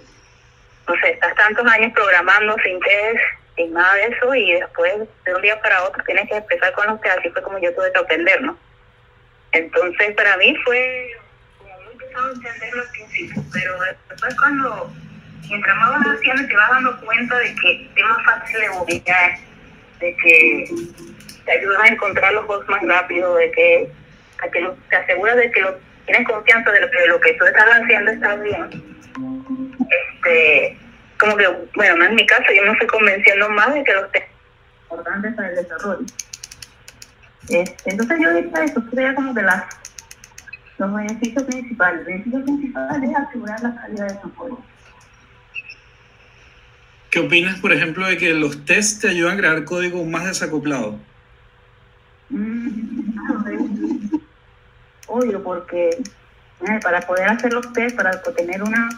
no 0.87 0.95
sé, 0.97 1.13
estás 1.13 1.35
tantos 1.35 1.67
años 1.67 1.93
programando 1.95 2.57
sin 2.63 2.79
test, 2.81 3.21
sin 3.57 3.73
nada 3.73 3.95
de 3.95 4.07
eso, 4.09 4.35
y 4.35 4.53
después 4.53 4.93
de 5.25 5.35
un 5.35 5.43
día 5.43 5.61
para 5.63 5.83
otro 5.85 6.05
tienes 6.05 6.29
que 6.29 6.37
empezar 6.37 6.73
con 6.75 6.87
los 6.89 7.01
test, 7.01 7.19
así 7.19 7.31
fue 7.31 7.43
como 7.43 7.59
yo 7.59 7.75
tuve 7.75 7.91
que 7.91 7.99
aprender, 7.99 8.43
¿no? 8.43 8.59
Entonces 9.53 10.15
para 10.15 10.37
mí 10.37 10.55
fue 10.65 11.17
pesado 12.15 12.33
entenderlo 12.35 12.83
al 12.83 12.89
principio, 12.89 13.43
pero 13.53 13.75
después 14.09 14.35
cuando 14.39 14.93
mientras 15.49 15.77
más 15.77 15.91
vas 15.91 16.17
haciendo 16.17 16.47
te 16.47 16.57
vas 16.57 16.71
dando 16.71 17.01
cuenta 17.01 17.39
de 17.39 17.55
que 17.55 17.91
es 17.95 18.05
más 18.05 18.25
fácil 18.25 18.61
de 18.61 18.71
ubicar, 18.71 19.39
de 20.01 20.17
que 20.17 20.75
te 21.45 21.53
ayudan 21.53 21.83
a 21.83 21.89
encontrar 21.89 22.33
los 22.33 22.47
bugs 22.47 22.69
más 22.69 22.83
rápido, 22.83 23.35
de 23.37 23.51
que, 23.51 23.93
a 24.43 24.49
que 24.49 24.71
te 24.89 24.97
aseguras 24.97 25.37
de 25.37 25.51
que 25.51 25.61
lo, 25.61 25.75
tienes 26.07 26.29
confianza 26.29 26.71
de 26.71 26.81
que, 26.81 27.09
lo 27.09 27.21
que 27.21 27.33
tú 27.35 27.45
estás 27.45 27.67
haciendo 27.67 28.11
está 28.13 28.37
bien 28.37 28.95
este, 29.91 30.79
como 31.19 31.37
que, 31.37 31.47
bueno, 31.75 31.97
no 31.97 32.05
es 32.05 32.13
mi 32.13 32.27
caso, 32.27 32.45
yo 32.55 32.65
me 32.65 32.77
fui 32.77 32.87
convenciendo 32.87 33.49
más 33.51 33.75
de 33.75 33.85
que 33.85 33.93
los 33.93 34.11
son 34.11 34.23
importantes 34.83 35.35
para 35.35 35.49
el 35.49 35.57
desarrollo. 35.57 36.07
Este, 37.49 37.91
entonces 37.91 38.19
yo 38.21 38.35
diría 38.35 38.65
eso, 38.65 38.83
sería 38.91 39.15
como 39.15 39.35
que 39.35 39.43
las, 39.43 39.65
los 40.79 40.95
beneficios 40.95 41.43
principales. 41.45 42.01
El 42.01 42.05
beneficio 42.07 42.45
principal 42.45 43.05
es 43.05 43.17
asegurar 43.17 43.63
la 43.63 43.75
calidad 43.77 44.09
de 44.09 44.15
tu 44.17 44.35
código. 44.35 44.65
¿Qué 47.11 47.21
opinas, 47.21 47.61
por 47.61 47.73
ejemplo, 47.73 48.07
de 48.07 48.17
que 48.17 48.35
los 48.35 48.65
tests 48.65 49.01
te 49.01 49.09
ayudan 49.11 49.35
a 49.35 49.37
crear 49.39 49.65
código 49.65 50.05
más 50.05 50.25
desacoplado? 50.25 50.99
Mm, 52.31 53.01
es 53.53 54.21
obvio, 55.07 55.43
porque 55.45 55.91
eh, 55.91 56.81
para 56.83 57.01
poder 57.03 57.29
hacer 57.29 57.53
los 57.53 57.73
test, 57.73 57.95
para 57.95 58.21
tener 58.21 58.63
una 58.63 58.89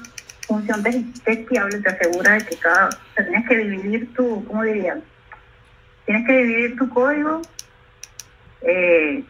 función 0.47 0.83
test- 0.83 1.23
testeable, 1.25 1.79
te 1.81 1.91
asegura 1.91 2.33
de 2.35 2.47
que 2.47 2.57
cada, 2.57 2.89
o 2.89 2.91
sea, 3.15 3.27
tienes 3.27 3.47
que 3.47 3.57
dividir 3.59 4.15
tu, 4.15 4.45
¿cómo 4.47 4.63
diría? 4.63 4.99
Tienes 6.07 6.27
que 6.27 6.33
dividir 6.39 6.77
tu 6.79 6.89
código 6.89 7.43
eh, 8.63 9.25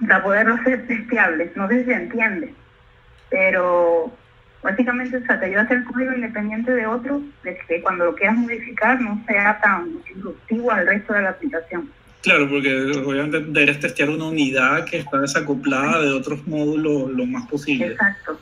para 0.00 0.22
poderlos 0.22 0.60
ser 0.64 0.86
testeables. 0.86 1.56
No 1.56 1.68
sé 1.68 1.80
si 1.80 1.84
se 1.86 1.94
entiende, 1.94 2.54
pero 3.30 4.12
básicamente 4.62 5.16
o 5.16 5.24
sea, 5.24 5.38
te 5.38 5.46
ayuda 5.46 5.62
a 5.62 5.64
hacer 5.64 5.84
código 5.84 6.12
independiente 6.12 6.72
de 6.72 6.86
otro, 6.86 7.22
de 7.42 7.58
que 7.66 7.82
cuando 7.82 8.06
lo 8.06 8.14
quieras 8.14 8.36
modificar 8.36 9.00
no 9.00 9.22
sea 9.26 9.58
tan 9.60 10.02
disruptivo 10.04 10.70
al 10.70 10.86
resto 10.86 11.12
de 11.14 11.22
la 11.22 11.30
aplicación. 11.30 11.90
Claro, 12.22 12.48
porque 12.48 12.92
obviamente 13.04 13.40
deberías 13.40 13.80
testear 13.80 14.08
una 14.08 14.26
unidad 14.26 14.84
que 14.84 14.98
está 14.98 15.18
desacoplada 15.18 16.00
de 16.02 16.12
otros 16.12 16.46
módulos 16.46 17.10
lo 17.10 17.26
más 17.26 17.48
posible. 17.48 17.86
Exacto. 17.86 18.38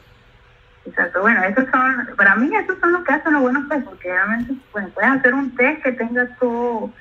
Exacto. 0.84 1.20
Bueno, 1.20 1.42
esos 1.44 1.64
son, 1.70 2.16
para 2.16 2.36
mí 2.36 2.50
esos 2.54 2.78
son 2.78 2.92
los 2.92 3.04
que 3.04 3.12
hacen 3.12 3.32
los 3.32 3.42
buenos 3.42 3.68
test, 3.68 3.84
porque 3.84 4.08
realmente 4.08 4.54
bueno, 4.72 4.88
puedes 4.94 5.10
hacer 5.10 5.34
un 5.34 5.54
test 5.54 5.82
que 5.82 5.92
tenga 5.92 6.26
todo, 6.38 6.92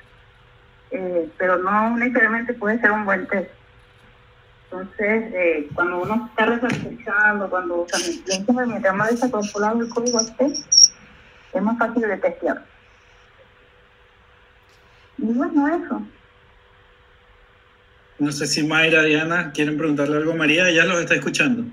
eh, 0.90 1.28
pero 1.38 1.58
no 1.58 1.96
necesariamente 1.96 2.54
puede 2.54 2.80
ser 2.80 2.92
un 2.92 3.04
buen 3.04 3.26
test. 3.26 3.50
Entonces, 4.70 5.34
eh, 5.34 5.68
cuando 5.74 6.02
uno 6.02 6.28
está 6.30 6.46
reflexionando, 6.46 7.50
cuando 7.50 7.80
o 7.80 7.86
sea, 7.88 8.66
mientras 8.66 8.94
más 8.94 9.10
desacoplado 9.10 9.80
el 9.80 9.88
código 9.88 10.20
esté, 10.20 10.46
es 10.46 11.62
más 11.62 11.76
fácil 11.76 12.02
de 12.02 12.16
testear. 12.18 12.64
Y 15.18 15.24
bueno, 15.24 15.66
eso. 15.68 16.02
No 18.20 18.30
sé 18.30 18.46
si 18.46 18.62
Mayra, 18.62 19.02
Diana, 19.02 19.50
quieren 19.50 19.76
preguntarle 19.76 20.18
algo 20.18 20.32
a 20.32 20.36
María, 20.36 20.70
ya 20.70 20.84
los 20.84 21.00
está 21.00 21.16
escuchando. 21.16 21.64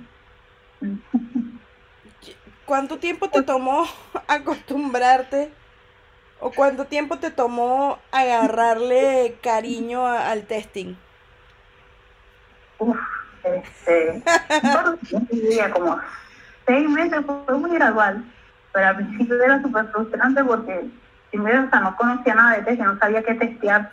¿Cuánto 2.65 2.97
tiempo 2.97 3.29
te 3.29 3.43
tomó 3.43 3.85
acostumbrarte 4.27 5.51
o 6.39 6.51
cuánto 6.51 6.85
tiempo 6.85 7.19
te 7.19 7.29
tomó 7.29 7.99
agarrarle 8.11 9.37
cariño 9.43 10.07
al 10.07 10.47
testing? 10.47 10.95
Uf, 12.79 12.97
este, 13.43 14.23
diría 15.31 15.71
como 15.71 15.99
seis 16.65 16.89
meses 16.89 17.25
fue 17.25 17.57
muy 17.57 17.71
gradual, 17.71 18.23
pero 18.73 18.87
al 18.87 18.95
principio 18.97 19.41
era 19.41 19.61
súper 19.61 19.87
frustrante 19.87 20.43
porque 20.43 20.89
primero 21.31 21.63
o 21.63 21.69
sea, 21.69 21.79
no 21.79 21.95
conocía 21.95 22.35
nada 22.35 22.57
de 22.57 22.63
testing, 22.63 22.83
no 22.83 22.99
sabía 22.99 23.23
qué 23.23 23.33
testear. 23.35 23.91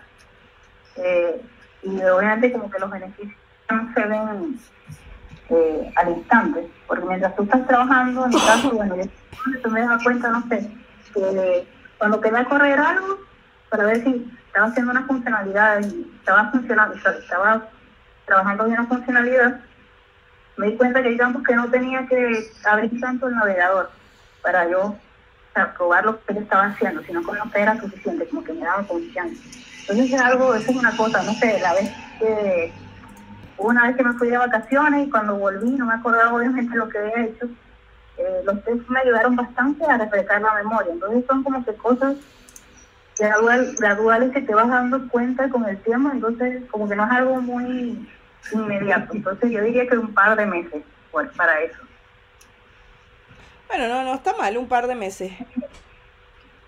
Eh, 0.97 1.41
y 1.83 2.03
obviamente 2.03 2.53
como 2.53 2.71
que 2.71 2.79
los 2.79 2.91
beneficios 2.91 3.35
no 3.71 3.93
se 3.95 4.05
ven 4.07 4.59
eh, 5.51 5.93
al 5.97 6.09
instante, 6.11 6.71
porque 6.87 7.05
mientras 7.05 7.35
tú 7.37 7.43
estás 7.43 7.67
trabajando, 7.67 8.25
en 8.25 8.31
mi 8.31 8.41
caso, 8.41 8.71
bueno, 8.71 8.97
yo 8.97 9.71
me 9.71 9.81
das 9.81 10.03
cuenta, 10.03 10.29
no 10.31 10.43
sé, 10.49 10.71
que 11.13 11.67
cuando 11.99 12.21
quería 12.21 12.45
correr 12.45 12.79
algo, 12.79 13.19
para 13.69 13.85
ver 13.85 14.03
si 14.03 14.33
estaba 14.47 14.67
haciendo 14.67 14.93
una 14.93 15.07
funcionalidad 15.07 15.81
y 15.81 16.11
estaba 16.19 16.51
funcionando, 16.51 16.95
estaba 16.95 17.69
trabajando 18.27 18.67
en 18.67 18.73
una 18.73 18.87
funcionalidad, 18.87 19.61
me 20.57 20.69
di 20.69 20.77
cuenta 20.77 21.03
que 21.03 21.11
digamos 21.11 21.43
que 21.43 21.55
no 21.55 21.69
tenía 21.71 22.07
que 22.07 22.51
abrir 22.65 23.01
tanto 23.01 23.29
el 23.29 23.35
navegador 23.35 23.91
para 24.43 24.69
yo 24.69 24.97
probar 25.77 26.05
lo 26.05 26.25
que 26.25 26.35
yo 26.35 26.41
estaba 26.41 26.67
haciendo, 26.67 27.03
sino 27.03 27.23
que 27.23 27.61
era 27.61 27.81
suficiente, 27.81 28.27
como 28.29 28.43
que 28.43 28.53
me 28.53 28.65
daba 28.65 28.87
confianza. 28.87 29.41
Entonces 29.81 30.13
es 30.13 30.21
algo, 30.21 30.55
eso 30.55 30.71
es 30.71 30.77
una 30.77 30.97
cosa, 30.97 31.23
no 31.23 31.33
sé, 31.35 31.61
la 31.61 31.75
vez 31.75 31.91
que 32.19 32.73
una 33.57 33.87
vez 33.87 33.97
que 33.97 34.03
me 34.03 34.15
fui 34.15 34.29
de 34.29 34.39
vacaciones 34.39 35.07
y 35.07 35.11
cuando 35.11 35.37
volví 35.37 35.71
no 35.71 35.87
me 35.87 35.95
acordaba 35.95 36.35
obviamente 36.35 36.77
lo 36.77 36.89
que 36.89 36.99
había 36.99 37.25
hecho, 37.27 37.47
eh, 38.17 38.43
los 38.45 38.65
test 38.65 38.89
me 38.89 39.01
ayudaron 39.01 39.37
bastante 39.37 39.85
a 39.85 39.97
refrescar 39.97 40.41
la 40.41 40.55
memoria. 40.55 40.93
Entonces 40.93 41.25
son 41.27 41.43
como 41.43 41.65
que 41.65 41.75
cosas 41.75 42.17
gradual, 43.19 43.75
graduales 43.79 44.33
que 44.33 44.43
te 44.43 44.55
vas 44.55 44.69
dando 44.69 45.09
cuenta 45.09 45.49
con 45.49 45.69
el 45.69 45.79
tiempo, 45.83 46.11
entonces 46.13 46.63
como 46.71 46.89
que 46.89 46.97
no 46.97 47.05
es 47.05 47.13
algo 47.13 47.41
muy 47.41 48.09
inmediato. 48.53 49.15
Entonces 49.15 49.51
yo 49.51 49.63
diría 49.63 49.87
que 49.87 49.97
un 49.97 50.13
par 50.13 50.37
de 50.37 50.47
meses 50.47 50.83
pues, 51.11 51.31
para 51.37 51.61
eso. 51.61 51.79
Bueno, 53.69 53.89
no, 53.89 54.05
no 54.05 54.15
está 54.15 54.35
mal, 54.37 54.57
un 54.57 54.69
par 54.69 54.87
de 54.87 54.95
meses. 54.95 55.33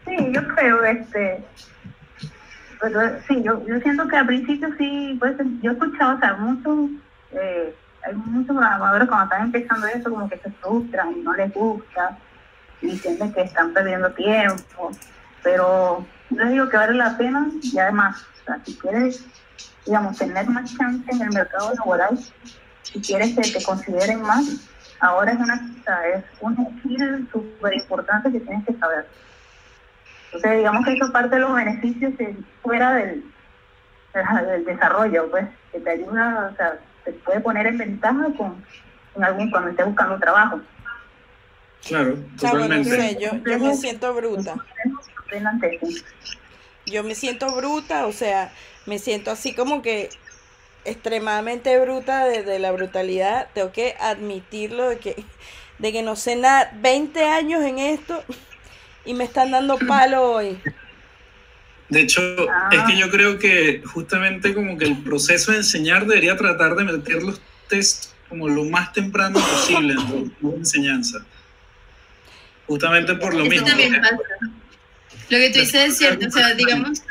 Sí, 0.05 0.17
yo 0.33 0.47
creo, 0.49 0.85
este, 0.85 1.45
pero 2.81 3.01
sí, 3.27 3.43
yo, 3.43 3.65
yo 3.67 3.81
siento 3.81 4.07
que 4.09 4.17
al 4.17 4.27
principio 4.27 4.69
sí, 4.79 5.17
pues 5.19 5.37
yo 5.63 5.71
he 5.71 5.75
escuchado, 5.75 6.17
o 6.17 6.19
sea, 6.21 6.35
muchos, 6.35 6.91
eh, 7.33 7.75
hay 8.05 8.15
muchos 8.15 8.57
programadores 8.57 9.09
cuando 9.09 9.25
están 9.25 9.47
empezando 9.47 9.87
eso 9.89 10.11
como 10.11 10.29
que 10.29 10.39
se 10.39 10.51
frustran 10.53 11.13
y 11.13 11.21
no 11.23 11.35
les 11.35 11.53
gusta 11.53 12.17
y 12.81 12.97
sienten 12.99 13.33
que 13.33 13.43
están 13.43 13.73
perdiendo 13.73 14.11
tiempo, 14.13 14.93
pero 15.43 16.07
yo 16.31 16.37
les 16.37 16.51
digo 16.51 16.69
que 16.69 16.77
vale 16.77 16.95
la 16.95 17.17
pena 17.17 17.49
y 17.63 17.79
además, 17.79 18.25
o 18.43 18.45
sea, 18.45 18.61
si 18.65 18.75
quieres, 18.77 19.25
digamos, 19.85 20.17
tener 20.19 20.47
más 20.49 20.77
chance 20.77 21.11
en 21.11 21.23
el 21.23 21.31
mercado 21.31 21.73
laboral, 21.75 22.19
si 22.83 23.01
quieres 23.01 23.35
que 23.35 23.59
te 23.59 23.65
consideren 23.65 24.23
más, 24.23 24.45
ahora 25.01 25.33
es 25.33 25.39
una, 25.39 25.55
o 25.55 25.85
sea, 25.85 26.09
es 26.09 26.25
un 26.41 26.79
skill 26.79 27.29
súper 27.31 27.75
importante 27.75 28.33
que 28.33 28.41
tienes 28.41 28.67
que 28.67 28.75
saber. 28.75 29.07
Entonces, 30.27 30.59
digamos 30.59 30.85
que 30.85 30.93
eso 30.95 31.13
parte 31.13 31.37
de 31.37 31.41
los 31.41 31.55
beneficios 31.55 32.15
fuera 32.63 32.95
del, 32.95 33.25
del 34.47 34.65
desarrollo, 34.65 35.31
pues, 35.31 35.47
que 35.73 35.81
te 35.81 35.91
ayuda, 35.91 36.51
o 36.53 36.57
sea, 36.57 36.79
te 37.05 37.13
puede 37.13 37.41
poner 37.41 37.67
en 37.69 37.79
ventaja 37.79 38.27
con, 38.37 38.65
algún 39.23 39.51
cuando 39.51 39.71
estés 39.71 39.87
buscando 39.87 40.19
trabajo. 40.19 40.61
Claro, 41.87 42.19
totalmente. 42.39 43.17
yo, 43.21 43.31
yo 43.37 43.59
me 43.61 43.75
siento 43.75 44.13
bruta. 44.13 44.57
Yo 46.87 47.03
me 47.03 47.15
siento 47.15 47.55
bruta, 47.55 48.07
o 48.07 48.13
sea, 48.13 48.53
me 48.87 48.99
siento 48.99 49.31
así 49.31 49.55
como 49.55 49.83
que 49.83 50.11
extremadamente 50.85 51.79
bruta 51.79 52.27
desde 52.27 52.59
la 52.59 52.73
brutalidad. 52.73 53.49
Tengo 53.55 53.73
que 53.73 53.97
admitirlo 54.01 54.89
de 54.89 54.99
que, 54.99 55.25
de 55.79 55.93
que 55.93 56.03
no 56.03 56.17
sé 56.17 56.37
nada, 56.37 56.71
20 56.81 57.25
años 57.25 57.63
en 57.63 57.79
esto 57.79 58.23
y 59.05 59.15
me 59.15 59.25
están 59.25 59.51
dando 59.51 59.79
palo 59.79 60.23
hoy. 60.23 60.59
De 61.89 62.01
hecho, 62.01 62.21
es 62.73 62.83
que 62.89 62.97
yo 62.97 63.11
creo 63.11 63.39
que 63.39 63.83
justamente 63.85 64.55
como 64.55 64.77
que 64.77 64.87
el 64.87 64.99
proceso 64.99 65.53
de 65.53 65.59
enseñar 65.59 66.07
debería 66.07 66.37
tratar 66.37 66.75
de 66.75 66.85
meter 66.85 67.23
los 67.23 67.41
test 67.69 68.13
como 68.29 68.49
lo 68.49 68.65
más 68.65 68.93
temprano 68.93 69.39
posible 69.39 69.95
en 69.95 70.31
tu 70.31 70.57
enseñanza. 70.57 71.25
Justamente 72.67 73.15
por 73.15 73.35
lo 73.35 73.45
mismo. 73.45 73.69
Lo 75.29 75.39
que 75.39 75.51
tú 75.51 75.61
dices 75.61 75.91
es 75.91 75.99
cierto, 75.99 76.29
o 76.29 76.31
sea, 76.31 76.55
digamos, 76.55 77.03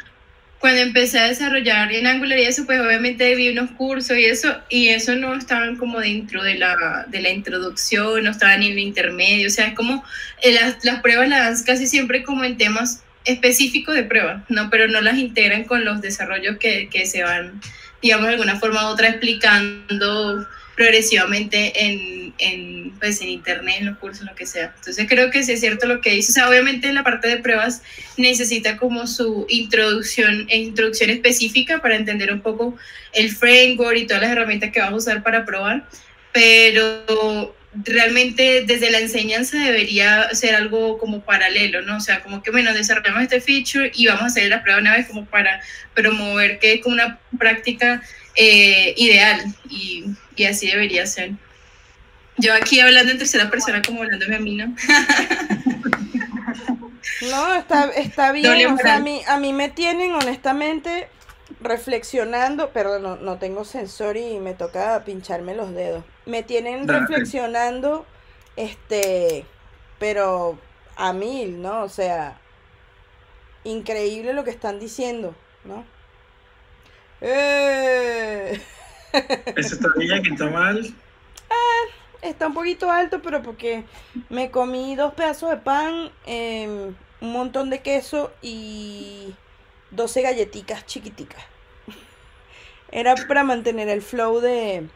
cuando 0.59 0.81
empecé 0.81 1.19
a 1.19 1.27
desarrollar 1.27 1.91
en 1.91 2.07
Angular 2.07 2.39
y 2.39 2.43
eso, 2.43 2.65
pues 2.65 2.79
obviamente 2.79 3.35
vi 3.35 3.49
unos 3.49 3.71
cursos 3.71 4.17
y 4.17 4.25
eso, 4.25 4.55
y 4.69 4.87
eso 4.87 5.15
no 5.15 5.35
estaban 5.35 5.75
como 5.75 5.99
dentro 5.99 6.41
de 6.43 6.55
la, 6.55 7.05
de 7.07 7.21
la 7.21 7.29
introducción, 7.29 8.23
no 8.23 8.31
estaban 8.31 8.63
en 8.63 8.71
el 8.71 8.79
intermedio, 8.79 9.47
o 9.47 9.51
sea, 9.51 9.67
es 9.67 9.75
como 9.75 10.03
eh, 10.41 10.53
las, 10.53 10.83
las 10.83 11.01
pruebas 11.01 11.29
las 11.29 11.39
dan 11.39 11.65
casi 11.65 11.87
siempre 11.87 12.23
como 12.23 12.43
en 12.43 12.57
temas 12.57 13.03
específicos 13.25 13.95
de 13.95 14.03
prueba, 14.03 14.43
¿no? 14.49 14.69
Pero 14.69 14.87
no 14.87 15.01
las 15.01 15.17
integran 15.17 15.65
con 15.65 15.83
los 15.83 16.01
desarrollos 16.01 16.57
que, 16.57 16.89
que 16.89 17.05
se 17.05 17.23
van, 17.23 17.59
digamos, 18.01 18.27
de 18.27 18.33
alguna 18.33 18.59
forma 18.59 18.89
u 18.89 18.93
otra 18.93 19.09
explicando 19.09 20.47
progresivamente 20.75 21.85
en, 21.85 22.33
en, 22.37 22.91
pues, 22.99 23.21
en 23.21 23.29
internet, 23.29 23.77
en 23.79 23.85
los 23.87 23.97
cursos, 23.97 24.25
lo 24.25 24.35
que 24.35 24.45
sea. 24.45 24.73
Entonces 24.75 25.05
creo 25.07 25.31
que 25.31 25.43
sí 25.43 25.53
es 25.53 25.61
cierto 25.61 25.87
lo 25.87 26.01
que 26.01 26.11
dice. 26.11 26.31
O 26.31 26.35
sea, 26.35 26.49
obviamente 26.49 26.91
la 26.91 27.03
parte 27.03 27.27
de 27.27 27.37
pruebas 27.37 27.81
necesita 28.17 28.77
como 28.77 29.07
su 29.07 29.45
introducción, 29.49 30.47
introducción 30.51 31.09
específica 31.09 31.81
para 31.81 31.95
entender 31.95 32.31
un 32.33 32.41
poco 32.41 32.75
el 33.13 33.31
framework 33.31 33.97
y 33.97 34.05
todas 34.05 34.23
las 34.23 34.31
herramientas 34.31 34.71
que 34.71 34.81
vas 34.81 34.91
a 34.91 34.95
usar 34.95 35.23
para 35.23 35.45
probar, 35.45 35.87
pero 36.33 37.55
realmente 37.83 38.63
desde 38.65 38.89
la 38.89 38.99
enseñanza 38.99 39.57
debería 39.57 40.29
ser 40.33 40.55
algo 40.55 40.97
como 40.97 41.21
paralelo, 41.21 41.81
¿no? 41.81 41.97
O 41.97 41.99
sea, 41.99 42.21
como 42.21 42.41
que, 42.41 42.51
bueno, 42.51 42.73
desarrollamos 42.73 43.23
este 43.23 43.41
feature 43.41 43.91
y 43.93 44.07
vamos 44.07 44.23
a 44.23 44.27
hacer 44.27 44.49
la 44.49 44.63
prueba 44.63 44.79
una 44.79 44.95
vez 44.95 45.07
como 45.07 45.25
para 45.25 45.61
promover 45.93 46.59
que 46.59 46.73
es 46.73 46.81
como 46.81 46.95
una 46.95 47.19
práctica 47.37 48.01
eh, 48.35 48.93
ideal 48.97 49.45
y 49.69 50.05
y 50.35 50.45
así 50.45 50.67
debería 50.67 51.05
ser. 51.05 51.31
Yo 52.37 52.53
aquí 52.53 52.79
hablando 52.79 53.11
en 53.11 53.17
tercera 53.17 53.49
persona 53.49 53.81
como 53.81 54.03
hablándome 54.03 54.35
a 54.35 54.39
mí, 54.39 54.55
¿no? 54.55 54.65
no, 57.31 57.55
está, 57.55 57.89
está 57.91 58.31
bien. 58.33 58.73
O 58.73 58.77
sea, 58.77 58.95
a 58.95 58.99
mí, 58.99 59.21
a 59.27 59.39
mí 59.39 59.53
me 59.53 59.69
tienen 59.69 60.13
honestamente 60.13 61.07
reflexionando, 61.61 62.71
perdón, 62.71 63.03
no, 63.03 63.15
no 63.15 63.37
tengo 63.37 63.63
sensor 63.63 64.17
y 64.17 64.39
me 64.39 64.53
toca 64.53 65.01
pincharme 65.05 65.55
los 65.55 65.73
dedos. 65.73 66.03
Me 66.25 66.43
tienen 66.43 66.87
reflexionando, 66.87 68.05
este, 68.57 69.45
pero 69.97 70.59
a 70.97 71.13
mil, 71.13 71.61
¿no? 71.61 71.83
O 71.83 71.89
sea, 71.89 72.37
increíble 73.63 74.33
lo 74.33 74.43
que 74.43 74.51
están 74.51 74.79
diciendo, 74.79 75.33
¿no? 75.63 75.85
Eh. 77.21 78.61
¿Eso 79.55 79.75
está 79.75 79.89
bien? 79.97 80.25
¿Está 80.25 80.49
mal? 80.49 80.93
Ah, 81.49 81.83
está 82.21 82.47
un 82.47 82.53
poquito 82.53 82.91
alto, 82.91 83.21
pero 83.21 83.41
porque 83.41 83.83
me 84.29 84.51
comí 84.51 84.95
dos 84.95 85.13
pedazos 85.13 85.49
de 85.51 85.57
pan, 85.57 86.11
em, 86.25 86.95
un 87.21 87.31
montón 87.31 87.69
de 87.69 87.79
queso 87.79 88.33
y 88.41 89.33
12 89.91 90.21
galletitas 90.21 90.85
chiquiticas. 90.85 91.43
Era 92.91 93.15
para 93.27 93.43
mantener 93.43 93.89
el 93.89 94.01
flow 94.01 94.39
de... 94.39 94.87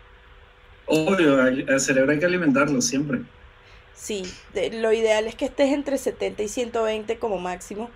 Obvio, 0.85 1.41
al 1.41 1.79
cerebro 1.79 2.11
hay 2.11 2.19
que 2.19 2.25
alimentarlo 2.25 2.81
siempre. 2.81 3.21
Sí, 3.93 4.23
lo 4.71 4.93
ideal 4.93 5.27
es 5.27 5.35
que 5.35 5.45
estés 5.45 5.71
entre 5.71 5.97
70 5.97 6.41
y 6.43 6.47
120 6.47 7.19
como 7.19 7.37
máximo. 7.37 7.91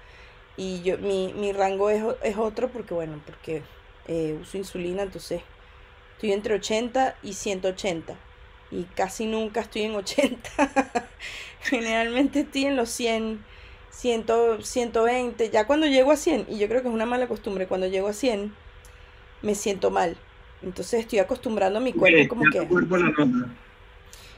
Y 0.57 0.83
yo, 0.83 0.97
mi, 0.99 1.33
mi 1.33 1.53
rango 1.53 1.89
es, 1.89 2.03
es 2.21 2.37
otro 2.37 2.67
porque, 2.69 2.93
bueno, 2.93 3.19
porque 3.25 3.63
eh, 4.07 4.37
uso 4.41 4.57
insulina, 4.57 5.03
entonces 5.03 5.41
estoy 6.15 6.31
entre 6.31 6.55
80 6.55 7.15
y 7.23 7.33
180. 7.33 8.15
Y 8.71 8.83
casi 8.95 9.27
nunca 9.27 9.61
estoy 9.61 9.83
en 9.83 9.95
80. 9.95 10.49
Generalmente 11.61 12.41
estoy 12.41 12.65
en 12.65 12.75
los 12.75 12.89
100, 12.89 13.43
100, 13.91 14.25
120. 14.61 15.49
Ya 15.49 15.67
cuando 15.67 15.85
llego 15.85 16.11
a 16.11 16.15
100, 16.15 16.47
y 16.49 16.57
yo 16.57 16.67
creo 16.67 16.81
que 16.81 16.87
es 16.87 16.93
una 16.93 17.05
mala 17.05 17.27
costumbre, 17.27 17.67
cuando 17.67 17.87
llego 17.87 18.07
a 18.07 18.13
100 18.13 18.53
me 19.41 19.53
siento 19.55 19.91
mal. 19.91 20.17
Entonces 20.63 21.01
estoy 21.01 21.19
acostumbrando 21.19 21.79
a 21.79 21.81
mi 21.81 21.93
cuerpo 21.93 22.29
como 22.29 22.43
que... 22.49 22.65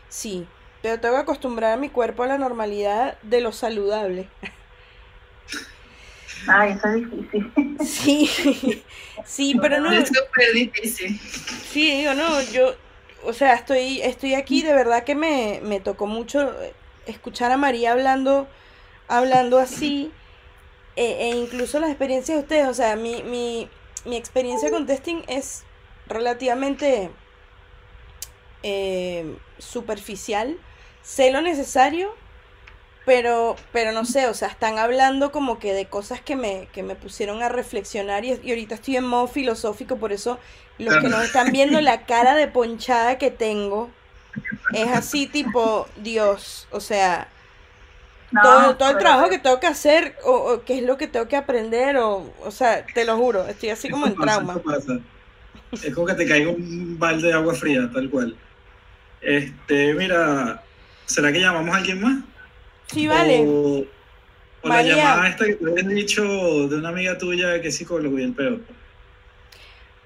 Sí, 0.09 0.45
pero 0.81 0.99
tengo 0.99 1.15
que 1.15 1.21
acostumbrar 1.21 1.73
a 1.73 1.77
mi 1.77 1.89
cuerpo 1.89 2.23
a 2.23 2.27
la 2.27 2.37
normalidad 2.37 3.17
de 3.21 3.41
lo 3.41 3.51
saludable. 3.51 4.27
Ay, 6.47 6.71
eso 6.73 6.87
es 6.89 6.95
difícil. 6.95 7.77
Sí, 7.83 8.83
sí, 9.25 9.55
pero 9.61 9.79
no. 9.79 9.91
Es 9.91 10.07
súper 10.07 10.53
difícil. 10.53 11.19
Sí, 11.19 11.97
digo, 11.97 12.13
no, 12.13 12.41
yo, 12.41 12.75
o 13.23 13.33
sea, 13.33 13.53
estoy, 13.53 14.01
estoy 14.01 14.33
aquí, 14.33 14.61
de 14.61 14.73
verdad 14.73 15.03
que 15.03 15.15
me, 15.15 15.59
me 15.63 15.79
tocó 15.79 16.07
mucho 16.07 16.53
escuchar 17.05 17.51
a 17.51 17.57
María 17.57 17.91
hablando, 17.91 18.47
hablando 19.07 19.59
así, 19.59 20.11
e, 20.95 21.25
e 21.25 21.29
incluso 21.29 21.79
las 21.79 21.89
experiencias 21.89 22.37
de 22.37 22.41
ustedes, 22.43 22.67
o 22.67 22.73
sea, 22.73 22.95
mi, 22.95 23.23
mi, 23.23 23.69
mi 24.05 24.15
experiencia 24.15 24.69
con 24.69 24.85
testing 24.85 25.23
es 25.27 25.63
relativamente 26.07 27.09
eh, 28.63 29.37
superficial. 29.57 30.57
Sé 31.03 31.31
lo 31.31 31.41
necesario, 31.41 32.15
pero, 33.05 33.55
pero 33.71 33.91
no 33.91 34.03
sé, 34.03 34.27
o 34.27 34.33
sea, 34.33 34.47
están 34.47 34.79
hablando 34.79 35.31
como 35.31 35.59
que 35.59 35.73
de 35.73 35.85
cosas 35.85 36.21
que 36.21 36.35
me, 36.35 36.67
que 36.73 36.83
me 36.83 36.95
pusieron 36.95 37.43
a 37.43 37.49
reflexionar 37.49 38.25
y, 38.25 38.39
y 38.43 38.49
ahorita 38.49 38.75
estoy 38.75 38.97
en 38.97 39.05
modo 39.05 39.27
filosófico, 39.27 39.97
por 39.97 40.11
eso 40.11 40.39
los 40.77 40.97
que 40.97 41.07
nos 41.07 41.23
están 41.23 41.51
viendo 41.51 41.79
la 41.81 42.05
cara 42.05 42.35
de 42.35 42.47
ponchada 42.47 43.17
que 43.17 43.31
tengo 43.31 43.89
es 44.73 44.87
así 44.89 45.27
tipo, 45.27 45.87
Dios, 45.97 46.67
o 46.71 46.79
sea, 46.79 47.29
todo, 48.43 48.75
todo 48.75 48.89
el 48.89 48.97
trabajo 48.97 49.29
que 49.29 49.39
tengo 49.39 49.59
que 49.59 49.67
hacer 49.67 50.15
o, 50.25 50.61
qué 50.65 50.79
es 50.79 50.83
lo 50.83 50.97
que 50.97 51.07
tengo 51.07 51.27
que 51.27 51.37
aprender 51.37 51.97
o, 51.97 52.33
o 52.43 52.51
sea, 52.51 52.85
te 52.85 53.05
lo 53.05 53.15
juro, 53.17 53.45
estoy 53.47 53.69
así 53.69 53.89
como 53.89 54.07
en 54.07 54.15
trauma. 54.15 54.59
Es 55.71 55.93
como 55.93 56.07
que 56.07 56.13
te 56.13 56.27
caiga 56.27 56.49
un 56.49 56.97
balde 56.97 57.27
de 57.27 57.33
agua 57.33 57.53
fría, 57.53 57.89
tal 57.93 58.09
cual. 58.09 58.35
Este, 59.21 59.93
mira, 59.93 60.61
¿será 61.05 61.31
que 61.31 61.39
llamamos 61.39 61.73
a 61.73 61.77
alguien 61.77 62.01
más? 62.01 62.23
Sí, 62.87 63.07
vale. 63.07 63.43
O, 63.47 63.85
la 64.63 64.81
llamada 64.81 65.27
esta 65.29 65.45
que 65.45 65.53
te 65.53 65.69
habían 65.69 65.89
dicho 65.89 66.23
de 66.67 66.75
una 66.77 66.89
amiga 66.89 67.17
tuya 67.17 67.61
que 67.61 67.67
es 67.67 67.77
psicólogo 67.77 68.17
y 68.17 68.23
el 68.23 68.33
peor. 68.33 68.59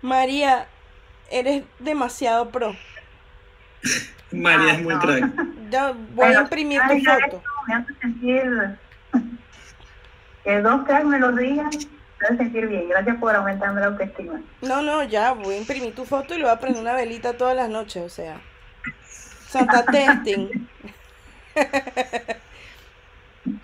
María, 0.01 0.67
eres 1.31 1.63
demasiado 1.79 2.49
pro. 2.49 2.75
María 4.31 4.73
es 4.73 4.81
muy 4.81 4.93
ah, 4.93 4.99
crack. 4.99 5.31
Ya 5.69 5.93
voy 6.13 6.33
a 6.33 6.41
imprimir 6.41 6.81
tu 6.81 6.99
foto. 6.99 7.43
Me 7.67 7.73
hace 7.73 7.93
sentir 8.01 8.77
que 10.43 10.61
dos 10.61 10.85
cracks 10.85 11.05
me 11.05 11.19
lo 11.19 11.31
digan, 11.31 11.69
me 11.69 12.27
hace 12.27 12.37
sentir 12.37 12.67
bien. 12.67 12.89
Gracias 12.89 13.17
por 13.17 13.35
aumentarme 13.35 13.81
la 13.81 13.87
autoestima. 13.87 14.41
No, 14.61 14.81
no, 14.81 15.03
ya 15.03 15.33
voy 15.33 15.55
a 15.55 15.57
imprimir 15.57 15.95
tu 15.95 16.05
foto 16.05 16.33
y 16.33 16.37
le 16.37 16.43
voy 16.43 16.53
a 16.53 16.59
prender 16.59 16.81
una 16.81 16.93
velita 16.93 17.33
todas 17.33 17.55
las 17.55 17.69
noches, 17.69 18.03
o 18.03 18.09
sea. 18.09 18.39
Santa 19.47 19.83
Testing. 19.91 20.67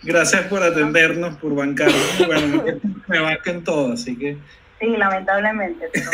Gracias 0.03 0.47
por 0.47 0.63
atendernos, 0.63 1.35
por 1.35 1.55
bancarnos. 1.55 2.25
Bueno, 2.25 2.63
me, 3.07 3.19
bancan 3.19 3.63
todo, 3.63 3.93
así 3.93 4.17
que. 4.17 4.37
Sí, 4.79 4.87
lamentablemente. 4.97 5.89
Pero... 5.93 6.07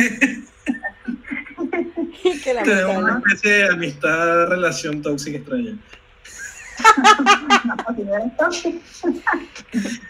Tenemos 2.64 2.98
una 2.98 3.18
especie 3.18 3.52
de 3.52 3.70
amistad, 3.70 4.48
relación 4.48 5.02
tóxica 5.02 5.38
extraña. 5.38 5.78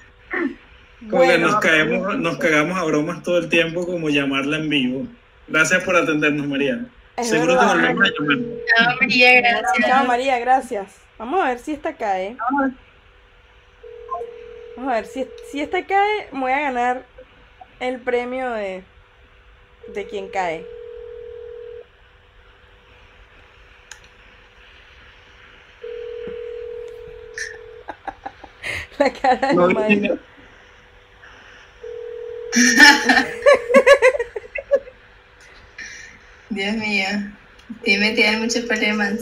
Como 1.09 1.23
que 1.23 1.37
nos, 1.39 1.55
caemos, 1.55 2.19
nos 2.19 2.37
cagamos 2.37 2.77
a 2.77 2.83
bromas 2.83 3.23
todo 3.23 3.39
el 3.39 3.49
tiempo, 3.49 3.87
como 3.87 4.09
llamarla 4.09 4.57
en 4.57 4.69
vivo. 4.69 5.07
Gracias 5.47 5.83
por 5.83 5.95
atendernos, 5.95 6.45
María. 6.45 6.85
Seguro 7.21 7.57
te 7.57 7.65
volvemos 7.65 8.07
a 8.07 8.11
llamar. 8.11 8.37
Chao, 8.77 8.95
María, 9.01 9.41
gracias. 9.41 9.87
Chao, 9.87 10.05
María, 10.05 10.37
gracias. 10.39 10.97
Vamos 11.17 11.43
a 11.43 11.47
ver 11.49 11.57
si 11.59 11.73
esta 11.73 11.95
cae. 11.95 12.37
Vamos 12.39 12.75
a 14.89 14.95
ver, 14.95 15.05
si, 15.05 15.27
si 15.49 15.61
esta 15.61 15.85
cae, 15.85 16.29
voy 16.31 16.51
a 16.51 16.61
ganar 16.61 17.05
el 17.79 17.99
premio 17.99 18.49
de, 18.51 18.83
de 19.93 20.07
quien 20.07 20.29
cae. 20.29 20.65
La 28.99 29.11
cara 29.13 29.47
de 29.47 29.53
no, 29.55 29.67
Dios 36.49 36.75
mío, 36.75 37.07
dime 37.83 38.13
que 38.13 38.27
hay 38.27 38.35
muchos 38.37 38.65
problemas. 38.65 39.21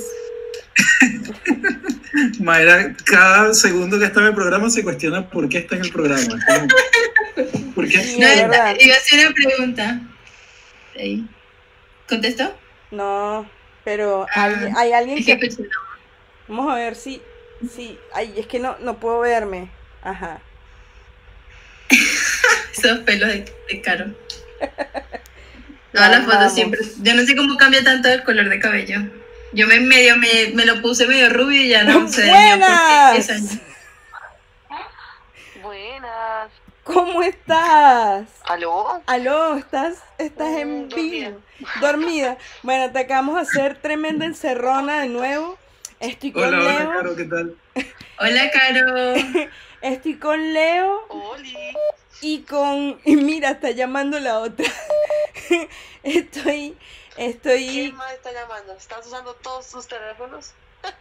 Mayra, 2.39 2.95
cada 3.05 3.53
segundo 3.53 3.99
que 3.99 4.05
está 4.05 4.21
en 4.21 4.27
el 4.27 4.35
programa 4.35 4.69
se 4.69 4.83
cuestiona 4.83 5.29
por 5.29 5.47
qué 5.49 5.59
está 5.59 5.75
en 5.75 5.85
el 5.85 5.91
programa. 5.91 6.39
¿Por 7.75 7.87
qué? 7.87 7.97
No, 8.17 8.27
iba 8.79 8.95
a 8.95 8.97
hacer 8.97 9.27
una 9.27 9.33
pregunta. 9.33 10.01
¿Contestó? 12.07 12.57
No, 12.91 13.49
pero 13.83 14.25
hay, 14.33 14.53
ah, 14.53 14.73
hay, 14.77 14.91
alguien 14.93 15.23
que... 15.23 15.39
Vamos 16.47 16.71
a 16.71 16.75
ver 16.75 16.95
si... 16.95 17.21
si 17.73 17.97
ay, 18.13 18.33
es 18.37 18.47
que 18.47 18.59
no, 18.59 18.77
no 18.79 18.99
puedo 18.99 19.19
verme. 19.19 19.69
Ajá. 20.01 20.41
Esos 22.73 22.99
pelos 22.99 23.29
de, 23.29 23.45
de 23.69 23.81
caro. 23.81 24.05
Todas 25.93 26.11
las 26.11 26.25
fotos 26.25 26.53
siempre. 26.53 26.79
Yo 27.01 27.13
no 27.13 27.23
sé 27.25 27.35
cómo 27.35 27.57
cambia 27.57 27.83
tanto 27.83 28.09
el 28.09 28.23
color 28.23 28.49
de 28.49 28.59
cabello. 28.59 28.99
Yo 29.51 29.65
me 29.67 29.79
medio 29.79 30.15
me, 30.17 30.51
me 30.53 30.65
lo 30.65 30.81
puse 30.81 31.07
medio 31.07 31.29
rubio 31.29 31.61
y 31.61 31.69
ya 31.69 31.83
no 31.83 32.07
sé. 32.07 32.27
¡Buenas! 32.27 33.59
Buenas. 35.61 36.51
¿Cómo 36.83 37.23
estás? 37.23 38.27
¿Aló? 38.47 39.01
¿Aló? 39.07 39.55
¿Estás, 39.57 40.03
estás 40.17 40.57
en 40.57 40.85
mm, 40.85 40.89
vivo? 40.89 41.41
Dormida. 41.81 42.37
Bueno, 42.63 42.91
te 42.91 42.99
acabamos 42.99 43.35
de 43.35 43.41
hacer 43.41 43.77
tremenda 43.81 44.25
encerrona 44.25 45.01
de 45.01 45.09
nuevo. 45.09 45.57
Estoy 45.99 46.31
con 46.31 46.43
hola, 46.43 46.57
Leo. 46.59 46.69
Hola, 46.69 46.93
Caro, 46.93 47.15
¿qué 47.15 47.25
tal? 47.25 47.55
Hola, 48.19 48.51
Caro. 48.51 49.13
Estoy 49.81 50.15
con 50.15 50.53
Leo. 50.53 51.05
Oli. 51.09 51.57
Y 52.21 52.39
con. 52.41 52.99
Y 53.03 53.15
mira, 53.15 53.51
está 53.51 53.71
llamando 53.71 54.19
la 54.19 54.39
otra. 54.39 54.65
Estoy 56.03 56.75
Estoy. 57.19 57.67
¿Quién 57.67 57.95
más 57.95 58.13
está 58.13 58.31
llamando? 58.31 58.71
¿Estás 58.73 59.05
usando 59.05 59.33
todos 59.35 59.65
sus 59.65 59.87
teléfonos? 59.87 60.53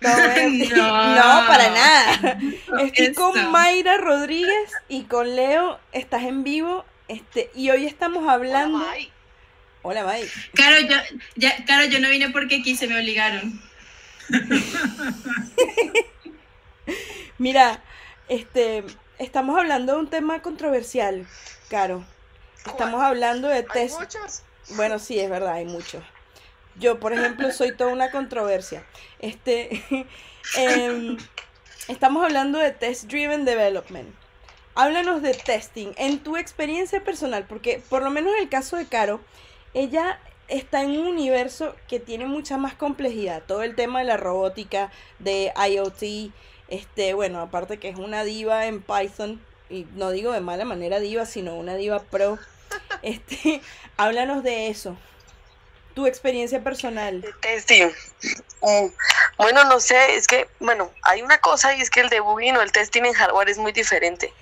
No, 0.00 0.10
no, 0.16 1.46
para 1.46 1.70
nada. 1.70 2.38
Estoy 2.82 3.12
con 3.14 3.50
Mayra 3.50 3.98
Rodríguez 3.98 4.72
y 4.88 5.02
con 5.04 5.34
Leo. 5.34 5.78
Estás 5.92 6.22
en 6.22 6.44
vivo. 6.44 6.84
Este, 7.08 7.50
y 7.54 7.70
hoy 7.70 7.84
estamos 7.84 8.28
hablando. 8.28 8.78
Hola, 8.78 8.88
May. 8.90 9.12
Hola, 9.82 10.04
May. 10.04 10.30
Claro, 10.54 10.80
yo, 10.80 10.96
ya, 11.34 11.64
claro, 11.64 11.86
yo 11.86 11.98
no 11.98 12.08
vine 12.10 12.30
porque 12.30 12.62
quise, 12.62 12.86
me 12.86 12.96
obligaron. 12.96 13.60
Mira, 17.38 17.82
este, 18.28 18.84
estamos 19.18 19.58
hablando 19.58 19.94
de 19.94 19.98
un 19.98 20.10
tema 20.10 20.40
controversial, 20.42 21.26
Caro. 21.68 22.04
Estamos 22.64 23.02
hablando 23.02 23.48
de 23.48 23.64
test. 23.64 24.00
Bueno, 24.70 24.98
sí, 24.98 25.18
es 25.18 25.30
verdad, 25.30 25.54
hay 25.54 25.64
muchos. 25.64 26.02
Yo, 26.78 27.00
por 27.00 27.12
ejemplo, 27.12 27.50
soy 27.52 27.72
toda 27.72 27.92
una 27.92 28.10
controversia. 28.10 28.84
Este, 29.18 29.82
em, 30.56 31.16
estamos 31.88 32.24
hablando 32.24 32.58
de 32.58 32.70
Test 32.70 33.04
Driven 33.04 33.44
Development. 33.44 34.08
Háblanos 34.74 35.22
de 35.22 35.34
testing 35.34 35.88
en 35.96 36.20
tu 36.20 36.36
experiencia 36.36 37.02
personal, 37.02 37.46
porque 37.48 37.82
por 37.88 38.02
lo 38.02 38.10
menos 38.10 38.32
en 38.34 38.42
el 38.44 38.48
caso 38.48 38.76
de 38.76 38.86
Caro, 38.86 39.20
ella 39.74 40.20
está 40.46 40.82
en 40.82 40.90
un 40.90 41.08
universo 41.08 41.74
que 41.88 41.98
tiene 41.98 42.26
mucha 42.26 42.58
más 42.58 42.74
complejidad. 42.74 43.42
Todo 43.46 43.62
el 43.62 43.74
tema 43.74 43.98
de 43.98 44.04
la 44.04 44.16
robótica, 44.16 44.92
de 45.18 45.52
IoT, 45.56 46.32
este, 46.68 47.14
bueno, 47.14 47.40
aparte 47.40 47.78
que 47.78 47.88
es 47.88 47.96
una 47.96 48.22
diva 48.22 48.66
en 48.66 48.82
Python, 48.82 49.40
y 49.68 49.86
no 49.94 50.10
digo 50.10 50.32
de 50.32 50.40
mala 50.40 50.64
manera 50.64 51.00
diva, 51.00 51.26
sino 51.26 51.56
una 51.56 51.74
diva 51.74 52.00
pro. 52.00 52.38
Este, 53.02 53.60
háblanos 53.96 54.42
de 54.42 54.68
eso. 54.68 54.96
Tu 55.94 56.06
experiencia 56.06 56.62
personal. 56.62 57.24
Testing. 57.40 57.90
Mm, 58.62 58.86
Bueno, 59.36 59.64
no 59.64 59.80
sé, 59.80 60.14
es 60.14 60.26
que, 60.26 60.48
bueno, 60.60 60.90
hay 61.02 61.22
una 61.22 61.38
cosa 61.38 61.74
y 61.74 61.80
es 61.80 61.90
que 61.90 62.00
el 62.00 62.08
debugging 62.08 62.56
o 62.56 62.62
el 62.62 62.72
testing 62.72 63.04
en 63.04 63.14
hardware 63.14 63.48
es 63.48 63.58
muy 63.58 63.72
diferente. 63.72 64.32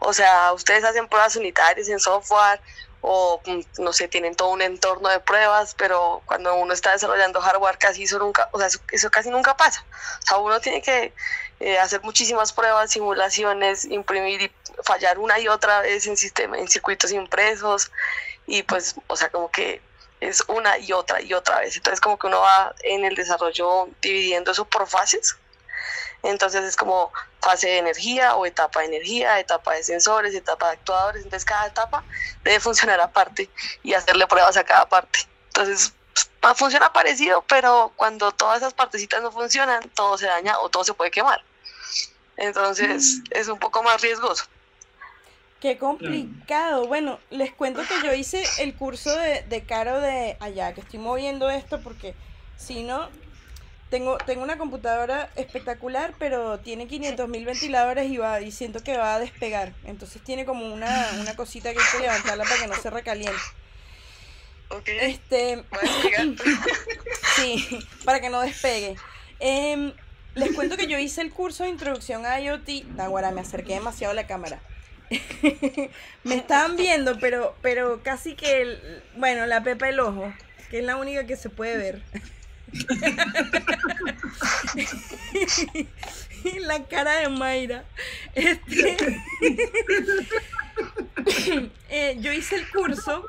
O 0.00 0.12
sea, 0.12 0.52
ustedes 0.52 0.84
hacen 0.84 1.08
pruebas 1.08 1.36
unitarias 1.36 1.88
en 1.88 1.98
software 1.98 2.60
o, 3.00 3.40
mm, 3.46 3.82
no 3.82 3.92
sé, 3.92 4.08
tienen 4.08 4.34
todo 4.34 4.48
un 4.50 4.62
entorno 4.62 5.08
de 5.08 5.20
pruebas, 5.20 5.74
pero 5.78 6.22
cuando 6.26 6.54
uno 6.56 6.72
está 6.72 6.92
desarrollando 6.92 7.40
hardware 7.40 7.78
casi 7.78 8.02
eso 8.04 8.18
nunca, 8.18 8.48
o 8.52 8.58
sea, 8.58 8.66
eso, 8.66 8.80
eso 8.90 9.10
casi 9.10 9.30
nunca 9.30 9.56
pasa. 9.56 9.84
O 10.24 10.26
sea, 10.26 10.38
uno 10.38 10.60
tiene 10.60 10.82
que 10.82 11.12
eh, 11.60 11.78
hacer 11.78 12.02
muchísimas 12.02 12.52
pruebas, 12.52 12.90
simulaciones, 12.90 13.84
imprimir 13.84 14.42
y 14.42 14.52
fallar 14.84 15.18
una 15.18 15.38
y 15.38 15.48
otra 15.48 15.80
vez 15.80 16.06
en 16.06 16.16
sistema, 16.16 16.58
en 16.58 16.68
circuitos 16.68 17.12
impresos 17.12 17.90
y 18.46 18.62
pues, 18.62 18.94
o 19.06 19.16
sea, 19.16 19.30
como 19.30 19.50
que 19.50 19.80
es 20.20 20.42
una 20.48 20.78
y 20.78 20.92
otra 20.92 21.20
y 21.20 21.34
otra 21.34 21.60
vez. 21.60 21.76
Entonces 21.76 22.00
como 22.00 22.18
que 22.18 22.26
uno 22.26 22.40
va 22.40 22.74
en 22.82 23.04
el 23.04 23.14
desarrollo 23.14 23.88
dividiendo 24.00 24.52
eso 24.52 24.64
por 24.64 24.86
fases. 24.86 25.36
Entonces 26.22 26.64
es 26.64 26.76
como 26.76 27.12
fase 27.40 27.68
de 27.68 27.78
energía 27.78 28.34
o 28.34 28.46
etapa 28.46 28.80
de 28.80 28.86
energía, 28.86 29.38
etapa 29.38 29.74
de 29.74 29.84
sensores, 29.84 30.34
etapa 30.34 30.66
de 30.66 30.72
actuadores. 30.72 31.22
Entonces 31.22 31.44
cada 31.44 31.66
etapa 31.66 32.04
debe 32.42 32.60
funcionar 32.60 33.00
aparte 33.00 33.50
y 33.82 33.94
hacerle 33.94 34.26
pruebas 34.26 34.56
a 34.56 34.64
cada 34.64 34.88
parte. 34.88 35.20
Entonces 35.48 35.92
pues, 36.40 36.56
funciona 36.56 36.92
parecido, 36.92 37.44
pero 37.46 37.92
cuando 37.96 38.32
todas 38.32 38.58
esas 38.58 38.74
partecitas 38.74 39.22
no 39.22 39.30
funcionan, 39.30 39.88
todo 39.90 40.16
se 40.18 40.26
daña 40.26 40.58
o 40.60 40.68
todo 40.68 40.84
se 40.84 40.94
puede 40.94 41.10
quemar. 41.10 41.42
Entonces 42.36 43.20
es 43.30 43.48
un 43.48 43.58
poco 43.58 43.82
más 43.82 44.00
riesgoso. 44.00 44.44
Qué 45.60 45.78
complicado. 45.78 46.86
Bueno, 46.86 47.18
les 47.30 47.52
cuento 47.52 47.82
que 47.82 48.06
yo 48.06 48.12
hice 48.12 48.44
el 48.58 48.74
curso 48.74 49.16
de, 49.16 49.42
de 49.42 49.62
Caro 49.62 50.00
de 50.00 50.36
allá, 50.40 50.74
que 50.74 50.82
estoy 50.82 50.98
moviendo 50.98 51.48
esto 51.48 51.80
porque 51.80 52.14
si 52.56 52.82
no, 52.82 53.08
tengo, 53.90 54.18
tengo 54.18 54.42
una 54.42 54.58
computadora 54.58 55.30
espectacular, 55.36 56.14
pero 56.18 56.58
tiene 56.58 56.86
500 56.86 57.28
mil 57.28 57.44
ventiladores 57.44 58.10
y, 58.10 58.16
va, 58.16 58.40
y 58.40 58.50
siento 58.50 58.82
que 58.82 58.96
va 58.96 59.14
a 59.14 59.18
despegar. 59.18 59.72
Entonces 59.84 60.22
tiene 60.22 60.44
como 60.44 60.72
una, 60.72 61.10
una 61.20 61.36
cosita 61.36 61.72
que 61.72 61.78
hay 61.78 61.86
que 61.92 62.00
levantarla 62.00 62.44
para 62.44 62.60
que 62.60 62.66
no 62.66 62.74
se 62.74 62.90
recaliente. 62.90 63.40
Ok. 64.70 64.88
Este. 64.88 65.64
Sí, 67.36 67.78
para 68.06 68.18
que 68.18 68.30
no 68.30 68.40
despegue. 68.40 68.96
Em, 69.40 69.92
les 70.34 70.54
cuento 70.54 70.78
que 70.78 70.86
yo 70.86 70.98
hice 70.98 71.20
el 71.20 71.30
curso 71.30 71.64
de 71.64 71.68
introducción 71.68 72.24
a 72.24 72.40
IoT. 72.40 72.84
Naguará, 72.94 73.30
me 73.30 73.42
acerqué 73.42 73.74
demasiado 73.74 74.12
a 74.12 74.14
la 74.14 74.26
cámara. 74.26 74.58
me 76.24 76.36
estaban 76.36 76.76
viendo, 76.76 77.18
pero, 77.18 77.54
pero 77.62 78.02
casi 78.02 78.34
que, 78.34 78.62
el- 78.62 79.02
bueno, 79.16 79.46
la 79.46 79.62
pepa 79.62 79.86
del 79.86 80.00
ojo, 80.00 80.32
que 80.70 80.78
es 80.80 80.84
la 80.84 80.96
única 80.96 81.26
que 81.26 81.36
se 81.36 81.50
puede 81.50 81.76
ver. 81.76 82.02
la 86.66 86.84
cara 86.84 87.16
de 87.20 87.28
Mayra. 87.28 87.84
Este, 88.34 88.96
eh, 91.90 92.16
yo 92.20 92.32
hice 92.32 92.56
el 92.56 92.68
curso 92.68 93.24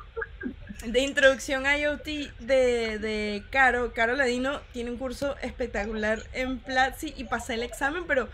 de 0.86 0.99
introducción 1.01 1.65
a 1.65 1.78
IoT 1.78 2.05
de, 2.39 2.99
de 2.99 3.43
Caro. 3.51 3.93
Caro 3.93 4.15
Ladino 4.15 4.61
tiene 4.73 4.91
un 4.91 4.97
curso 4.97 5.36
espectacular 5.41 6.23
en 6.34 6.59
Platzi 6.59 7.13
y 7.17 7.25
pasé 7.25 7.55
el 7.55 7.63
examen, 7.63 8.03
pero 8.07 8.30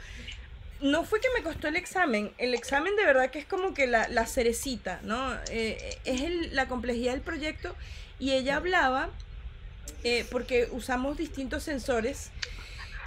no 0.84 1.04
fue 1.04 1.20
que 1.20 1.28
me 1.36 1.44
costó 1.44 1.68
el 1.70 1.76
examen. 1.76 2.32
El 2.38 2.54
examen 2.54 2.96
de 2.96 3.06
verdad 3.06 3.32
que 3.32 3.40
es 3.40 3.46
como 3.46 3.74
que 3.74 3.88
la, 3.88 4.08
la 4.10 4.26
cerecita, 4.28 5.00
¿no? 5.04 5.34
Eh, 5.50 5.98
es 6.06 6.22
el- 6.22 6.56
la 6.56 6.68
complejidad 6.68 7.14
del 7.14 7.22
proyecto 7.22 7.76
y 8.20 8.34
ella 8.34 8.58
hablaba, 8.58 9.10
eh, 10.04 10.26
porque 10.30 10.68
usamos 10.72 11.18
distintos 11.18 11.64
sensores. 11.64 12.30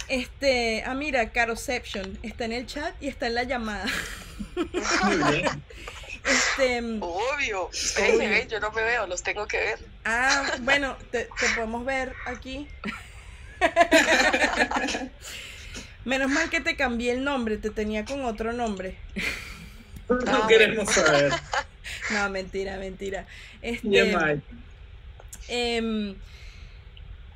Este, 0.09 0.83
ah, 0.85 0.93
mira, 0.93 1.31
Caroception 1.31 2.17
está 2.23 2.45
en 2.45 2.53
el 2.53 2.65
chat 2.65 2.93
y 3.01 3.07
está 3.07 3.27
en 3.27 3.35
la 3.35 3.43
llamada. 3.43 3.85
Muy 5.03 5.15
bien. 5.31 5.63
Este, 6.27 6.79
Obvio. 6.99 7.69
Ven, 7.95 8.17
me 8.17 8.27
ven, 8.27 8.49
yo 8.49 8.59
no 8.59 8.69
me 8.71 8.83
veo, 8.83 9.07
los 9.07 9.23
tengo 9.23 9.47
que 9.47 9.57
ver. 9.59 9.79
Ah, 10.03 10.57
bueno, 10.59 10.97
te, 11.09 11.29
te 11.39 11.49
podemos 11.55 11.85
ver 11.85 12.13
aquí. 12.25 12.67
Menos 16.07 16.31
mal 16.31 16.49
que 16.49 16.61
te 16.61 16.77
cambié 16.77 17.11
el 17.11 17.25
nombre, 17.25 17.57
te 17.57 17.69
tenía 17.69 18.05
con 18.05 18.23
otro 18.23 18.53
nombre. 18.53 18.95
No 20.07 20.17
Ah, 20.25 20.45
queremos 20.47 20.89
saber. 20.89 21.33
No, 22.11 22.29
mentira, 22.29 22.77
mentira. 22.77 23.25
Este, 23.61 24.39
em, 25.49 26.15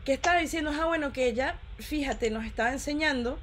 ¿Qué 0.06 0.14
estaba 0.14 0.40
diciendo? 0.40 0.72
Ah, 0.74 0.86
bueno, 0.86 1.12
que 1.12 1.26
ella, 1.28 1.56
fíjate, 1.80 2.30
nos 2.32 2.46
estaba 2.46 2.72
enseñando. 2.72 3.38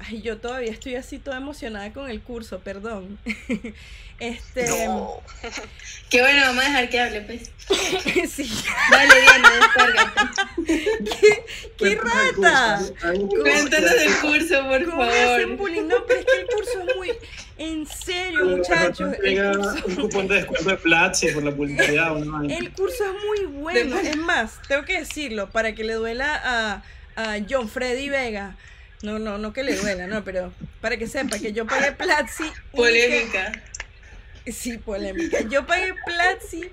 Ay, 0.00 0.22
yo 0.22 0.38
todavía 0.38 0.70
estoy 0.70 0.94
así 0.94 1.18
toda 1.18 1.36
emocionada 1.38 1.92
con 1.92 2.08
el 2.10 2.20
curso, 2.20 2.60
perdón. 2.60 3.18
Este, 4.20 4.66
No. 4.88 5.22
Qué 6.10 6.20
bueno, 6.20 6.40
vamos 6.46 6.64
a 6.64 6.68
dejar 6.68 6.90
que 6.90 6.98
hable, 7.00 7.20
pues. 7.20 7.52
sí, 8.34 8.50
Dale, 8.90 9.14
Diana, 9.20 9.50
descárgate. 9.60 10.20
qué, 11.20 11.44
qué 11.76 11.96
Cuéntanos 11.96 12.12
el 12.32 12.42
rata. 12.42 12.78
curso. 12.78 12.94
Cuéntanos 13.42 13.92
por 14.66 14.84
¿Cómo 14.90 15.02
me 15.04 15.08
hacen 15.08 15.40
favor. 15.42 15.56
bullying? 15.56 15.82
No, 15.86 16.04
pero 16.04 16.18
es 16.20 16.26
que 16.26 16.40
el 16.40 16.46
curso 16.48 16.80
es 16.88 16.96
muy. 16.96 17.12
En 17.58 17.86
serio, 17.86 18.44
muchachos. 18.46 19.14
curso, 19.16 19.86
un 19.86 19.94
cupón 19.96 20.26
de 20.26 20.34
descuento 20.34 20.68
de 20.70 20.76
Platzi 20.78 21.28
por 21.28 21.44
la 21.44 21.52
publicidad. 21.52 22.16
o 22.16 22.24
no. 22.24 22.42
el 22.42 22.72
curso 22.72 23.04
es 23.04 23.24
muy 23.24 23.46
bueno. 23.60 23.98
Es 24.00 24.16
más, 24.16 24.60
tengo 24.66 24.84
que 24.84 24.98
decirlo 24.98 25.48
para 25.50 25.76
que 25.76 25.84
le 25.84 25.92
duela 25.94 26.40
a, 26.44 26.82
a 27.14 27.38
John 27.48 27.68
Freddy 27.68 28.08
Vega. 28.08 28.56
No, 29.02 29.18
no, 29.18 29.38
no 29.38 29.52
que 29.52 29.62
le 29.62 29.76
duela, 29.76 30.06
no, 30.06 30.24
pero 30.24 30.52
para 30.80 30.96
que 30.96 31.06
sepa 31.06 31.38
que 31.38 31.52
yo 31.52 31.66
pagué 31.66 31.92
Platzi. 31.92 32.42
única- 32.44 32.62
Polémica. 32.72 33.52
Sí, 34.46 34.78
polémica. 34.78 35.40
Yo 35.42 35.66
pagué 35.66 35.94
Platzi 36.06 36.70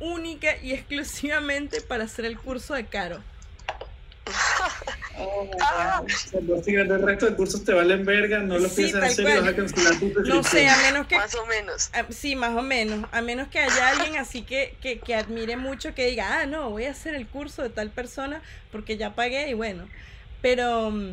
única 0.00 0.56
y 0.58 0.72
exclusivamente 0.72 1.80
para 1.80 2.04
hacer 2.04 2.24
el 2.24 2.36
curso 2.38 2.74
de 2.74 2.86
Caro. 2.86 3.22
Oh, 5.18 5.50
Ah, 5.60 6.02
básicamente 6.42 6.94
el 6.94 7.02
resto 7.02 7.26
de 7.26 7.34
cursos 7.36 7.64
te 7.64 7.72
valen 7.74 8.04
verga, 8.04 8.38
no 8.40 8.58
Sí, 8.60 8.76
piensas 8.76 9.04
hacer 9.04 9.20
y 9.20 9.28
cual. 9.28 9.40
vas 9.40 9.48
a 9.52 9.56
cancelar 9.56 9.98
tu 9.98 10.06
No 10.22 10.42
sé, 10.42 10.68
a 10.68 10.76
menos 10.78 11.06
que 11.06 11.16
Más 11.16 11.34
o 11.34 11.46
menos. 11.46 11.90
Ah, 11.92 12.04
Sí, 12.10 12.34
más 12.34 12.56
o 12.56 12.62
menos. 12.62 13.06
A 13.12 13.20
menos 13.20 13.48
que 13.48 13.58
haya 13.60 13.88
alguien 13.90 14.16
así 14.16 14.42
que, 14.42 14.76
que, 14.80 14.98
que 15.00 15.14
admire 15.14 15.56
mucho, 15.56 15.94
que 15.94 16.06
diga, 16.06 16.40
ah, 16.40 16.46
no, 16.46 16.70
voy 16.70 16.84
a 16.86 16.90
hacer 16.92 17.14
el 17.14 17.26
curso 17.28 17.62
de 17.62 17.70
tal 17.70 17.90
persona 17.90 18.42
porque 18.70 18.96
ya 18.96 19.14
pagué 19.14 19.48
y 19.48 19.54
bueno. 19.54 19.86
Pero, 20.42 20.90
mm, 20.90 21.12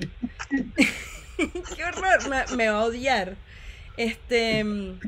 qué 1.76 1.86
horror, 1.86 2.28
me, 2.30 2.56
me 2.58 2.70
va 2.70 2.80
a 2.80 2.84
odiar. 2.86 3.36
Este, 3.96 4.64
mm, 4.64 5.00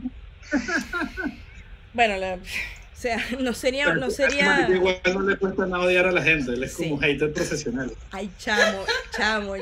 bueno, 1.94 2.18
la- 2.18 2.36
o 2.36 3.02
sea, 3.02 3.18
no 3.40 3.54
sería, 3.56 3.94
no 3.96 4.12
sería, 4.12 4.68
Igual 4.70 5.00
no 5.12 5.22
le 5.22 5.36
cuesta 5.36 5.66
nada 5.66 5.84
odiar 5.86 6.06
a 6.06 6.12
la 6.12 6.22
gente, 6.22 6.52
él 6.52 6.62
es 6.64 6.74
Sí. 6.74 6.84
como 6.84 7.00
hater 7.02 7.34
profesional. 7.34 7.92
ay, 8.12 8.30
chamo, 8.38 8.86
chamo, 9.18 9.54
ay, 9.56 9.62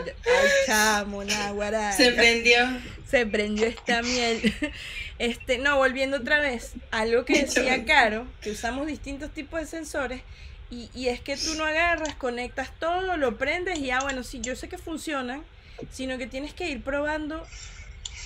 chamo, 0.66 1.24
náguara. 1.24 1.94
Se 1.94 2.12
prendió. 2.12 2.58
se 3.10 3.26
prendió 3.26 3.66
esta 3.68 4.02
miel. 4.02 4.54
Este, 5.20 5.58
no, 5.58 5.78
volviendo 5.78 6.18
otra 6.18 6.40
vez, 6.42 6.74
algo 6.92 7.24
que 7.26 7.44
decía 7.44 7.86
Caro, 7.86 8.26
que 8.42 8.52
usamos 8.52 8.88
distintos 8.88 9.32
tipos 9.32 9.60
de 9.62 9.66
sensores, 9.68 10.22
y, 10.72 11.08
es 11.08 11.20
que 11.20 11.36
tú 11.36 11.56
no 11.56 11.66
agarras, 11.66 12.16
conectas 12.16 12.72
todo, 12.80 13.18
lo 13.18 13.38
prendes 13.38 13.80
y 13.80 13.90
ah, 13.90 14.00
bueno, 14.02 14.24
sí, 14.24 14.40
yo 14.42 14.56
sé 14.56 14.70
que 14.70 14.78
funcionan, 14.78 15.44
sino 15.92 16.18
que 16.18 16.28
tienes 16.28 16.54
que 16.54 16.70
ir 16.70 16.84
probando 16.84 17.44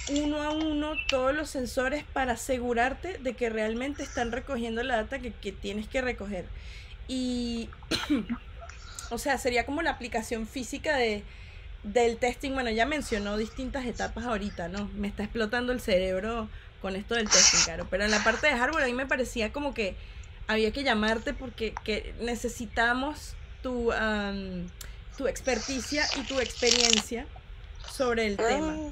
uno 0.09 0.41
a 0.41 0.51
uno 0.51 0.93
todos 1.07 1.33
los 1.33 1.49
sensores 1.49 2.03
para 2.03 2.33
asegurarte 2.33 3.17
de 3.19 3.33
que 3.33 3.49
realmente 3.49 4.03
están 4.03 4.33
recogiendo 4.33 4.83
la 4.83 4.97
data 4.97 5.19
que, 5.19 5.31
que 5.31 5.53
tienes 5.53 5.87
que 5.87 6.01
recoger. 6.01 6.45
Y, 7.07 7.69
o 9.09 9.17
sea, 9.17 9.37
sería 9.37 9.65
como 9.65 9.81
la 9.81 9.91
aplicación 9.91 10.45
física 10.45 10.97
de, 10.97 11.23
del 11.83 12.17
testing, 12.17 12.51
bueno, 12.51 12.69
ya 12.71 12.85
mencionó 12.85 13.37
distintas 13.37 13.85
etapas 13.85 14.25
ahorita, 14.25 14.67
¿no? 14.67 14.89
Me 14.95 15.07
está 15.07 15.23
explotando 15.23 15.71
el 15.73 15.81
cerebro 15.81 16.49
con 16.81 16.95
esto 16.95 17.15
del 17.15 17.29
testing, 17.29 17.63
claro. 17.65 17.87
Pero 17.89 18.03
en 18.05 18.11
la 18.11 18.23
parte 18.23 18.47
de 18.47 18.57
hardware 18.57 18.83
a 18.83 18.87
mí 18.87 18.93
me 18.93 19.05
parecía 19.05 19.53
como 19.53 19.73
que 19.73 19.95
había 20.47 20.71
que 20.71 20.83
llamarte 20.83 21.33
porque 21.33 21.73
que 21.83 22.13
necesitamos 22.19 23.35
tu, 23.61 23.91
am, 23.91 24.69
tu 25.17 25.27
experticia 25.27 26.07
y 26.15 26.23
tu 26.23 26.39
experiencia 26.39 27.25
sobre 27.89 28.27
el 28.27 28.37
tema. 28.37 28.71
Mm, 28.73 28.91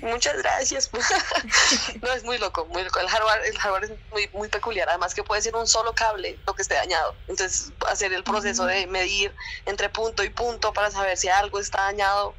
Muchas 0.00 0.36
gracias. 0.38 0.90
no, 2.02 2.12
es 2.12 2.22
muy 2.24 2.38
loco, 2.38 2.66
muy 2.66 2.84
loco. 2.84 3.00
El 3.00 3.08
hardware, 3.08 3.44
el 3.46 3.58
hardware 3.58 3.84
es 3.84 3.90
muy, 4.10 4.28
muy 4.32 4.48
peculiar. 4.48 4.88
Además 4.88 5.14
que 5.14 5.24
puede 5.24 5.42
ser 5.42 5.56
un 5.56 5.66
solo 5.66 5.92
cable 5.94 6.38
lo 6.46 6.54
que 6.54 6.62
esté 6.62 6.74
dañado. 6.74 7.14
Entonces, 7.26 7.72
hacer 7.88 8.12
el 8.12 8.22
proceso 8.22 8.64
de 8.66 8.86
medir 8.86 9.34
entre 9.66 9.88
punto 9.88 10.22
y 10.22 10.30
punto 10.30 10.72
para 10.72 10.90
saber 10.90 11.16
si 11.16 11.28
algo 11.28 11.58
está 11.58 11.82
dañado, 11.82 12.34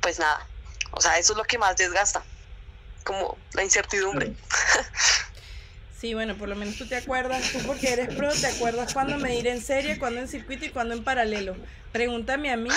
pues 0.00 0.18
nada. 0.18 0.46
O 0.92 1.00
sea, 1.00 1.18
eso 1.18 1.34
es 1.34 1.36
lo 1.36 1.44
que 1.44 1.58
más 1.58 1.76
desgasta. 1.76 2.22
Como 3.04 3.36
la 3.52 3.62
incertidumbre. 3.64 4.34
Sí, 6.00 6.14
bueno, 6.14 6.36
por 6.36 6.48
lo 6.48 6.54
menos 6.54 6.76
tú 6.76 6.86
te 6.86 6.96
acuerdas, 6.96 7.50
tú 7.52 7.58
porque 7.66 7.92
eres 7.92 8.14
pro, 8.14 8.30
te 8.32 8.46
acuerdas 8.46 8.92
cuándo 8.94 9.18
medir 9.18 9.48
en 9.48 9.60
serie, 9.60 9.98
cuándo 9.98 10.20
en 10.20 10.28
circuito 10.28 10.64
y 10.64 10.68
cuándo 10.70 10.94
en 10.94 11.02
paralelo. 11.02 11.56
Pregúntame 11.92 12.52
a 12.52 12.56
mí. 12.56 12.70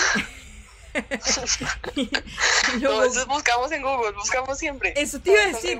Yo 2.80 2.90
No, 2.90 3.02
gu- 3.02 3.06
eso 3.10 3.26
buscamos 3.26 3.70
en 3.72 3.82
Google, 3.82 4.12
buscamos 4.12 4.58
siempre. 4.58 4.92
eso 4.96 5.20
te 5.20 5.30
iba 5.30 5.42
a 5.42 5.46
decir 5.46 5.78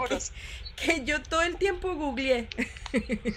que, 0.76 1.05
yo 1.05 1.20
todo 1.22 1.43
el 1.43 1.57
tiempo 1.57 1.95
googleé. 1.95 2.49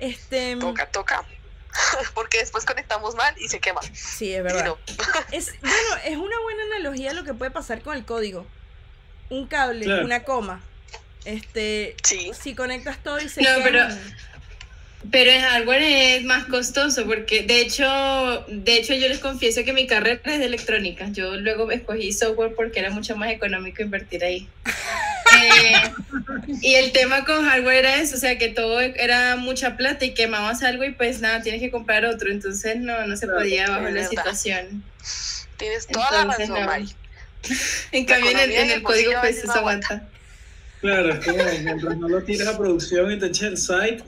Este, 0.00 0.54
Toca, 0.54 0.86
toca. 0.86 1.24
Porque 2.14 2.38
después 2.38 2.64
conectamos 2.64 3.16
mal 3.16 3.34
y 3.36 3.48
se 3.48 3.58
quema. 3.58 3.80
sí, 3.92 4.32
es 4.32 4.44
verdad. 4.44 4.64
no. 4.66 4.78
Es, 5.32 5.58
bueno, 5.60 5.76
es 6.04 6.16
una 6.16 6.38
buena 6.40 6.62
analogía 6.76 7.12
lo 7.14 7.24
que 7.24 7.34
puede 7.34 7.50
pasar 7.50 7.82
con 7.82 7.96
el 7.96 8.04
código. 8.04 8.46
Un 9.28 9.48
cable, 9.48 9.86
Claro. 9.86 10.04
una 10.04 10.22
coma. 10.22 10.62
Este, 11.28 11.94
Sí. 12.04 12.30
si 12.40 12.54
conectas 12.54 13.02
todo 13.02 13.20
y 13.20 13.28
se 13.28 13.42
No, 13.42 13.48
pero-. 13.62 13.86
Pero 15.12 15.30
el 15.30 15.40
hardware 15.40 15.82
es 15.82 16.24
más 16.24 16.44
costoso 16.46 17.06
porque 17.06 17.42
de 17.42 17.60
hecho, 17.60 18.44
de 18.48 18.76
hecho 18.76 18.94
yo 18.94 19.08
les 19.08 19.20
confieso 19.20 19.62
que 19.64 19.72
mi 19.72 19.86
carrera 19.86 20.20
es 20.24 20.38
de 20.40 20.46
electrónica. 20.46 21.06
Yo 21.12 21.36
luego 21.36 21.70
escogí 21.70 22.12
software 22.12 22.54
porque 22.56 22.80
era 22.80 22.90
mucho 22.90 23.14
más 23.16 23.30
económico 23.30 23.80
invertir 23.80 24.24
ahí. 24.24 24.48
Eh, 25.40 25.92
y 26.62 26.74
el 26.74 26.90
tema 26.92 27.24
con 27.24 27.44
hardware 27.44 27.76
era 27.76 27.96
eso, 27.96 28.16
o 28.16 28.18
sea 28.18 28.38
que 28.38 28.48
todo 28.48 28.80
era 28.80 29.36
mucha 29.36 29.76
plata 29.76 30.04
y 30.04 30.14
quemabas 30.14 30.62
algo 30.64 30.82
y 30.84 30.90
pues 30.90 31.20
nada, 31.20 31.42
tienes 31.42 31.60
que 31.60 31.70
comprar 31.70 32.04
otro. 32.04 32.30
Entonces 32.32 32.76
no, 32.78 33.06
no 33.06 33.16
se 33.16 33.28
podía 33.28 33.68
bajo 33.68 33.82
la 33.84 33.90
verdad. 33.90 34.10
situación. 34.10 34.82
Tienes 35.58 35.86
toda 35.86 36.10
la 36.10 36.20
Entonces, 36.22 36.48
razón, 36.48 36.60
no. 36.60 36.66
Mari. 36.66 36.88
En 37.92 38.04
La 38.06 38.14
cambio 38.16 38.30
en 38.32 38.50
en 38.52 38.70
el 38.72 38.82
código 38.82 39.12
pues 39.20 39.38
eso 39.38 39.52
aguanta. 39.52 39.94
aguanta. 39.94 40.17
Claro, 40.80 41.12
es 41.12 41.24
como 41.24 41.42
mientras 41.62 41.96
no 41.98 42.08
lo 42.08 42.22
tiras 42.22 42.48
a 42.48 42.56
producción 42.58 43.10
y 43.12 43.18
te 43.18 43.26
eches 43.26 43.42
el 43.42 43.56
site. 43.56 44.02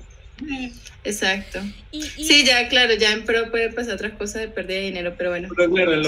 Exacto. 1.05 1.61
Y, 1.91 1.99
y- 1.99 2.25
Sí, 2.25 2.45
ya, 2.45 2.69
claro, 2.69 2.95
ya 2.95 3.13
en 3.13 3.25
pro 3.25 3.51
puede 3.51 3.71
pasar 3.73 3.95
otras 3.95 4.13
cosas 4.13 4.43
de 4.43 4.49
pérdida 4.49 4.77
de 4.79 4.83
dinero, 4.85 5.15
pero 5.17 5.31
bueno. 5.31 5.49
Pero 5.57 5.71
claro. 5.71 6.01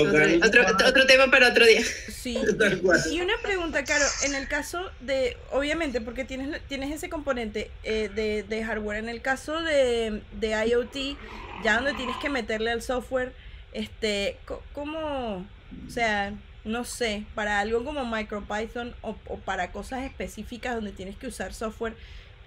Otro, 0.46 0.62
otro, 0.66 0.88
otro 0.88 1.06
tema 1.06 1.30
para 1.30 1.48
otro 1.48 1.66
día. 1.66 1.82
sí. 2.08 2.38
Tal 2.58 2.78
cual. 2.80 3.00
Y 3.10 3.20
una 3.20 3.34
pregunta, 3.42 3.84
Caro, 3.84 4.04
en 4.24 4.34
el 4.34 4.48
caso 4.48 4.90
de, 5.00 5.36
obviamente, 5.50 6.00
porque 6.00 6.24
tienes, 6.24 6.60
tienes 6.68 6.90
ese 6.94 7.08
componente 7.08 7.70
eh, 7.84 8.10
de, 8.14 8.42
de 8.42 8.64
hardware, 8.64 8.98
en 8.98 9.08
el 9.08 9.20
caso 9.22 9.60
de, 9.62 10.22
de 10.40 10.66
IoT, 10.68 11.16
ya 11.64 11.76
donde 11.76 11.94
tienes 11.94 12.16
que 12.16 12.28
meterle 12.30 12.70
al 12.70 12.82
software, 12.82 13.32
este, 13.72 14.36
¿cómo, 14.72 15.46
o 15.86 15.90
sea, 15.90 16.32
no 16.64 16.84
sé, 16.84 17.24
para 17.34 17.60
algo 17.60 17.84
como 17.84 18.04
MicroPython 18.04 18.94
o, 19.02 19.16
o 19.26 19.36
para 19.38 19.72
cosas 19.72 20.04
específicas 20.04 20.74
donde 20.74 20.92
tienes 20.92 21.16
que 21.16 21.26
usar 21.26 21.54
software, 21.54 21.96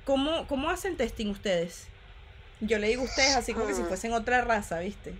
¿cómo, 0.05 0.47
cómo 0.47 0.70
hacen 0.70 0.97
testing 0.97 1.28
ustedes? 1.30 1.88
Yo 2.61 2.80
le 2.80 2.88
digo 2.88 3.01
a 3.01 3.05
ustedes 3.05 3.36
así 3.36 3.53
como 3.53 3.68
que 3.68 3.74
si 3.74 3.84
Mm. 3.84 3.88
fuesen 3.88 4.13
otra 4.13 4.41
raza, 4.41 4.80
¿viste? 4.80 5.13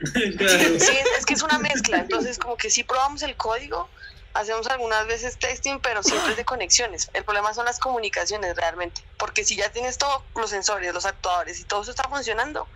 claro. 0.38 0.78
Sí, 0.78 0.92
es 1.18 1.24
que 1.24 1.34
es 1.34 1.42
una 1.42 1.58
mezcla. 1.58 2.00
Entonces, 2.00 2.38
como 2.38 2.56
que 2.56 2.70
sí 2.70 2.82
probamos 2.82 3.22
el 3.22 3.36
código, 3.36 3.88
hacemos 4.34 4.66
algunas 4.66 5.06
veces 5.06 5.38
testing, 5.38 5.78
pero 5.80 6.02
siempre 6.02 6.32
es 6.32 6.36
de 6.36 6.44
conexiones. 6.44 7.08
El 7.14 7.24
problema 7.24 7.54
son 7.54 7.64
las 7.66 7.78
comunicaciones 7.78 8.56
realmente. 8.56 9.00
Porque 9.16 9.44
si 9.44 9.56
ya 9.56 9.70
tienes 9.70 9.96
todos 9.96 10.22
los 10.34 10.50
sensores, 10.50 10.92
los 10.92 11.06
actuadores 11.06 11.60
y 11.60 11.64
todo 11.64 11.82
eso 11.82 11.92
está 11.92 12.08
funcionando, 12.08 12.68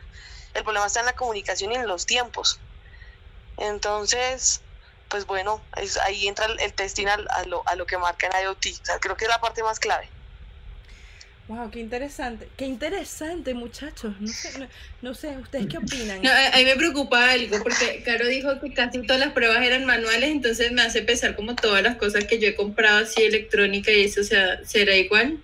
el 0.54 0.62
problema 0.62 0.86
está 0.86 1.00
en 1.00 1.06
la 1.06 1.14
comunicación 1.14 1.72
y 1.72 1.74
en 1.74 1.88
los 1.88 2.06
tiempos. 2.06 2.60
Entonces, 3.56 4.60
pues 5.08 5.26
bueno, 5.26 5.60
es- 5.76 5.96
ahí 5.98 6.28
entra 6.28 6.46
el, 6.46 6.58
el 6.60 6.72
testing 6.72 7.06
al- 7.06 7.28
a, 7.30 7.44
lo, 7.44 7.62
a 7.66 7.74
lo 7.76 7.86
que 7.86 7.98
marca 7.98 8.26
en 8.26 8.32
IoT. 8.44 8.66
O 8.80 8.84
sea, 8.84 8.98
creo 8.98 9.16
que 9.16 9.24
es 9.24 9.30
la 9.30 9.40
parte 9.40 9.62
más 9.62 9.78
clave. 9.80 10.08
Wow, 11.48 11.70
qué 11.70 11.80
interesante, 11.80 12.46
qué 12.58 12.66
interesante, 12.66 13.54
muchachos. 13.54 14.12
No 14.20 14.28
sé, 14.30 14.58
no, 14.58 14.68
no 15.00 15.14
sé, 15.14 15.28
¿ustedes 15.38 15.66
qué 15.66 15.78
opinan? 15.78 16.20
No, 16.20 16.30
a 16.30 16.56
mí 16.58 16.64
me 16.66 16.76
preocupa 16.76 17.30
algo, 17.30 17.62
porque 17.62 18.02
Caro 18.04 18.26
dijo 18.26 18.60
que 18.60 18.74
casi 18.74 19.00
todas 19.00 19.18
las 19.18 19.32
pruebas 19.32 19.62
eran 19.62 19.86
manuales, 19.86 20.28
entonces 20.28 20.72
me 20.72 20.82
hace 20.82 21.00
pensar 21.00 21.34
como 21.36 21.56
todas 21.56 21.82
las 21.82 21.96
cosas 21.96 22.26
que 22.26 22.38
yo 22.38 22.48
he 22.48 22.54
comprado 22.54 22.98
así 22.98 23.22
electrónica 23.22 23.90
y 23.90 24.04
eso, 24.04 24.20
o 24.20 24.24
sea, 24.24 24.62
¿será 24.66 24.94
igual? 24.94 25.38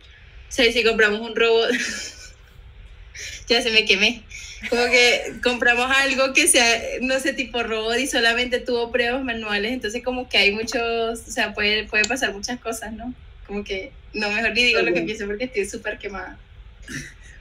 O 0.47 0.53
sea, 0.53 0.71
si 0.71 0.85
compramos 0.85 1.21
un 1.23 1.35
robot, 1.35 1.71
ya 3.49 3.63
se 3.63 3.71
me 3.71 3.87
quemé. 3.87 4.23
Como 4.71 4.85
que 4.87 5.35
compramos 5.43 5.91
algo 5.91 6.33
que 6.33 6.47
sea, 6.49 6.81
no 7.01 7.19
sé, 7.21 7.33
tipo 7.33 7.63
robot 7.63 7.99
y 7.99 8.07
solamente 8.07 8.61
tuvo 8.61 8.91
pruebas 8.91 9.23
manuales, 9.23 9.73
entonces 9.73 10.03
como 10.03 10.29
que 10.29 10.39
hay 10.39 10.53
muchos, 10.53 11.21
o 11.27 11.31
sea, 11.31 11.53
puede, 11.55 11.85
puede 11.85 12.05
pasar 12.05 12.33
muchas 12.33 12.59
cosas, 12.61 12.93
¿no? 12.93 13.13
Como 13.47 13.63
que, 13.65 13.93
no, 14.15 14.31
mejor 14.31 14.53
ni 14.53 14.65
digo 14.65 14.81
lo 14.81 14.93
que 14.95 15.03
pienso 15.03 15.27
porque 15.27 15.45
estoy 15.45 15.67
súper 15.67 15.99
quemada. 15.99 16.39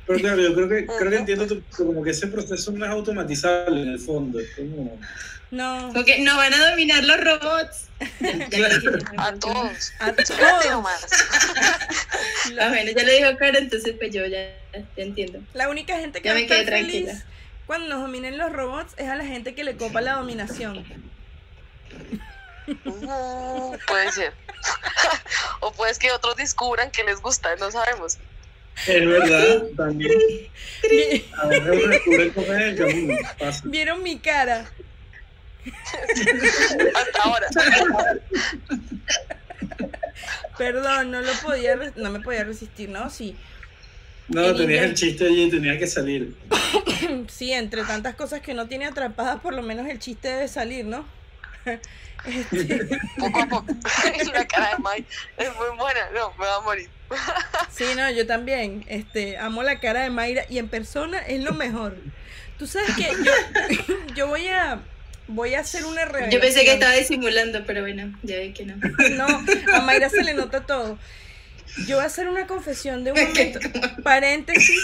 Pero 0.05 0.19
claro, 0.19 0.41
yo 0.41 0.53
creo 0.53 0.67
que, 0.69 0.85
creo 0.85 1.09
que 1.11 1.15
entiendo 1.17 1.47
tu- 1.47 1.63
como 1.77 2.03
que 2.03 2.11
ese 2.11 2.27
proceso 2.27 2.71
no 2.73 2.83
es 2.83 2.91
automatizable 2.91 3.81
en 3.83 3.87
el 3.89 3.99
fondo. 3.99 4.39
Es 4.39 4.49
como. 4.51 4.99
No, 5.53 5.91
Como 5.93 6.03
que 6.03 6.17
nos 6.19 6.35
van 6.35 6.51
a 6.51 6.69
dominar 6.71 7.03
los 7.03 7.23
robots. 7.23 7.87
A 9.17 9.33
todos. 9.35 9.93
a 9.99 10.11
todos. 10.13 10.33
Ah, 12.59 12.69
bueno, 12.69 12.91
ya 12.95 13.03
lo 13.03 13.11
dijo 13.11 13.37
Caro, 13.37 13.59
entonces 13.59 13.93
pues 13.99 14.11
yo 14.11 14.25
ya, 14.25 14.49
ya 14.73 14.83
entiendo. 14.97 15.39
La 15.53 15.69
única 15.69 15.95
gente 15.99 16.21
que 16.21 16.27
Ya 16.27 16.33
va 16.33 16.39
a 16.39 16.41
me 16.41 16.47
quedé 16.47 16.59
estar 16.61 16.73
feliz 16.73 17.05
tranquila. 17.05 17.25
cuando 17.67 17.87
nos 17.89 18.01
dominen 18.01 18.39
los 18.39 18.51
robots 18.51 18.93
es 18.97 19.07
a 19.07 19.15
la 19.15 19.25
gente 19.25 19.53
que 19.53 19.63
le 19.63 19.77
copa 19.77 20.01
la 20.01 20.13
dominación. 20.15 20.83
Mm, 22.65 23.75
puede 23.87 24.11
ser. 24.11 24.33
o 25.59 25.71
puede 25.71 25.95
que 25.99 26.11
otros 26.11 26.35
descubran 26.35 26.89
que 26.89 27.03
les 27.03 27.21
gusta, 27.21 27.55
no 27.57 27.69
sabemos. 27.69 28.17
Es 28.87 29.07
verdad, 29.07 29.63
también. 29.77 30.11
A 31.37 31.47
descubre 31.47 32.33
cosas 32.33 32.49
en 32.55 32.61
el 32.61 32.75
camino. 32.77 33.17
Pasa. 33.37 33.61
¿Vieron 33.65 34.01
mi 34.01 34.17
cara? 34.17 34.65
Hasta 36.95 37.21
ahora. 37.23 37.47
Perdón, 40.57 41.11
no 41.11 41.21
lo 41.21 41.33
podía, 41.43 41.75
no 41.95 42.09
me 42.11 42.19
podía 42.19 42.43
resistir, 42.43 42.89
¿no? 42.89 43.09
Sí, 43.09 43.35
No, 44.27 44.49
En 44.49 44.55
tenías 44.57 44.69
inglés. 44.69 44.83
el 44.89 44.93
chiste 44.95 45.25
allí 45.25 45.43
y 45.43 45.49
tenía 45.49 45.77
que 45.77 45.87
salir. 45.87 46.35
sí, 47.27 47.51
entre 47.51 47.83
tantas 47.83 48.15
cosas 48.15 48.41
que 48.41 48.53
no 48.53 48.67
tiene 48.67 48.85
atrapadas, 48.85 49.39
por 49.41 49.53
lo 49.53 49.61
menos 49.63 49.87
el 49.87 49.99
chiste 49.99 50.27
debe 50.29 50.47
salir, 50.47 50.85
¿no? 50.85 51.05
Este, 52.25 52.87
Poco 53.19 53.41
a 53.41 53.45
poco. 53.47 53.65
la 54.33 54.47
cara 54.47 54.69
de 54.69 54.75
Mike 54.77 55.09
es 55.37 55.49
muy 55.57 55.77
buena. 55.77 56.09
No, 56.13 56.31
me 56.39 56.45
va 56.45 56.55
a 56.55 56.61
morir. 56.61 56.89
sí, 57.69 57.83
no, 57.97 58.09
yo 58.11 58.25
también. 58.25 58.85
Este, 58.87 59.37
amo 59.37 59.61
la 59.61 59.81
cara 59.81 60.03
de 60.03 60.09
Mayra 60.09 60.45
y 60.49 60.57
en 60.57 60.69
persona 60.69 61.19
es 61.19 61.43
lo 61.43 61.51
mejor. 61.51 61.97
Tú 62.57 62.65
sabes 62.65 62.95
que 62.95 63.11
yo, 63.25 63.95
yo 64.15 64.27
voy 64.27 64.47
a 64.47 64.79
voy 65.27 65.55
a 65.55 65.59
hacer 65.61 65.85
una 65.85 66.05
revelación. 66.05 66.31
Yo 66.31 66.39
pensé 66.39 66.63
que 66.65 66.73
estaba 66.73 66.93
disimulando, 66.93 67.65
pero 67.65 67.81
bueno, 67.81 68.17
ya 68.23 68.39
vi 68.39 68.53
que 68.53 68.65
no. 68.65 68.75
No, 69.11 69.25
a 69.73 69.81
Mayra 69.81 70.09
se 70.09 70.23
le 70.23 70.33
nota 70.33 70.65
todo. 70.65 70.97
Yo 71.87 71.95
voy 71.95 72.03
a 72.03 72.07
hacer 72.07 72.27
una 72.27 72.45
confesión 72.45 73.03
de 73.03 73.13
un 73.13 73.19
momento. 73.27 73.59
Paréntesis. 74.03 74.79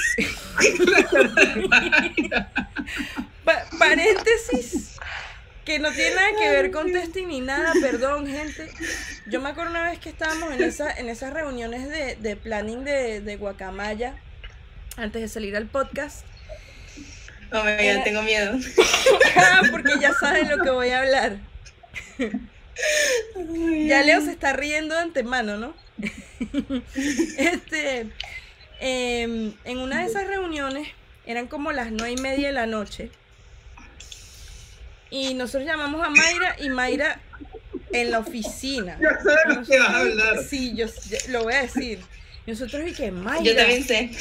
Pa- 3.43 3.65
paréntesis. 3.77 4.95
Que 5.65 5.77
no 5.77 5.91
tiene 5.91 6.15
nada 6.15 6.29
que 6.39 6.49
ver 6.49 6.71
con 6.71 6.91
testing 6.91 7.27
ni 7.27 7.41
nada, 7.41 7.73
perdón, 7.79 8.25
gente. 8.25 8.69
Yo 9.27 9.39
me 9.39 9.49
acuerdo 9.49 9.69
una 9.71 9.89
vez 9.91 9.99
que 9.99 10.09
estábamos 10.09 10.51
en, 10.53 10.63
esa, 10.63 10.91
en 10.91 11.09
esas 11.09 11.31
reuniones 11.31 11.87
de, 11.89 12.15
de 12.15 12.35
planning 12.35 12.83
de, 12.83 13.21
de 13.21 13.35
Guacamaya, 13.35 14.15
antes 14.97 15.21
de 15.21 15.27
salir 15.27 15.55
al 15.55 15.67
podcast. 15.67 16.25
Oh 17.51 17.63
my 17.63 17.71
god, 17.71 18.03
tengo 18.03 18.21
miedo. 18.21 18.57
Ah, 19.35 19.61
porque 19.71 19.99
ya 19.99 20.13
saben 20.13 20.49
lo 20.49 20.63
que 20.63 20.69
voy 20.69 20.89
a 20.89 20.99
hablar. 20.99 21.37
Ya 23.87 24.03
Leo 24.03 24.21
se 24.21 24.31
está 24.31 24.53
riendo 24.53 24.95
de 24.95 25.01
antemano, 25.01 25.57
¿no? 25.57 25.73
Este, 27.37 28.09
em, 28.79 29.53
en 29.65 29.77
una 29.77 30.01
de 30.01 30.05
esas 30.05 30.27
reuniones 30.27 30.87
eran 31.25 31.47
como 31.47 31.71
las 31.71 31.91
nueve 31.91 32.13
y 32.17 32.21
media 32.21 32.47
de 32.47 32.53
la 32.53 32.65
noche. 32.65 33.11
Y 35.09 35.33
nosotros 35.33 35.65
llamamos 35.65 36.05
a 36.05 36.09
Mayra 36.09 36.55
y 36.59 36.69
Mayra 36.69 37.19
en 37.91 38.11
la 38.11 38.19
oficina. 38.19 38.97
Ya 39.01 39.17
sabes 39.21 39.57
lo 39.57 39.63
que 39.63 39.79
vas 39.79 39.89
a 39.89 39.99
hablar. 39.99 40.43
Sí, 40.47 40.75
yo 40.75 40.85
lo 41.29 41.43
voy 41.43 41.53
a 41.53 41.63
decir. 41.63 41.99
Y 42.45 42.51
nosotros 42.51 42.87
y 42.87 42.93
que 42.93 43.11
Mayra. 43.11 43.43
Yo 43.43 43.55
también 43.55 43.83
sé. 43.83 44.11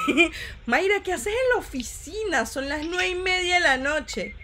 Mayra, 0.66 1.02
¿qué 1.02 1.12
haces 1.12 1.28
en 1.28 1.48
la 1.54 1.56
oficina? 1.60 2.46
Son 2.46 2.68
las 2.68 2.84
nueve 2.86 3.08
y 3.08 3.14
media 3.14 3.54
de 3.56 3.60
la 3.60 3.76
noche. 3.76 4.34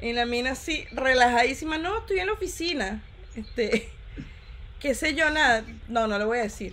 Y 0.00 0.12
la 0.12 0.26
mina 0.26 0.52
así, 0.52 0.84
relajadísima, 0.92 1.78
no, 1.78 1.98
estoy 1.98 2.18
en 2.18 2.26
la 2.26 2.32
oficina. 2.32 3.02
Este, 3.36 3.88
qué 4.80 4.94
sé 4.94 5.14
yo, 5.14 5.30
nada. 5.30 5.64
No, 5.88 6.06
no 6.06 6.18
lo 6.18 6.26
voy 6.26 6.38
a 6.38 6.42
decir. 6.42 6.72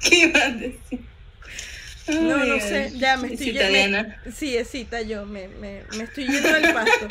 ¿Qué 0.00 0.16
ibas 0.20 0.42
a 0.42 0.50
decir? 0.50 1.00
No, 2.08 2.44
no 2.44 2.60
sé, 2.60 2.92
ya 2.96 3.16
me 3.16 3.26
es 3.34 3.40
estoy 3.40 3.52
me- 3.52 4.16
Sí, 4.32 4.56
es 4.56 4.70
cita 4.70 5.02
yo, 5.02 5.26
me, 5.26 5.48
me, 5.48 5.82
me 5.96 6.04
estoy 6.04 6.26
yendo 6.28 6.52
del 6.52 6.72
pasto. 6.72 7.08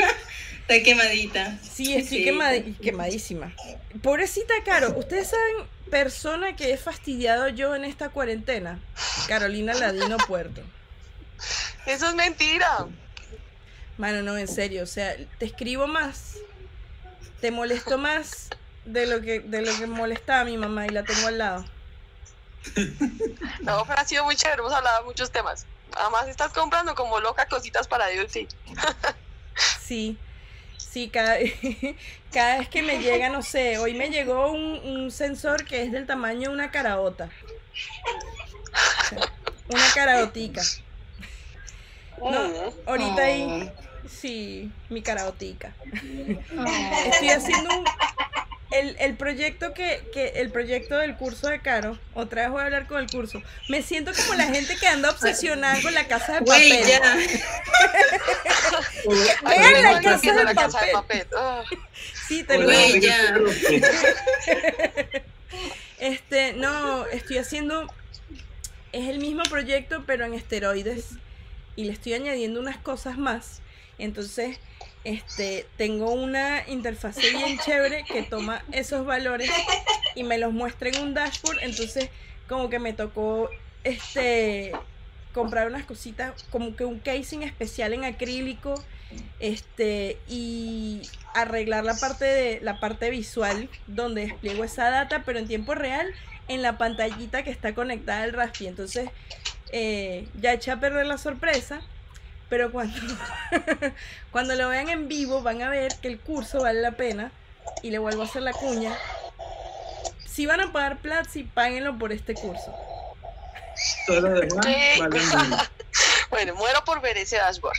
Está 0.67 0.83
quemadita. 0.83 1.59
Sí, 1.61 1.95
estoy 1.95 2.25
Sí. 2.25 2.75
quemadísima. 2.81 3.53
Pobrecita 4.01 4.53
Caro, 4.65 4.97
¿ustedes 4.97 5.29
saben 5.29 5.67
persona 5.91 6.55
que 6.55 6.73
he 6.73 6.77
fastidiado 6.77 7.49
yo 7.49 7.75
en 7.75 7.85
esta 7.85 8.09
cuarentena? 8.09 8.79
Carolina 9.27 9.75
Ladino 9.75 10.17
Puerto. 10.27 10.61
Eso 11.85 12.09
es 12.09 12.15
mentira. 12.15 12.87
Mano, 13.97 14.23
no, 14.23 14.37
en 14.37 14.47
serio, 14.47 14.81
o 14.83 14.87
sea, 14.87 15.15
te 15.37 15.45
escribo 15.45 15.85
más, 15.85 16.37
te 17.41 17.51
molesto 17.51 17.99
más 17.99 18.49
de 18.85 19.05
lo 19.05 19.21
que 19.21 19.39
de 19.41 19.61
lo 19.61 19.77
que 19.77 19.85
molestaba 19.85 20.41
a 20.41 20.45
mi 20.45 20.57
mamá 20.57 20.87
y 20.87 20.89
la 20.89 21.03
tengo 21.03 21.27
al 21.27 21.37
lado. 21.37 21.65
No, 23.61 23.85
pero 23.85 23.99
ha 23.99 24.05
sido 24.05 24.23
muy 24.25 24.35
chévere. 24.35 24.59
Hemos 24.61 24.73
hablado 24.73 25.01
de 25.01 25.05
muchos 25.05 25.31
temas. 25.31 25.67
Además, 25.95 26.27
estás 26.27 26.51
comprando 26.51 26.95
como 26.95 27.19
loca 27.19 27.45
cositas 27.47 27.87
para 27.87 28.07
Duty. 28.09 28.47
Sí, 29.79 30.17
sí, 30.95 31.09
cada, 31.09 31.35
cada 32.31 32.59
vez 32.59 32.69
que 32.69 32.81
me 32.81 32.99
llega, 32.99 33.27
no 33.27 33.41
sé, 33.41 33.77
hoy 33.79 33.93
me 33.95 34.09
llegó 34.09 34.49
un, 34.49 34.79
un 34.79 35.11
sensor 35.11 35.65
que 35.65 35.83
es 35.83 35.91
del 35.91 36.05
tamaño 36.05 36.47
de 36.47 36.55
una 36.55 36.71
caraota. 36.71 37.29
Una 39.67 39.83
caraotica. 39.93 40.61
No, 42.17 42.49
ahorita 42.85 43.21
ahí, 43.23 43.69
sí, 44.07 44.71
mi 44.87 45.01
caraotica. 45.01 45.73
Estoy 47.11 47.29
haciendo 47.29 47.77
un- 47.77 47.85
el, 48.71 48.95
el 48.99 49.15
proyecto 49.15 49.73
que, 49.73 50.03
que 50.11 50.39
el 50.41 50.51
proyecto 50.51 50.97
del 50.97 51.15
curso 51.15 51.47
de 51.47 51.59
Caro, 51.59 51.97
otra 52.13 52.43
vez 52.43 52.51
voy 52.51 52.61
a 52.61 52.65
hablar 52.65 52.87
con 52.87 52.99
el 52.99 53.09
curso. 53.09 53.41
Me 53.69 53.81
siento 53.81 54.11
como 54.13 54.33
la 54.35 54.45
gente 54.45 54.75
que 54.75 54.87
anda 54.87 55.11
obsesionada 55.11 55.81
con 55.81 55.93
la 55.93 56.07
casa 56.07 56.39
de 56.39 56.45
papel. 56.45 56.85
ya. 56.87 57.01
Vean 59.45 59.83
la 59.83 60.01
casa 60.01 60.33
de 60.33 60.43
la 60.43 60.55
casa 60.55 60.81
de 60.85 60.91
papel. 60.91 61.27
Ah. 61.37 61.63
Sí, 62.27 62.43
te 62.43 62.57
lo 62.57 62.65
Güey, 62.65 62.99
ya. 62.99 63.35
Este, 65.97 66.51
no, 66.53 67.05
estoy 67.07 67.37
haciendo. 67.37 67.87
Es 68.91 69.07
el 69.07 69.19
mismo 69.19 69.43
proyecto, 69.43 70.03
pero 70.05 70.25
en 70.25 70.33
esteroides. 70.33 71.11
Y 71.77 71.85
le 71.85 71.93
estoy 71.93 72.13
añadiendo 72.13 72.59
unas 72.59 72.77
cosas 72.77 73.17
más. 73.17 73.61
Entonces, 73.97 74.59
este, 75.05 75.65
tengo 75.77 76.11
una 76.11 76.67
interfase 76.67 77.29
bien 77.29 77.57
chévere 77.59 78.03
que 78.03 78.23
toma 78.23 78.63
esos 78.71 79.05
valores 79.05 79.49
y 80.15 80.23
me 80.23 80.37
los 80.37 80.51
muestra 80.51 80.89
en 80.89 80.99
un 80.99 81.13
dashboard. 81.13 81.59
Entonces, 81.61 82.09
como 82.49 82.69
que 82.69 82.79
me 82.79 82.91
tocó 82.91 83.49
este 83.83 84.73
comprar 85.33 85.67
unas 85.67 85.85
cositas, 85.85 86.43
como 86.49 86.75
que 86.75 86.85
un 86.85 86.99
casing 86.99 87.39
especial 87.39 87.93
en 87.93 88.03
acrílico. 88.03 88.75
Este, 89.39 90.17
y 90.27 91.03
arreglar 91.35 91.85
la 91.85 91.95
parte 91.95 92.25
de 92.25 92.59
la 92.61 92.79
parte 92.79 93.09
visual 93.11 93.69
donde 93.87 94.25
despliego 94.25 94.63
esa 94.63 94.89
data, 94.89 95.23
pero 95.25 95.39
en 95.39 95.47
tiempo 95.47 95.75
real 95.75 96.13
en 96.47 96.61
la 96.61 96.77
pantallita 96.77 97.43
que 97.43 97.51
está 97.51 97.73
conectada 97.73 98.23
al 98.23 98.33
Raspi. 98.33 98.67
Entonces, 98.67 99.09
eh, 99.71 100.27
ya 100.41 100.53
eché 100.53 100.71
a 100.71 100.79
perder 100.79 101.05
la 101.05 101.17
sorpresa, 101.17 101.81
pero 102.49 102.71
cuando, 102.71 102.99
cuando 104.31 104.55
lo 104.55 104.69
vean 104.69 104.89
en 104.89 105.07
vivo 105.07 105.41
van 105.41 105.61
a 105.61 105.69
ver 105.69 105.93
que 106.01 106.07
el 106.07 106.19
curso 106.19 106.61
vale 106.61 106.81
la 106.81 106.91
pena 106.91 107.31
y 107.81 107.91
le 107.91 107.97
vuelvo 107.99 108.21
a 108.21 108.25
hacer 108.25 108.41
la 108.41 108.51
cuña. 108.53 108.93
Si 110.27 110.45
van 110.45 110.61
a 110.61 110.71
pagar 110.71 110.97
Platzi, 110.97 111.43
páguenlo 111.43 111.97
por 111.97 112.11
este 112.11 112.33
curso. 112.33 112.73
Todo 114.07 114.21
lo 114.21 114.39
demás 114.39 114.65
Sí. 114.65 114.99
vale 114.99 115.19
menos. 115.19 115.69
Bueno, 116.29 116.55
muero 116.55 116.83
por 116.83 116.99
ver 117.01 117.17
ese 117.17 117.37
dashboard. 117.37 117.77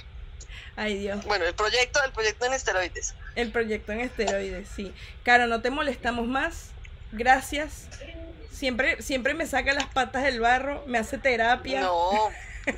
Ay 0.77 0.97
Dios, 0.99 1.25
Bueno, 1.25 1.45
el 1.45 1.55
proyecto, 1.55 2.03
el 2.05 2.12
proyecto 2.12 2.47
en 2.47 2.53
esteroides. 2.55 3.14
el 3.35 3.51
proyecto 3.51 3.93
en 3.93 4.01
esteroides, 4.01 4.69
sí. 4.75 4.95
Caro, 5.25 5.47
no 5.47 5.61
te 5.61 5.71
molestamos 5.71 6.27
más. 6.27 6.71
Gracias. 7.12 7.89
Siempre, 8.51 9.03
siempre 9.03 9.35
me 9.35 9.47
saca 9.47 9.75
las 9.75 9.87
patas 9.87 10.23
del 10.23 10.41
barro, 10.41 10.83
me 10.87 10.99
hace 10.99 11.19
terapia. 11.19 11.81
No, 11.83 12.11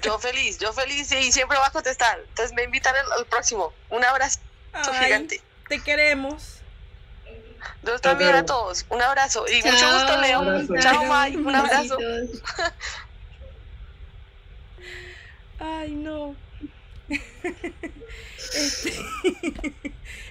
yo 0.03 0.19
feliz, 0.19 0.59
yo 0.59 0.73
feliz 0.73 1.11
y 1.13 1.33
siempre 1.33 1.59
va 1.59 1.67
a 1.67 1.71
contestar. 1.71 2.19
Entonces 2.29 2.55
me 2.55 2.65
invitan 2.65 2.95
al, 2.95 3.13
al 3.13 3.27
próximo. 3.27 3.73
Un 3.91 4.05
abrazo 4.05 4.41
Ay, 4.73 5.05
gigante. 5.05 5.41
te 5.69 5.81
queremos. 5.83 6.55
Dios 7.83 8.01
también 8.01 8.35
a 8.35 8.47
todos. 8.47 8.87
Un 8.89 9.03
abrazo 9.03 9.45
y 9.49 9.57
mucho 9.63 9.93
gusto, 9.93 10.21
Leo. 10.21 10.39
abrazo. 10.41 10.75
Chao, 10.81 11.05
May. 11.05 11.37
Un 11.37 11.55
abrazo. 11.55 11.97
Ay, 15.59 15.91
no. 15.93 16.37
Este, 18.55 18.91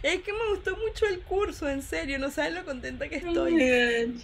es 0.03 0.21
que 0.21 0.33
me 0.33 0.49
gustó 0.51 0.75
mucho 0.77 1.05
el 1.05 1.21
curso, 1.21 1.67
en 1.69 1.81
serio, 1.81 2.17
no 2.19 2.31
sabes 2.31 2.53
lo 2.53 2.63
contenta 2.65 3.09
que 3.09 3.17
Oh 3.25 3.27
estoy. 3.27 3.51
God. 3.53 4.21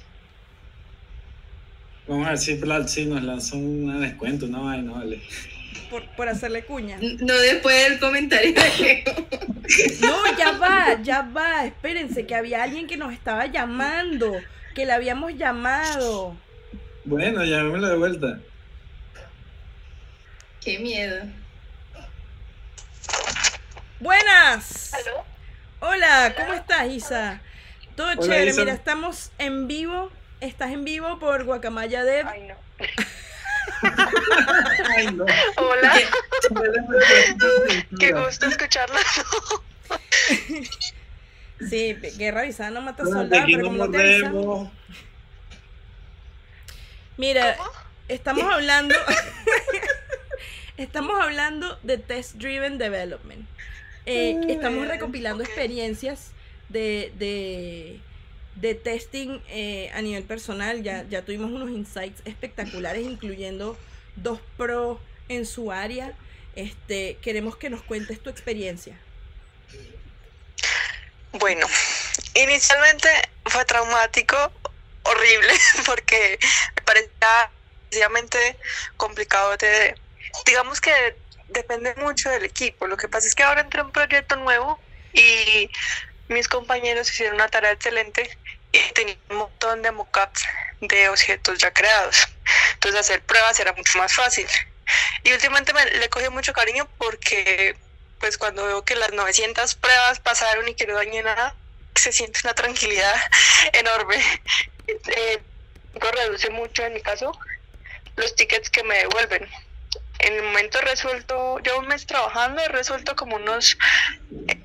Vamos 2.07 2.25
a 2.27 2.29
ver 2.31 2.37
si 2.37 2.55
Platzi 2.55 3.05
nos 3.05 3.23
lanza 3.23 3.55
un 3.55 4.01
descuento, 4.01 4.47
no, 4.47 4.69
ay, 4.69 4.81
no 4.81 4.95
vale. 4.95 5.21
Por, 5.89 6.05
por 6.15 6.27
hacerle 6.27 6.65
cuña. 6.65 6.97
No 7.19 7.33
después 7.33 7.89
del 7.89 7.99
comentario 7.99 8.53
de. 8.53 9.03
No, 10.01 10.37
ya 10.37 10.51
va, 10.57 11.01
ya 11.01 11.21
va. 11.21 11.65
Espérense, 11.65 12.25
que 12.25 12.35
había 12.35 12.63
alguien 12.63 12.87
que 12.87 12.97
nos 12.97 13.13
estaba 13.13 13.45
llamando. 13.45 14.33
Que 14.75 14.85
la 14.85 14.95
habíamos 14.95 15.37
llamado. 15.37 16.35
Bueno, 17.05 17.43
llamémosla 17.45 17.89
de 17.89 17.95
vuelta. 17.95 18.39
Qué 20.61 20.79
miedo. 20.79 21.25
Buenas. 23.99 24.93
¿Aló? 24.93 25.23
Hola, 25.79 26.33
¿cómo 26.35 26.53
estás, 26.53 26.89
Isa? 26.89 27.41
Todo 27.95 28.07
Hola, 28.07 28.21
chévere, 28.21 28.51
Isa. 28.51 28.61
mira, 28.61 28.73
estamos 28.73 29.31
en 29.37 29.67
vivo. 29.67 30.11
Estás 30.43 30.71
en 30.73 30.83
vivo 30.83 31.19
por 31.19 31.45
Guacamaya 31.45 32.03
Dev. 32.03 32.27
Ay, 32.27 32.41
no. 32.41 32.55
Ay, 34.97 35.07
no. 35.13 35.25
Hola, 35.55 35.93
qué 37.99 38.11
gusto 38.11 38.47
escucharla. 38.47 38.99
Sí, 41.69 41.93
guerra 42.17 42.41
avisada 42.41 42.71
no 42.71 42.81
mata 42.81 43.03
Bueno, 43.03 43.19
de 43.19 43.23
soldado, 43.23 43.45
pero 43.45 43.57
no 43.59 43.63
como 43.63 43.85
no 43.85 43.91
te 43.91 43.97
avisan-. 43.99 44.71
Mira, 47.15 47.55
¿Cómo? 47.55 47.71
estamos 48.09 48.43
hablando. 48.51 48.95
estamos 50.75 51.21
hablando 51.21 51.79
de 51.83 51.99
Test 51.99 52.33
Driven 52.33 52.77
Development. 52.77 53.47
Eh, 54.05 54.41
estamos 54.49 54.89
recopilando 54.89 55.41
experiencias 55.41 56.31
de, 56.67 57.13
de, 57.17 58.01
de 58.55 58.75
testing 58.75 59.41
eh, 59.49 59.91
a 59.93 60.01
nivel 60.01 60.23
personal. 60.23 60.83
Ya, 60.83 61.05
ya 61.09 61.23
tuvimos 61.23 61.51
unos 61.51 61.69
insights 61.69 62.21
espectaculares, 62.25 63.05
incluyendo 63.05 63.77
dos 64.15 64.39
pro 64.57 64.99
en 65.29 65.45
su 65.45 65.71
área. 65.71 66.13
Este, 66.55 67.17
queremos 67.21 67.55
que 67.57 67.69
nos 67.69 67.81
cuentes 67.81 68.21
tu 68.21 68.29
experiencia. 68.29 68.97
Bueno, 71.33 71.65
inicialmente 72.35 73.09
fue 73.45 73.65
traumático, 73.65 74.37
horrible, 75.03 75.53
porque 75.85 76.37
me 76.75 76.81
parecía 76.83 77.51
excesivamente 77.85 78.57
complicado 78.97 79.57
de... 79.57 79.95
Digamos 80.45 80.79
que 80.79 80.91
depende 81.49 81.93
mucho 81.95 82.29
del 82.29 82.43
equipo. 82.43 82.87
Lo 82.87 82.97
que 82.97 83.07
pasa 83.07 83.27
es 83.27 83.35
que 83.35 83.43
ahora 83.43 83.61
entré 83.61 83.79
en 83.79 83.87
un 83.87 83.91
proyecto 83.91 84.35
nuevo 84.35 84.79
y 85.13 85.69
mis 86.27 86.47
compañeros 86.47 87.09
hicieron 87.11 87.35
una 87.35 87.47
tarea 87.47 87.71
excelente 87.71 88.37
y 88.73 88.91
tenía 88.93 89.15
un 89.29 89.37
montón 89.37 89.81
de 89.81 89.91
mockups 89.91 90.45
de 90.81 91.07
objetos 91.07 91.59
ya 91.59 91.71
creados. 91.71 92.27
Entonces 92.73 92.99
hacer 92.99 93.21
pruebas 93.21 93.59
era 93.59 93.71
mucho 93.73 93.97
más 93.97 94.13
fácil. 94.13 94.47
Y 95.23 95.31
últimamente 95.31 95.73
me, 95.73 95.85
le 95.85 96.09
cogí 96.09 96.27
mucho 96.29 96.51
cariño 96.51 96.89
porque 96.97 97.77
pues 98.19 98.37
cuando 98.37 98.65
veo 98.65 98.83
que 98.83 98.95
las 98.95 99.13
900 99.13 99.75
pruebas 99.75 100.19
pasaron 100.19 100.67
y 100.67 100.75
que 100.75 100.87
no 100.87 100.95
dañé 100.95 101.23
nada, 101.23 101.55
se 101.95 102.11
siente 102.11 102.39
una 102.43 102.53
tranquilidad 102.53 103.15
enorme. 103.73 104.17
Eh, 104.87 105.41
reduce 105.93 106.49
mucho 106.49 106.83
en 106.83 106.93
mi 106.93 107.01
caso 107.01 107.31
los 108.15 108.35
tickets 108.35 108.69
que 108.69 108.83
me 108.83 108.97
devuelven. 108.99 109.47
En 110.19 110.33
el 110.33 110.43
momento 110.43 110.79
resuelto, 110.81 111.59
yo 111.59 111.79
un 111.79 111.87
mes 111.87 112.05
trabajando, 112.05 112.61
he 112.61 112.69
resuelto 112.69 113.15
como 113.15 113.35
unos, 113.35 113.77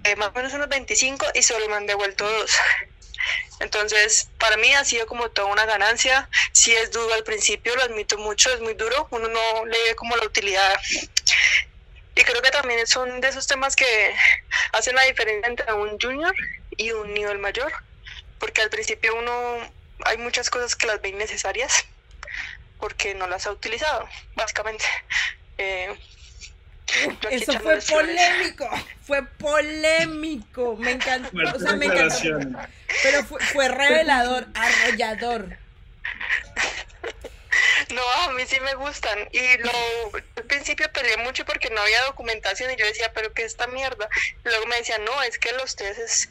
eh, 0.04 0.16
más 0.16 0.28
o 0.28 0.32
menos 0.32 0.52
unos 0.54 0.68
25 0.68 1.26
y 1.34 1.42
solo 1.42 1.68
me 1.68 1.76
han 1.76 1.86
devuelto 1.86 2.28
dos. 2.28 2.52
Entonces, 3.60 4.28
para 4.38 4.56
mí 4.56 4.72
ha 4.74 4.84
sido 4.84 5.06
como 5.06 5.30
toda 5.30 5.48
una 5.48 5.66
ganancia. 5.66 6.28
Si 6.52 6.74
es 6.74 6.90
duro 6.90 7.12
al 7.14 7.24
principio, 7.24 7.74
lo 7.76 7.82
admito 7.82 8.18
mucho, 8.18 8.52
es 8.52 8.60
muy 8.60 8.74
duro, 8.74 9.08
uno 9.10 9.28
no 9.28 9.66
le 9.66 9.82
ve 9.84 9.94
como 9.96 10.16
la 10.16 10.24
utilidad. 10.24 10.80
Y 12.14 12.24
creo 12.24 12.42
que 12.42 12.50
también 12.50 12.86
son 12.86 13.20
de 13.20 13.28
esos 13.28 13.46
temas 13.46 13.76
que 13.76 14.14
hacen 14.72 14.94
la 14.94 15.04
diferencia 15.04 15.48
entre 15.48 15.72
un 15.72 15.98
junior 16.00 16.34
y 16.76 16.90
un 16.90 17.14
nivel 17.14 17.38
mayor, 17.38 17.72
porque 18.38 18.62
al 18.62 18.70
principio 18.70 19.14
uno 19.16 19.32
hay 20.04 20.16
muchas 20.18 20.50
cosas 20.50 20.74
que 20.74 20.86
las 20.86 21.00
ve 21.00 21.10
innecesarias, 21.10 21.84
porque 22.80 23.14
no 23.14 23.26
las 23.26 23.46
ha 23.46 23.52
utilizado, 23.52 24.08
básicamente. 24.34 24.84
Eh, 25.58 25.96
yo 27.22 27.28
Eso 27.30 27.52
fue 27.60 27.80
flores. 27.80 28.16
polémico, 28.16 28.68
fue 29.02 29.22
polémico, 29.22 30.76
me 30.76 30.92
encantó, 30.92 31.30
o 31.54 31.58
sea, 31.58 31.72
me 31.74 31.86
encantó, 31.86 32.16
pero 33.02 33.24
fue, 33.24 33.40
fue 33.40 33.68
revelador, 33.68 34.46
arrollador. 34.54 35.58
No, 37.94 38.02
a 38.02 38.32
mí 38.32 38.42
sí 38.46 38.60
me 38.60 38.74
gustan. 38.74 39.28
Y 39.32 39.58
lo, 39.58 39.70
al 40.36 40.44
principio 40.44 40.90
peleé 40.92 41.16
mucho 41.18 41.44
porque 41.44 41.70
no 41.70 41.80
había 41.80 42.02
documentación 42.02 42.70
y 42.70 42.76
yo 42.76 42.84
decía, 42.84 43.10
pero 43.14 43.32
¿qué 43.32 43.42
es 43.42 43.52
esta 43.52 43.66
mierda? 43.66 44.08
Luego 44.44 44.66
me 44.66 44.76
decían, 44.76 45.04
no, 45.04 45.22
es 45.22 45.38
que 45.38 45.52
los 45.52 45.74
test 45.74 45.98
es 45.98 46.28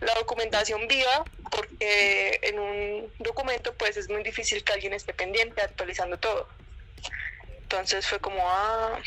la 0.00 0.14
documentación 0.14 0.86
viva 0.86 1.24
porque 1.50 2.38
en 2.42 2.58
un 2.58 3.12
documento 3.18 3.74
pues 3.74 3.96
es 3.96 4.08
muy 4.08 4.22
difícil 4.22 4.62
que 4.62 4.72
alguien 4.72 4.92
esté 4.92 5.14
pendiente 5.14 5.62
actualizando 5.62 6.18
todo. 6.18 6.48
Entonces 7.62 8.06
fue 8.06 8.18
como, 8.18 8.42
ah, 8.48 9.00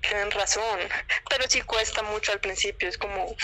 tienen 0.00 0.30
razón. 0.30 0.80
Pero 1.28 1.44
sí 1.48 1.62
cuesta 1.62 2.02
mucho 2.02 2.32
al 2.32 2.40
principio, 2.40 2.88
es 2.88 2.98
como 2.98 3.36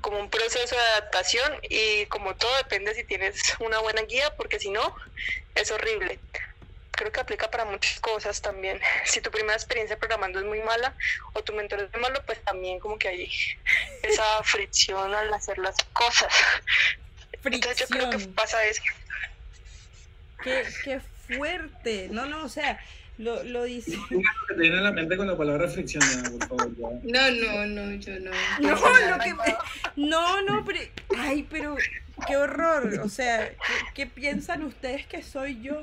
como 0.00 0.18
un 0.18 0.30
proceso 0.30 0.74
de 0.74 0.80
adaptación 0.80 1.58
y 1.68 2.06
como 2.06 2.34
todo 2.34 2.54
depende 2.56 2.94
si 2.94 3.04
tienes 3.04 3.40
una 3.58 3.80
buena 3.80 4.02
guía 4.02 4.34
porque 4.36 4.58
si 4.58 4.70
no 4.70 4.94
es 5.54 5.70
horrible. 5.70 6.18
Creo 6.92 7.12
que 7.12 7.20
aplica 7.20 7.50
para 7.50 7.64
muchas 7.64 7.98
cosas 8.00 8.42
también. 8.42 8.80
Si 9.04 9.20
tu 9.20 9.30
primera 9.30 9.54
experiencia 9.54 9.98
programando 9.98 10.38
es 10.38 10.44
muy 10.44 10.60
mala 10.60 10.94
o 11.32 11.42
tu 11.42 11.52
mentor 11.52 11.80
es 11.80 11.92
muy 11.92 12.02
malo, 12.02 12.22
pues 12.26 12.42
también 12.44 12.78
como 12.78 12.98
que 12.98 13.08
hay 13.08 13.32
esa 14.02 14.42
fricción 14.44 15.14
al 15.14 15.32
hacer 15.32 15.58
las 15.58 15.76
cosas. 15.92 16.32
Entonces 17.42 17.78
yo 17.78 17.86
creo 17.86 18.10
que 18.10 18.18
pasa 18.28 18.64
eso. 18.64 18.82
Qué, 20.42 20.66
qué 20.84 21.00
fuerte. 21.26 22.08
No, 22.10 22.26
no, 22.26 22.44
o 22.44 22.48
sea, 22.48 22.82
lo, 23.20 23.42
lo 23.44 23.64
dice. 23.64 23.92
Que 24.48 24.54
te 24.54 24.60
viene 24.60 24.78
a 24.78 24.82
la 24.82 24.92
mente 24.92 25.16
con 25.16 25.26
la 25.26 25.36
palabra 25.36 25.68
fricción, 25.68 26.02
por 26.48 26.48
favor. 26.48 27.00
ya. 27.02 27.30
No, 27.30 27.30
no, 27.30 27.66
no, 27.66 27.94
yo 27.96 28.18
no. 28.20 28.30
No, 28.60 28.74
nada. 28.74 29.16
lo 29.16 29.22
que 29.24 29.34
me- 29.34 29.56
No, 30.08 30.42
no, 30.42 30.64
pero. 30.64 30.80
Ay, 31.18 31.46
pero. 31.50 31.76
Qué 32.26 32.36
horror. 32.36 33.00
O 33.02 33.08
sea, 33.08 33.48
¿qué, 33.48 33.56
qué 33.94 34.06
piensan 34.06 34.62
ustedes 34.64 35.06
que 35.06 35.22
soy 35.22 35.60
yo? 35.62 35.80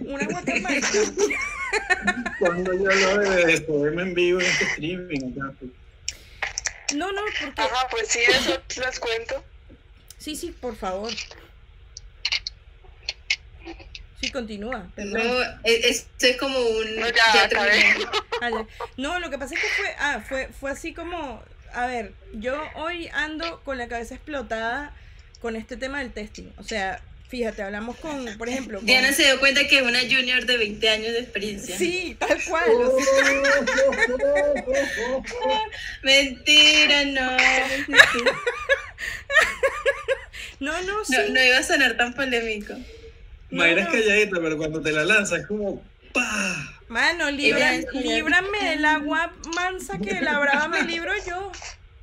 Una 0.00 0.24
guacamaya. 0.26 0.80
Cuando 2.38 2.72
yo 2.74 2.84
lo 2.90 3.18
de 3.18 3.60
poderme 3.62 4.02
en 4.02 4.14
vivo 4.14 4.40
en 4.40 4.46
este 4.46 4.64
streaming, 4.64 5.32
acá, 5.32 5.52
pues. 5.58 5.70
No, 6.94 7.10
no, 7.12 7.20
porque. 7.40 7.60
Ajá, 7.60 7.88
pues 7.90 8.08
sí, 8.08 8.20
eso 8.28 8.60
les 8.80 9.00
cuento. 9.00 9.44
Sí, 10.18 10.36
sí, 10.36 10.54
por 10.60 10.76
favor. 10.76 11.12
Sí, 14.20 14.30
continúa. 14.30 14.86
perdón. 14.94 15.12
No, 15.26 15.42
e- 15.64 15.88
esto 15.90 16.26
es 16.26 16.36
como 16.38 16.58
un. 16.58 16.96
No, 16.96 17.08
ya. 17.08 17.48
Ah, 18.40 18.50
ya. 18.50 18.66
No, 18.96 19.18
lo 19.20 19.28
que 19.30 19.38
pasa 19.38 19.54
es 19.54 19.60
que 19.60 19.66
fue, 19.68 19.94
ah, 19.98 20.22
fue, 20.26 20.48
fue 20.58 20.70
así 20.70 20.94
como, 20.94 21.42
a 21.72 21.86
ver, 21.86 22.12
yo 22.32 22.58
hoy 22.76 23.08
ando 23.12 23.60
con 23.62 23.76
la 23.78 23.88
cabeza 23.88 24.14
explotada 24.14 24.94
con 25.40 25.54
este 25.56 25.76
tema 25.76 25.98
del 25.98 26.12
testing. 26.12 26.50
O 26.56 26.62
sea, 26.64 27.02
fíjate, 27.28 27.62
hablamos 27.62 27.96
con, 27.98 28.24
por 28.38 28.48
ejemplo, 28.48 28.78
con- 28.78 28.86
Diana 28.86 29.12
se 29.12 29.24
dio 29.24 29.38
cuenta 29.38 29.66
que 29.68 29.76
es 29.78 29.82
una 29.82 30.00
junior 30.00 30.46
de 30.46 30.56
20 30.56 30.88
años 30.88 31.12
de 31.12 31.20
experiencia. 31.20 31.76
Sí, 31.76 32.16
tal 32.18 32.42
cual. 32.48 32.70
o 32.70 32.98
sea, 32.98 33.22
Mentira, 36.02 37.04
no. 37.06 37.36
no, 40.60 40.82
no, 40.82 41.04
sí. 41.04 41.12
No, 41.14 41.28
no 41.34 41.42
iba 41.44 41.58
a 41.58 41.62
sonar 41.62 41.96
tan 41.96 42.14
polémico. 42.14 42.74
No, 43.50 43.58
Mayra 43.58 43.82
es 43.82 43.88
calladita, 43.88 44.36
pero 44.40 44.56
cuando 44.56 44.80
te 44.80 44.92
la 44.92 45.04
lanzas 45.04 45.40
es 45.40 45.46
como 45.46 45.82
¡pah! 46.12 46.76
Mano, 46.88 47.30
libra, 47.30 47.72
líbrame 47.92 48.70
del 48.70 48.84
agua 48.84 49.32
mansa 49.54 49.98
que 49.98 50.20
la 50.20 50.38
brava 50.38 50.68
me 50.68 50.82
libro 50.84 51.12
yo. 51.26 51.50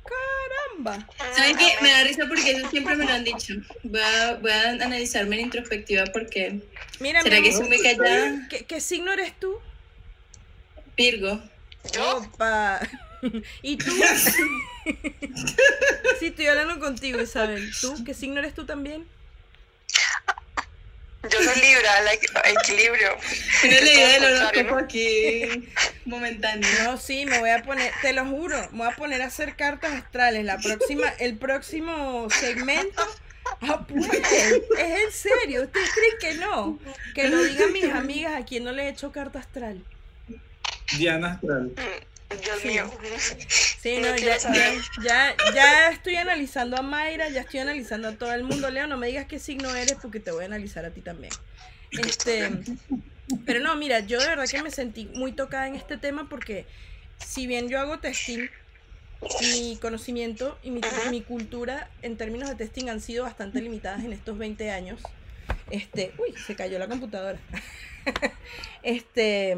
Caramba. 0.04 1.06
¿Saben 1.34 1.56
qué? 1.56 1.72
Me 1.80 1.90
da 1.90 2.04
risa 2.04 2.26
porque 2.28 2.52
eso 2.52 2.68
siempre 2.68 2.94
me 2.94 3.06
lo 3.06 3.12
han 3.12 3.24
dicho. 3.24 3.54
Voy 3.82 4.00
a, 4.00 4.34
voy 4.34 4.50
a 4.50 4.70
analizarme 4.70 5.36
en 5.36 5.46
introspectiva 5.46 6.04
porque. 6.12 6.60
Mira, 7.00 7.22
¿Será 7.22 7.40
mi 7.40 7.44
que 7.44 7.52
soy 7.52 7.68
muy 7.68 7.82
callada? 7.82 8.46
¿qué, 8.50 8.66
qué 8.66 8.80
signo 8.80 9.12
eres 9.12 9.32
tú? 9.40 9.58
Virgo. 10.96 11.40
Opa. 11.98 12.80
¿Y 13.62 13.76
tú? 13.76 13.90
sí, 16.20 16.26
estoy 16.26 16.46
hablando 16.46 16.78
contigo, 16.78 17.20
Isabel. 17.20 17.70
¿Tú? 17.80 18.04
¿Qué 18.04 18.14
signo 18.14 18.38
eres 18.40 18.54
tú 18.54 18.66
también? 18.66 19.06
Yo 21.30 21.42
soy 21.42 21.60
Libra, 21.62 22.00
la 22.02 22.12
equ- 22.14 22.42
equilibrio. 22.60 23.16
Una 23.64 23.80
leída 23.80 24.08
del 24.08 24.16
todo 24.20 24.28
lo 24.30 24.36
contrario, 24.36 24.60
horóscopo 24.60 24.70
¿no? 24.80 24.84
aquí 24.84 25.68
momentáneo. 26.04 26.68
No, 26.84 26.96
sí, 26.98 27.26
me 27.26 27.38
voy 27.38 27.50
a 27.50 27.62
poner, 27.62 27.92
te 28.02 28.12
lo 28.12 28.24
juro, 28.26 28.56
me 28.72 28.78
voy 28.78 28.88
a 28.92 28.96
poner 28.96 29.22
a 29.22 29.26
hacer 29.26 29.56
cartas 29.56 29.92
astrales. 29.92 30.44
La 30.44 30.58
próxima, 30.58 31.08
el 31.18 31.36
próximo 31.38 32.28
segmento. 32.30 33.02
Ah, 33.60 33.86
pues, 33.86 34.06
es 34.06 34.72
en 34.78 35.12
serio, 35.12 35.62
¿ustedes 35.64 35.90
creen 35.92 36.14
que 36.18 36.34
no? 36.40 36.78
Que 37.14 37.28
lo 37.28 37.42
digan 37.42 37.72
mis 37.72 37.92
amigas 37.92 38.34
a 38.40 38.44
quien 38.44 38.64
no 38.64 38.72
le 38.72 38.84
he 38.84 38.88
hecho 38.88 39.12
carta 39.12 39.38
astral. 39.38 39.84
Diana 40.98 41.32
Astral. 41.34 41.72
Mm, 41.76 42.13
Dios 42.30 42.58
Sí. 42.60 42.68
mío. 42.68 42.90
Sí, 43.48 43.96
No 44.00 44.16
ya, 44.16 44.38
ya, 45.02 45.36
ya 45.54 45.88
estoy 45.90 46.16
analizando 46.16 46.76
a 46.76 46.82
Mayra, 46.82 47.28
ya 47.28 47.42
estoy 47.42 47.60
analizando 47.60 48.08
a 48.08 48.12
todo 48.12 48.32
el 48.32 48.42
mundo. 48.44 48.70
Leo, 48.70 48.86
no 48.86 48.96
me 48.96 49.06
digas 49.06 49.26
qué 49.26 49.38
signo 49.38 49.74
eres 49.74 49.96
porque 50.00 50.20
te 50.20 50.30
voy 50.30 50.42
a 50.44 50.46
analizar 50.46 50.84
a 50.84 50.90
ti 50.90 51.00
también. 51.00 51.32
Este, 51.90 52.50
pero 53.46 53.60
no, 53.60 53.76
mira, 53.76 54.00
yo 54.00 54.20
de 54.20 54.26
verdad 54.26 54.46
que 54.48 54.62
me 54.62 54.70
sentí 54.70 55.06
muy 55.14 55.32
tocada 55.32 55.68
en 55.68 55.76
este 55.76 55.96
tema 55.96 56.28
porque 56.28 56.66
si 57.24 57.46
bien 57.46 57.68
yo 57.68 57.78
hago 57.78 57.98
testing, 57.98 58.48
mi 59.40 59.78
conocimiento 59.80 60.58
y 60.62 60.70
mi, 60.70 60.80
mi 61.10 61.22
cultura 61.22 61.88
en 62.02 62.16
términos 62.16 62.48
de 62.48 62.56
testing 62.56 62.88
han 62.88 63.00
sido 63.00 63.24
bastante 63.24 63.60
limitadas 63.60 64.04
en 64.04 64.12
estos 64.12 64.36
20 64.36 64.70
años. 64.70 65.00
Este, 65.70 66.12
uy, 66.18 66.34
se 66.46 66.56
cayó 66.56 66.78
la 66.78 66.88
computadora. 66.88 67.38
este, 68.82 69.56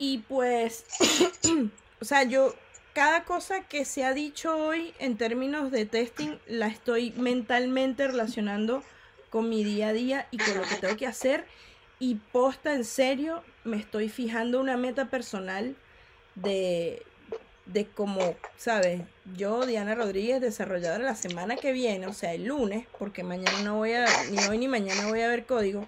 y 0.00 0.18
pues, 0.18 0.86
o 2.00 2.04
sea, 2.06 2.24
yo, 2.24 2.54
cada 2.94 3.24
cosa 3.24 3.68
que 3.68 3.84
se 3.84 4.02
ha 4.02 4.14
dicho 4.14 4.56
hoy 4.56 4.94
en 4.98 5.18
términos 5.18 5.70
de 5.70 5.84
testing, 5.84 6.38
la 6.46 6.68
estoy 6.68 7.12
mentalmente 7.18 8.08
relacionando 8.08 8.82
con 9.28 9.50
mi 9.50 9.62
día 9.62 9.88
a 9.88 9.92
día 9.92 10.26
y 10.30 10.38
con 10.38 10.56
lo 10.56 10.62
que 10.62 10.76
tengo 10.76 10.96
que 10.96 11.06
hacer. 11.06 11.44
Y 11.98 12.14
posta, 12.32 12.72
en 12.72 12.86
serio, 12.86 13.44
me 13.62 13.76
estoy 13.76 14.08
fijando 14.08 14.58
una 14.58 14.78
meta 14.78 15.10
personal 15.10 15.76
de, 16.34 17.02
de 17.66 17.84
como, 17.84 18.36
¿sabes? 18.56 19.02
Yo, 19.36 19.66
Diana 19.66 19.94
Rodríguez, 19.94 20.40
desarrolladora 20.40 21.04
la 21.04 21.14
semana 21.14 21.56
que 21.56 21.72
viene, 21.72 22.06
o 22.06 22.14
sea, 22.14 22.32
el 22.32 22.46
lunes, 22.46 22.86
porque 22.98 23.22
mañana 23.22 23.60
no 23.62 23.76
voy 23.76 23.92
a, 23.92 24.06
ni 24.30 24.38
hoy 24.44 24.56
ni 24.56 24.66
mañana 24.66 25.08
voy 25.08 25.20
a 25.20 25.28
ver 25.28 25.44
código. 25.44 25.86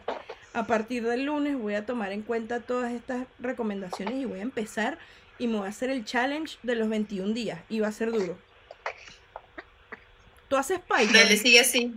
A 0.54 0.66
partir 0.66 1.02
del 1.04 1.24
lunes 1.24 1.56
voy 1.58 1.74
a 1.74 1.86
tomar 1.86 2.12
en 2.12 2.22
cuenta 2.22 2.60
todas 2.60 2.92
estas 2.92 3.26
recomendaciones 3.38 4.14
y 4.14 4.24
voy 4.26 4.40
a 4.40 4.42
empezar 4.42 4.98
y 5.38 5.46
me 5.46 5.58
voy 5.58 5.66
a 5.66 5.70
hacer 5.70 5.88
el 5.90 6.04
challenge 6.04 6.58
de 6.62 6.74
los 6.74 6.88
21 6.88 7.32
días 7.32 7.58
y 7.68 7.80
va 7.80 7.88
a 7.88 7.92
ser 7.92 8.10
duro. 8.12 8.38
¿Tú 10.48 10.56
haces 10.56 10.80
Python? 10.80 11.12
Dale, 11.14 11.36
sigue 11.38 11.60
así. 11.60 11.94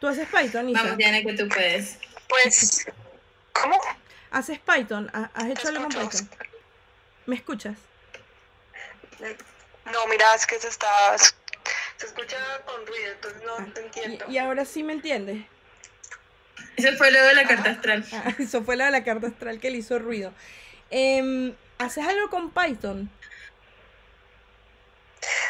¿Tú 0.00 0.08
haces 0.08 0.26
Python, 0.28 0.68
Isa? 0.70 0.82
Vamos, 0.82 0.96
Diana, 0.98 1.22
que 1.22 1.32
tú 1.34 1.48
puedes. 1.48 1.98
Pues, 2.28 2.86
¿cómo? 3.52 3.78
¿Haces 4.32 4.58
Python? 4.58 5.08
¿Ha- 5.12 5.30
¿Has 5.34 5.46
hecho 5.50 5.68
algo 5.68 5.84
con. 5.84 6.08
Python? 6.08 6.28
¿Me 7.26 7.36
escuchas? 7.36 7.76
No, 9.20 10.06
mira, 10.10 10.34
es 10.34 10.46
que 10.46 10.58
se 10.58 10.68
está. 10.68 10.88
Se 11.96 12.06
escucha 12.06 12.36
con 12.64 12.86
ruido, 12.86 13.12
entonces 13.12 13.42
no 13.44 13.72
te 13.72 13.80
entiendo. 13.80 14.24
Ah, 14.26 14.30
¿Y, 14.30 14.34
y 14.34 14.38
ahora 14.38 14.64
sí 14.64 14.82
me 14.82 14.92
entiendes? 14.92 15.44
Eso 16.76 16.96
fue 16.96 17.10
luego 17.10 17.26
de 17.28 17.34
la 17.34 17.44
carta 17.46 17.70
astral. 17.70 18.04
Ah, 18.12 18.32
eso 18.38 18.62
fue 18.62 18.76
la 18.76 18.86
de 18.86 18.90
la 18.92 19.04
carta 19.04 19.26
astral 19.28 19.60
que 19.60 19.70
le 19.70 19.78
hizo 19.78 19.98
ruido. 19.98 20.32
Em, 20.90 21.54
¿Haces 21.78 22.06
algo 22.06 22.28
con 22.30 22.50
Python? 22.50 23.10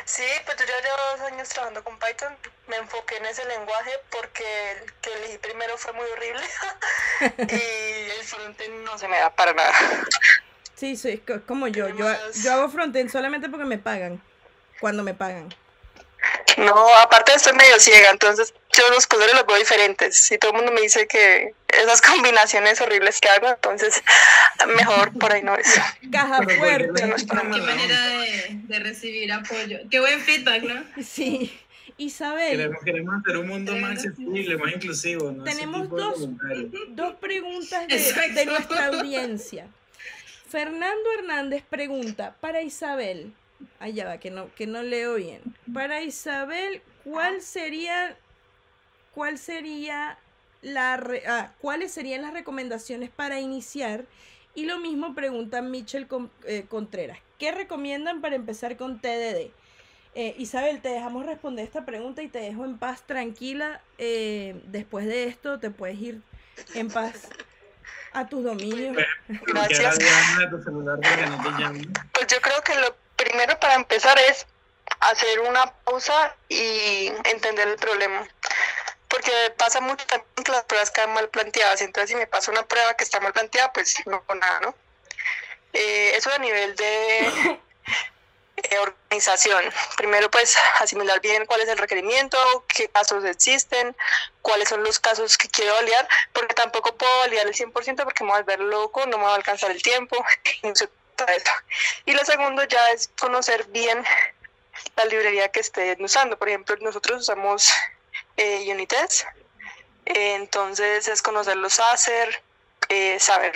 Sí, 0.05 0.25
pues 0.47 0.57
yo 0.59 0.65
ya 0.65 0.81
llevo 0.83 0.97
dos 1.23 1.33
años 1.33 1.49
trabajando 1.51 1.85
con 1.85 1.99
Python. 1.99 2.35
Me 2.67 2.77
enfoqué 2.77 3.17
en 3.19 3.27
ese 3.27 3.45
lenguaje 3.47 3.91
porque 4.11 4.43
el 4.73 4.93
que 5.03 5.13
elegí 5.13 5.39
primero 5.39 5.77
fue 5.77 5.93
muy 5.93 6.07
horrible. 6.07 6.43
y 7.39 8.11
el 8.19 8.25
frontend 8.25 8.85
no 8.85 8.99
se 8.99 9.07
me 9.09 9.19
da 9.19 9.35
para 9.35 9.53
nada. 9.53 9.73
Sí, 10.75 10.97
sí, 10.97 11.11
es 11.11 11.21
co- 11.21 11.45
como 11.47 11.69
yo. 11.69 11.89
Yo, 11.89 12.07
yo 12.43 12.53
hago 12.53 12.69
frontend 12.71 13.11
solamente 13.11 13.49
porque 13.49 13.67
me 13.67 13.79
pagan. 13.79 14.23
Cuando 14.81 15.03
me 15.03 15.13
pagan. 15.15 15.55
No, 16.57 16.97
aparte 16.99 17.35
estoy 17.35 17.53
medio 17.53 17.79
ciega, 17.79 18.11
entonces 18.11 18.53
yo 18.79 18.91
los 18.95 19.07
colores 19.07 19.35
los 19.35 19.47
veo 19.47 19.57
diferentes. 19.59 20.31
Y 20.33 20.39
todo 20.39 20.53
el 20.53 20.57
mundo 20.59 20.73
me 20.73 20.81
dice 20.81 21.07
que 21.07 21.53
esas 21.69 22.01
combinaciones 22.13 22.81
horribles 22.81 23.21
que 23.21 23.29
hago, 23.29 23.49
entonces 23.49 24.03
mejor 24.77 25.13
por 25.19 25.33
ahí 25.33 25.43
no 25.43 25.55
es. 25.57 25.67
Caja 26.13 26.43
fuerte. 26.43 27.07
no 27.07 27.17
es 27.17 27.25
Qué 27.25 27.35
manera 27.35 28.07
de, 28.09 28.47
de 28.65 28.79
recibir 28.81 29.33
apoyo. 29.33 29.79
Qué 29.91 30.01
buen 30.01 30.21
feedback, 30.21 30.63
¿no? 30.63 30.85
Sí. 31.03 31.59
Isabel, 32.01 32.53
Queremos, 32.53 32.79
queremos 32.85 33.15
hacer 33.21 33.37
un 33.39 33.49
mundo 33.49 33.75
más 33.77 33.91
accesible, 34.05 34.57
más 34.57 34.73
inclusivo. 34.73 35.33
¿no? 35.33 35.43
Tenemos 35.43 35.89
dos- 35.91 36.29
dos 36.91 37.15
preguntas 37.17 37.89
de, 37.89 38.29
de 38.35 38.47
nuestra 38.47 38.87
audiencia. 38.87 39.67
Fernando 40.49 41.11
Hernández 41.19 41.65
pregunta 41.69 42.37
para 42.41 42.63
Isabel, 42.63 43.33
allá 43.81 44.05
va, 44.07 44.19
que 44.19 44.31
no, 44.31 44.49
que 44.55 44.69
no 44.69 44.83
leo 44.85 45.15
bien. 45.17 45.41
Para 45.75 46.01
Isabel, 46.03 46.83
¿cuál 47.05 47.43
sería, 47.43 48.17
cuál 49.19 49.37
sería 49.37 50.17
la, 50.63 50.97
re- 50.97 51.25
ah, 51.27 51.51
cuáles 51.61 51.91
serían 51.91 52.23
las 52.23 52.33
recomendaciones 52.33 53.11
para 53.11 53.41
iniciar? 53.41 54.05
Y 54.55 54.65
lo 54.65 54.79
mismo 54.79 55.13
pregunta 55.17 55.61
Michelle 55.61 56.07
Con- 56.07 56.31
eh, 56.47 56.67
Contreras. 56.69 57.19
¿Qué 57.37 57.51
recomiendan 57.51 58.21
para 58.21 58.37
empezar 58.37 58.77
con 58.77 59.01
TDD? 59.01 59.51
Eh, 60.15 60.37
Isabel, 60.39 60.81
te 60.81 60.91
dejamos 60.91 61.27
responder 61.27 61.65
esta 61.65 61.85
pregunta 61.85 62.23
y 62.23 62.29
te 62.29 62.39
dejo 62.39 62.65
en 62.65 62.79
paz 62.79 63.03
tranquila. 63.09 63.81
Eh, 63.99 64.55
después 64.67 65.05
de 65.07 65.25
esto 65.25 65.59
te 65.59 65.71
puedes 65.71 65.99
ir 65.99 66.23
en 66.75 66.89
paz 66.89 67.29
a 68.13 68.29
tus 68.29 68.45
dominios. 68.45 68.97
Gracias. 69.49 69.99
Pues 72.13 72.27
yo 72.29 72.41
creo 72.41 72.63
que 72.65 72.75
lo 72.77 72.95
primero 73.17 73.59
para 73.59 73.75
empezar 73.75 74.17
es 74.31 74.47
hacer 75.01 75.41
una 75.41 75.73
pausa 75.85 76.37
y 76.49 77.11
entender 77.33 77.67
el 77.67 77.77
problema. 77.77 78.25
Porque 79.19 79.53
pasa 79.57 79.81
mucho 79.81 80.07
también 80.07 80.45
que 80.45 80.53
las 80.53 80.63
pruebas 80.63 80.93
quedan 80.93 81.13
mal 81.13 81.29
planteadas. 81.29 81.83
Entonces, 81.83 82.11
si 82.11 82.15
me 82.15 82.29
pasa 82.29 82.53
una 82.53 82.63
prueba 82.65 82.95
que 82.95 83.03
está 83.03 83.19
mal 83.19 83.33
planteada, 83.33 83.73
pues 83.73 83.97
no 84.07 84.19
hago 84.19 84.35
nada, 84.37 84.61
¿no? 84.61 84.75
Eh, 85.73 86.13
eso 86.15 86.31
a 86.33 86.39
nivel 86.39 86.77
de 86.77 87.59
eh, 88.63 88.79
organización. 88.79 89.65
Primero, 89.97 90.31
pues, 90.31 90.57
asimilar 90.79 91.21
bien 91.21 91.47
cuál 91.47 91.63
es 91.63 91.69
el 91.69 91.79
requerimiento, 91.79 92.39
qué 92.69 92.89
casos 92.91 93.25
existen, 93.25 93.97
cuáles 94.41 94.69
son 94.69 94.85
los 94.85 95.01
casos 95.01 95.37
que 95.37 95.49
quiero 95.49 95.77
aliar, 95.77 96.09
porque 96.33 96.55
tampoco 96.55 96.95
puedo 96.95 97.23
aliar 97.23 97.49
el 97.49 97.55
100% 97.55 98.05
porque 98.05 98.23
me 98.23 98.31
voy 98.31 98.39
a 98.39 98.43
volver 98.43 98.61
loco, 98.61 99.05
no 99.07 99.19
me 99.19 99.25
va 99.25 99.33
a 99.33 99.35
alcanzar 99.35 99.73
el 99.73 99.83
tiempo, 99.83 100.25
y 100.63 100.67
no 100.69 100.77
se 100.77 100.89
trata 101.17 101.33
de 101.33 101.39
eso. 101.39 101.53
Y 102.05 102.13
lo 102.13 102.25
segundo 102.25 102.63
ya 102.63 102.91
es 102.91 103.11
conocer 103.19 103.65
bien 103.65 104.05
la 104.95 105.07
librería 105.07 105.49
que 105.49 105.59
estén 105.59 106.01
usando. 106.05 106.39
Por 106.39 106.49
ejemplo, 106.49 106.77
nosotros 106.81 107.23
usamos 107.23 107.69
eh, 108.39 108.73
Unitest, 108.73 109.25
eh, 110.07 110.35
entonces 110.37 111.07
es 111.09 111.21
conocer 111.21 111.57
los 111.57 111.79
ACER, 111.81 112.43
eh, 112.89 113.19
saber, 113.21 113.53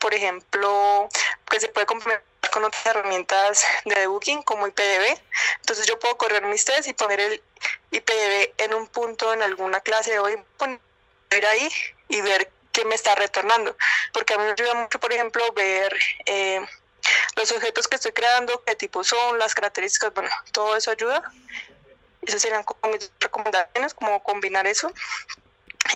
por 0.00 0.12
ejemplo, 0.14 1.08
que 1.48 1.60
se 1.60 1.68
puede 1.68 1.86
complementar 1.86 2.24
con 2.50 2.64
otras 2.64 2.84
herramientas 2.84 3.64
de 3.84 3.94
debugging 3.94 4.42
como 4.42 4.66
IPDB. 4.66 5.20
Entonces 5.60 5.86
yo 5.86 5.98
puedo 5.98 6.16
correr 6.16 6.42
mis 6.46 6.64
tests 6.64 6.88
y 6.88 6.94
poner 6.94 7.20
el 7.20 7.42
IPDB 7.92 8.54
en 8.58 8.74
un 8.74 8.88
punto 8.88 9.32
en 9.32 9.42
alguna 9.42 9.80
clase 9.80 10.18
hoy, 10.18 10.36
poner 10.56 10.80
ahí 11.46 11.70
y 12.08 12.20
ver 12.22 12.50
qué 12.72 12.84
me 12.84 12.94
está 12.94 13.14
retornando. 13.14 13.76
Porque 14.12 14.34
a 14.34 14.38
mí 14.38 14.44
me 14.44 14.50
ayuda 14.50 14.74
mucho, 14.74 14.98
por 14.98 15.12
ejemplo, 15.12 15.44
ver 15.52 15.96
eh, 16.26 16.60
los 17.36 17.52
objetos 17.52 17.86
que 17.86 17.96
estoy 17.96 18.12
creando, 18.12 18.64
qué 18.64 18.74
tipo 18.74 19.04
son, 19.04 19.38
las 19.38 19.54
características, 19.54 20.12
bueno, 20.12 20.30
todo 20.50 20.76
eso 20.76 20.90
ayuda. 20.90 21.22
Esas 22.22 22.42
serían 22.42 22.62
como 22.62 22.92
mis 22.92 23.10
recomendaciones, 23.20 23.94
como 23.94 24.22
combinar 24.22 24.66
eso 24.66 24.92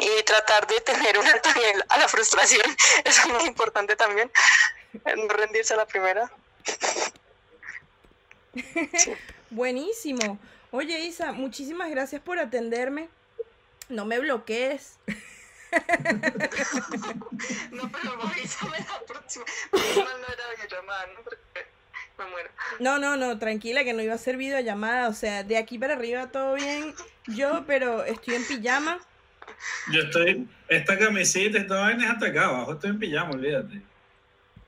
y 0.00 0.22
tratar 0.24 0.66
de 0.66 0.80
tener 0.80 1.18
un 1.18 1.26
alto 1.26 1.52
nivel 1.54 1.84
a 1.88 1.98
la 1.98 2.08
frustración. 2.08 2.66
Eso 3.04 3.22
es 3.22 3.28
muy 3.28 3.44
importante 3.44 3.96
también, 3.96 4.30
no 5.16 5.28
rendirse 5.28 5.74
a 5.74 5.78
la 5.78 5.86
primera. 5.86 6.30
Buenísimo. 9.50 10.38
Oye, 10.70 10.98
Isa, 11.00 11.32
muchísimas 11.32 11.90
gracias 11.90 12.20
por 12.20 12.38
atenderme. 12.38 13.08
No 13.88 14.04
me 14.04 14.18
bloquees. 14.18 14.98
No, 17.70 17.90
pero 17.92 18.22
avísame 18.22 18.78
la 18.78 19.00
próxima. 19.04 19.44
No 19.72 19.78
era 19.78 20.50
videollamada, 20.56 21.06
¿no? 21.08 21.22
Porque 21.22 21.66
me 22.18 22.24
muero. 22.26 22.48
No, 22.80 22.98
no, 22.98 23.16
no, 23.16 23.38
tranquila 23.38 23.84
que 23.84 23.92
no 23.92 24.02
iba 24.02 24.14
a 24.14 24.18
ser 24.18 24.36
videollamada. 24.36 25.08
O 25.08 25.12
sea, 25.12 25.42
de 25.42 25.56
aquí 25.56 25.78
para 25.78 25.94
arriba 25.94 26.28
todo 26.30 26.54
bien. 26.54 26.94
Yo, 27.26 27.64
pero 27.66 28.04
estoy 28.04 28.34
en 28.36 28.46
pijama. 28.46 28.98
Yo 29.92 30.02
estoy, 30.02 30.46
esta 30.68 30.98
camiseta, 30.98 31.58
esta 31.58 31.76
vaina 31.76 32.04
es 32.04 32.10
hasta 32.10 32.26
acá 32.26 32.46
abajo, 32.46 32.72
estoy 32.74 32.90
en 32.90 32.98
pijama, 32.98 33.30
olvídate. 33.30 33.80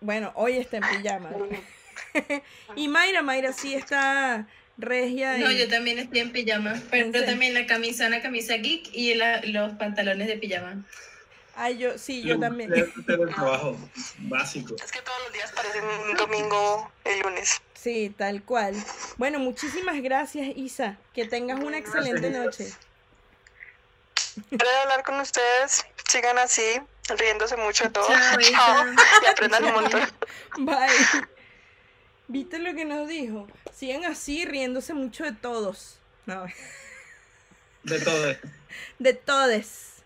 Bueno, 0.01 0.33
hoy 0.37 0.57
está 0.57 0.77
en 0.79 0.85
pijama. 1.03 1.31
y 2.77 2.89
Mayra, 2.89 3.23
Mayra 3.23 3.53
sí 3.53 3.75
está 3.75 4.47
regia. 4.77 5.37
No, 5.39 5.51
yo 5.51 5.69
también 5.69 5.99
estoy 5.99 6.21
en 6.21 6.33
pijama, 6.33 6.81
pero 6.91 7.07
¿En 7.07 7.13
serio? 7.13 7.27
también 7.27 7.55
la 7.55 7.67
camisa, 7.67 8.07
una 8.07 8.23
camisa 8.23 8.57
geek 8.57 8.89
y 8.93 9.15
la- 9.15 9.41
los 9.43 9.73
pantalones 9.75 10.29
de 10.29 10.37
pijama. 10.37 10.85
Ay, 11.61 11.77
yo, 11.77 11.99
sí, 11.99 12.23
yo 12.23 12.39
también. 12.39 12.73
El 12.73 12.93
trabajo 13.35 13.77
básico. 14.19 14.77
Es 14.83 14.93
que 14.93 15.03
todos 15.03 15.19
los 15.25 15.33
días 15.33 15.51
parecen 15.53 15.85
un 15.85 16.15
domingo 16.17 16.91
el 17.05 17.21
lunes. 17.21 17.61
Sí, 17.75 18.15
tal 18.17 18.43
cual. 18.45 18.75
Bueno, 19.17 19.41
muchísimas 19.41 20.01
gracias, 20.01 20.47
Isa. 20.57 20.97
Que 21.15 21.27
tengas 21.27 21.59
una 21.59 21.79
excelente 21.79 22.31
noche. 22.31 22.73
Quiero 24.49 24.65
hablar 24.83 25.03
con 25.03 25.19
ustedes. 25.21 25.85
Sigan 26.09 26.39
así, 26.39 26.81
riéndose 27.19 27.57
mucho 27.57 27.85
de 27.85 27.91
todo. 27.91 28.07
Chao. 28.07 28.41
Chao. 28.51 28.87
Y 29.23 29.27
aprendan 29.27 29.65
un 29.65 29.73
montón. 29.73 30.01
Bye. 30.59 31.27
¿Viste 32.29 32.59
lo 32.59 32.75
que 32.75 32.85
nos 32.85 33.09
dijo? 33.09 33.49
Sigan 33.75 34.05
así, 34.05 34.45
riéndose 34.45 34.95
mucho 34.95 35.25
de 35.25 35.33
todos. 35.33 35.99
No, 36.27 36.45
De 37.83 38.01
todo 38.01 38.31
esto. 38.31 38.49
de 38.99 39.15
todes. 39.15 39.98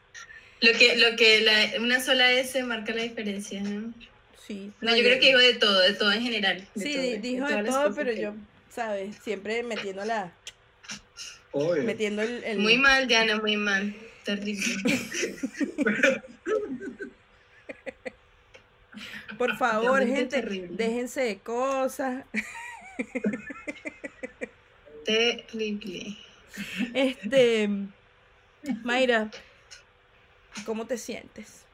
Lo 0.62 0.72
que, 0.78 0.96
lo 0.96 1.16
que 1.16 1.40
la, 1.42 1.80
una 1.80 2.00
sola 2.00 2.30
S 2.32 2.62
marca 2.64 2.94
la 2.94 3.02
diferencia, 3.02 3.60
¿no? 3.62 3.92
Sí. 4.46 4.72
No, 4.80 4.94
yo 4.96 5.02
creo 5.02 5.18
que 5.20 5.26
digo 5.26 5.38
de 5.38 5.54
todo, 5.54 5.80
de 5.80 5.92
todo 5.94 6.12
en 6.12 6.22
general. 6.22 6.66
de 6.74 6.84
Sí, 6.84 6.94
todo, 6.94 7.20
dijo 7.22 7.46
de 7.48 7.64
todo, 7.64 7.94
pero 7.94 8.12
que- 8.14 8.20
yo, 8.22 8.34
¿sabes? 8.70 9.16
Siempre 9.22 9.62
metiendo 9.62 10.04
la. 10.04 10.32
Obvio. 11.52 11.82
Metiendo 11.84 12.22
el. 12.22 12.42
el- 12.44 12.58
Muy 12.58 12.76
mal, 12.78 13.06
Diana, 13.08 13.36
muy 13.40 13.56
mal. 13.56 13.94
Terrible. 14.24 14.64
Por 19.38 19.56
favor, 19.56 19.98
Realmente 19.98 20.20
gente, 20.20 20.40
terrible. 20.42 20.68
déjense 20.76 21.20
de 21.22 21.38
cosas. 21.38 22.24
Terrible. 25.04 26.16
Este. 26.94 27.68
Mayra, 28.84 29.30
¿cómo 30.64 30.86
te 30.86 30.98
sientes? 30.98 31.64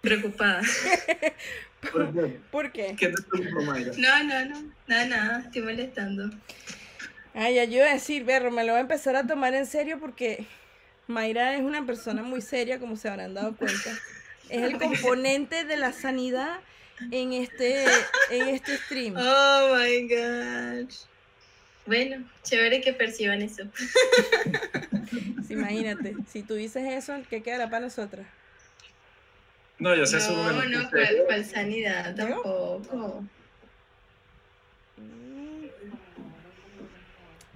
Preocupada. 0.00 0.62
¿Por 1.92 2.12
qué? 2.12 2.40
¿Por 2.50 2.72
qué? 2.72 2.96
¿Qué 2.98 3.08
te 3.08 3.22
preocupa, 3.22 3.62
Mayra? 3.62 3.92
No, 3.96 4.24
no, 4.24 4.44
no. 4.46 4.72
Nada, 4.86 5.06
nada. 5.06 5.40
Estoy 5.40 5.62
molestando. 5.62 6.30
Ay, 7.34 7.56
yo 7.66 7.78
iba 7.78 7.86
a 7.86 7.94
decir, 7.94 8.24
berro, 8.24 8.50
me 8.50 8.64
lo 8.64 8.72
voy 8.72 8.78
a 8.78 8.82
empezar 8.82 9.14
a 9.16 9.26
tomar 9.26 9.54
en 9.54 9.66
serio 9.66 9.98
porque 10.00 10.46
Mayra 11.06 11.54
es 11.54 11.62
una 11.62 11.84
persona 11.84 12.22
muy 12.22 12.40
seria, 12.40 12.78
como 12.78 12.96
se 12.96 13.08
habrán 13.08 13.34
dado 13.34 13.56
cuenta. 13.56 13.90
Es 14.48 14.62
el 14.62 14.78
componente 14.78 15.64
de 15.64 15.76
la 15.76 15.92
sanidad 15.92 16.60
en 17.10 17.32
este, 17.32 17.84
en 18.30 18.48
este 18.48 18.78
stream. 18.78 19.14
Oh 19.16 19.76
my 19.76 20.08
gosh. 20.08 21.04
Bueno, 21.86 22.28
chévere 22.42 22.80
que 22.80 22.92
perciban 22.92 23.42
eso. 23.42 23.64
Sí, 25.46 25.52
imagínate, 25.52 26.16
si 26.26 26.42
tú 26.42 26.54
dices 26.54 26.82
eso, 26.92 27.14
¿qué 27.30 27.42
quedará 27.42 27.70
para 27.70 27.84
nosotras? 27.84 28.26
No, 29.78 29.94
yo 29.94 30.04
sé 30.06 30.16
No, 30.16 30.22
su 30.22 30.32
no, 30.68 30.90
¿cuál, 30.90 31.22
cuál 31.26 31.44
sanidad? 31.44 32.16
Tampoco. 32.16 33.22
Mm. 34.96 35.66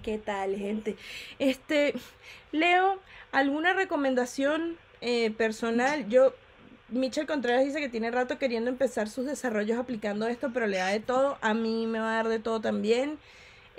¿Qué 0.02 0.18
tal, 0.18 0.56
gente? 0.56 0.96
Este, 1.38 1.94
Leo, 2.52 3.00
¿alguna 3.32 3.72
recomendación 3.72 4.76
eh, 5.00 5.30
personal? 5.32 6.08
Yo, 6.08 6.34
Michelle 6.88 7.26
Contreras 7.26 7.64
dice 7.64 7.80
que 7.80 7.88
tiene 7.88 8.10
rato 8.10 8.38
queriendo 8.38 8.70
empezar 8.70 9.08
sus 9.08 9.26
desarrollos 9.26 9.78
aplicando 9.78 10.28
esto, 10.28 10.50
pero 10.52 10.66
le 10.66 10.76
da 10.76 10.88
de 10.88 11.00
todo. 11.00 11.38
A 11.40 11.54
mí 11.54 11.86
me 11.86 11.98
va 11.98 12.12
a 12.12 12.16
dar 12.16 12.28
de 12.28 12.38
todo 12.38 12.60
también. 12.60 13.18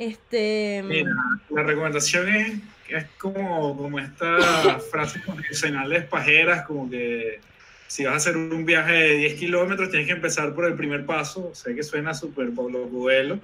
Este, 0.02 0.82
Mira, 0.84 1.12
la 1.52 1.62
recomendación 1.62 2.28
es, 2.28 2.54
es 2.90 3.06
como, 3.20 3.78
como 3.78 4.00
estas 4.00 4.84
frases 4.92 5.22
convencionales 5.24 6.06
pajeras, 6.06 6.66
como 6.66 6.90
que 6.90 7.40
si 7.86 8.06
vas 8.06 8.14
a 8.14 8.18
hacer 8.18 8.36
un 8.36 8.66
viaje 8.66 8.94
de 8.94 9.18
10 9.18 9.40
kilómetros 9.40 9.92
tienes 9.92 10.08
que 10.08 10.14
empezar 10.14 10.56
por 10.56 10.66
el 10.66 10.74
primer 10.74 11.06
paso. 11.06 11.54
Sé 11.54 11.76
que 11.76 11.84
suena 11.84 12.16
súper 12.16 12.50
Pablo 12.50 12.90
Coelho, 12.90 13.40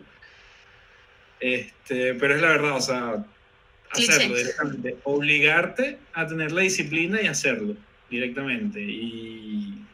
este, 1.40 2.16
pero 2.16 2.34
es 2.34 2.42
la 2.42 2.48
verdad, 2.48 2.76
o 2.76 2.82
sea, 2.82 3.24
hacerlo 3.92 4.36
directamente. 4.36 4.98
Obligarte 5.04 6.00
a 6.14 6.26
tener 6.26 6.52
la 6.54 6.62
disciplina 6.62 7.22
y 7.22 7.28
hacerlo 7.28 7.76
directamente. 8.10 8.82
Y, 8.82 9.86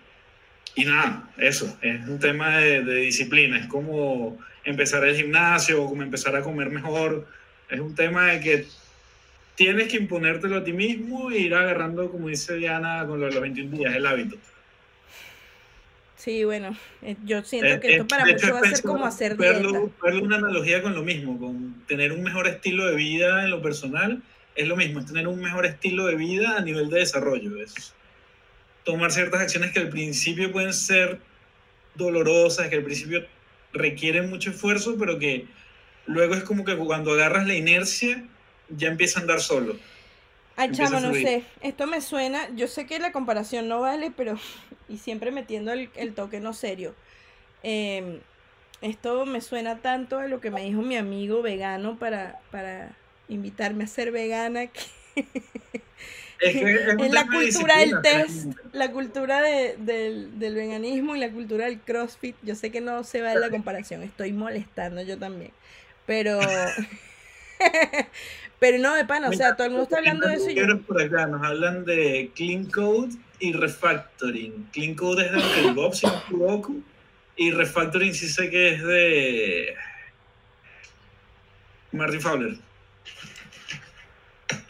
y 0.75 0.85
nada, 0.85 1.29
eso, 1.37 1.77
es 1.81 2.07
un 2.07 2.19
tema 2.19 2.57
de, 2.57 2.83
de 2.83 2.95
disciplina, 2.95 3.59
es 3.59 3.67
como 3.67 4.39
empezar 4.63 5.03
el 5.03 5.15
gimnasio 5.15 5.85
como 5.85 6.03
empezar 6.03 6.35
a 6.35 6.41
comer 6.41 6.69
mejor. 6.69 7.27
Es 7.69 7.79
un 7.79 7.95
tema 7.95 8.27
de 8.31 8.39
que 8.39 8.65
tienes 9.55 9.87
que 9.87 9.97
imponértelo 9.97 10.57
a 10.57 10.63
ti 10.63 10.73
mismo 10.73 11.31
e 11.31 11.39
ir 11.39 11.55
agarrando, 11.55 12.11
como 12.11 12.27
dice 12.27 12.55
Diana, 12.55 13.05
con 13.07 13.19
los 13.19 13.39
21 13.39 13.77
días, 13.77 13.95
el 13.95 14.05
hábito. 14.05 14.37
Sí, 16.15 16.45
bueno, 16.45 16.77
eh, 17.01 17.17
yo 17.25 17.43
siento 17.43 17.67
Eh, 17.67 17.79
que 17.81 17.87
eh, 17.87 17.91
esto 17.95 18.07
para 18.07 18.23
de 18.23 18.31
hecho, 18.31 18.47
muchos 18.47 18.63
va 18.63 18.67
a 18.67 18.75
ser 18.75 18.85
como 18.85 19.05
hacer 19.05 19.35
verlo, 19.35 19.71
dieta. 19.71 19.95
verlo 20.03 20.23
una 20.23 20.37
analogía 20.37 20.81
con 20.81 20.93
lo 20.95 21.03
mismo, 21.03 21.37
con 21.37 21.83
tener 21.85 22.13
un 22.13 22.23
mejor 22.23 22.47
estilo 22.47 22.85
de 22.85 22.95
vida 22.95 23.43
en 23.43 23.49
lo 23.49 23.61
personal, 23.61 24.21
es 24.55 24.67
lo 24.67 24.77
mismo, 24.77 25.01
es 25.01 25.05
tener 25.05 25.27
un 25.27 25.41
mejor 25.41 25.65
estilo 25.65 26.05
de 26.05 26.15
vida 26.15 26.57
a 26.57 26.61
nivel 26.61 26.89
de 26.89 26.99
desarrollo. 26.99 27.61
Es 27.61 27.93
tomar 28.83 29.11
ciertas 29.11 29.41
acciones 29.41 29.71
que 29.71 29.79
al 29.79 29.89
principio 29.89 30.51
pueden 30.51 30.73
ser 30.73 31.19
dolorosas, 31.95 32.69
que 32.69 32.75
al 32.75 32.83
principio 32.83 33.25
requieren 33.71 34.29
mucho 34.29 34.51
esfuerzo, 34.51 34.95
pero 34.97 35.19
que 35.19 35.47
luego 36.05 36.35
es 36.35 36.43
como 36.43 36.63
que 36.65 36.75
cuando 36.75 37.13
agarras 37.13 37.47
la 37.47 37.55
inercia, 37.55 38.23
ya 38.69 38.87
empieza 38.87 39.19
a 39.19 39.21
andar 39.21 39.41
solo. 39.41 39.75
Ay, 40.55 40.71
chamo, 40.71 40.99
no 40.99 41.13
sé. 41.13 41.43
Esto 41.61 41.87
me 41.87 41.99
suena. 42.01 42.47
Yo 42.55 42.67
sé 42.67 42.85
que 42.85 42.99
la 42.99 43.11
comparación 43.11 43.67
no 43.67 43.81
vale, 43.81 44.11
pero. 44.15 44.39
Y 44.89 44.97
siempre 44.97 45.31
metiendo 45.31 45.71
el, 45.71 45.89
el 45.95 46.13
toque 46.13 46.41
no 46.41 46.53
serio. 46.53 46.93
Em, 47.63 48.19
esto 48.81 49.25
me 49.25 49.39
suena 49.39 49.77
tanto 49.77 50.19
a 50.19 50.27
lo 50.27 50.41
que 50.41 50.51
me 50.51 50.61
dijo 50.61 50.81
mi 50.81 50.97
amigo 50.97 51.41
vegano 51.41 51.97
para, 51.97 52.41
para 52.51 52.95
invitarme 53.29 53.85
a 53.85 53.87
ser 53.87 54.11
vegana. 54.11 54.67
Que 54.67 54.81
Es, 56.43 56.53
que 56.53 56.73
es 56.73 56.93
un 56.93 56.99
es 56.99 57.11
la 57.11 57.25
cultura 57.25 57.77
del 57.77 58.01
test, 58.01 58.47
la 58.73 58.91
cultura 58.91 59.41
de- 59.41 59.75
del, 59.77 60.39
del 60.39 60.55
veganismo 60.55 61.15
y 61.15 61.19
la 61.19 61.29
cultura 61.29 61.65
del 61.65 61.79
crossfit. 61.79 62.35
Yo 62.43 62.55
sé 62.55 62.71
que 62.71 62.81
no 62.81 63.03
se 63.03 63.21
va 63.21 63.31
a 63.31 63.35
la 63.35 63.49
comparación. 63.49 64.03
Estoy 64.03 64.33
molestando 64.33 65.01
yo 65.01 65.17
también. 65.17 65.51
Pero. 66.05 66.39
pero 68.59 68.77
no, 68.77 68.95
de 68.95 69.05
pana. 69.05 69.29
O 69.29 69.33
sea, 69.33 69.55
todo 69.55 69.65
el 69.65 69.71
mundo 69.71 69.83
está 69.83 69.97
hablando 69.97 70.27
de 70.27 70.35
eso 70.35 70.49
y 70.49 70.55
yo. 70.55 70.81
Por 70.81 71.01
acá 71.01 71.27
nos 71.27 71.45
hablan 71.45 71.85
de 71.85 72.31
Clean 72.35 72.65
Code 72.65 73.15
y 73.39 73.53
Refactoring. 73.53 74.69
Clean 74.71 74.95
Code 74.95 75.25
es 75.25 75.31
de 75.31 75.37
Uncle 75.37 75.73
Bob, 75.73 75.93
si 75.93 76.05
no 76.05 76.13
me 76.13 76.19
equivoco. 76.19 76.75
Y 77.35 77.51
Refactoring 77.51 78.13
sí 78.13 78.29
sé 78.29 78.49
que 78.49 78.75
es 78.75 78.83
de 78.83 79.75
Martin 81.91 82.21
Fowler. 82.21 82.57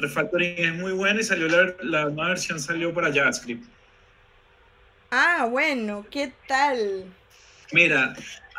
Refactoring 0.03 0.55
es 0.57 0.73
muy 0.75 0.91
bueno 0.91 1.19
y 1.19 1.23
salió 1.23 1.47
la, 1.47 1.73
la 1.81 2.05
nueva 2.05 2.29
versión 2.29 2.59
salió 2.59 2.93
para 2.93 3.11
JavaScript. 3.13 3.63
Ah, 5.11 5.47
bueno, 5.49 6.05
¿qué 6.11 6.31
tal? 6.47 7.05
Mira, 7.71 8.15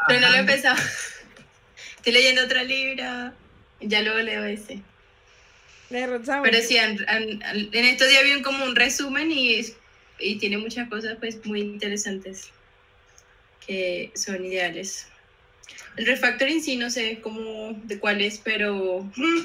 Pero 0.08 0.20
no 0.20 0.28
lo 0.30 0.34
he 0.34 0.38
empezado. 0.40 0.76
Estoy 1.96 2.12
leyendo 2.12 2.42
otra 2.44 2.62
libra. 2.64 3.32
Ya 3.80 4.02
luego 4.02 4.18
leo 4.20 4.44
ese. 4.44 4.80
Pero 5.90 6.60
sí, 6.62 6.76
en 6.76 7.84
estos 7.84 8.08
días 8.08 8.24
vi 8.24 8.32
un- 8.32 8.42
como 8.42 8.64
un 8.64 8.74
resumen 8.76 9.30
y, 9.30 9.60
y 10.18 10.38
tiene 10.38 10.58
muchas 10.58 10.88
cosas 10.88 11.16
pues 11.20 11.44
muy 11.46 11.60
interesantes 11.60 12.50
que 13.66 14.10
son 14.14 14.44
ideales. 14.44 15.06
El 15.96 16.06
refactoring 16.06 16.62
sí, 16.62 16.76
no 16.76 16.90
sé 16.90 17.20
cómo, 17.22 17.78
de 17.84 17.98
cuál 17.98 18.20
es, 18.20 18.38
pero 18.38 19.08
mm, 19.16 19.40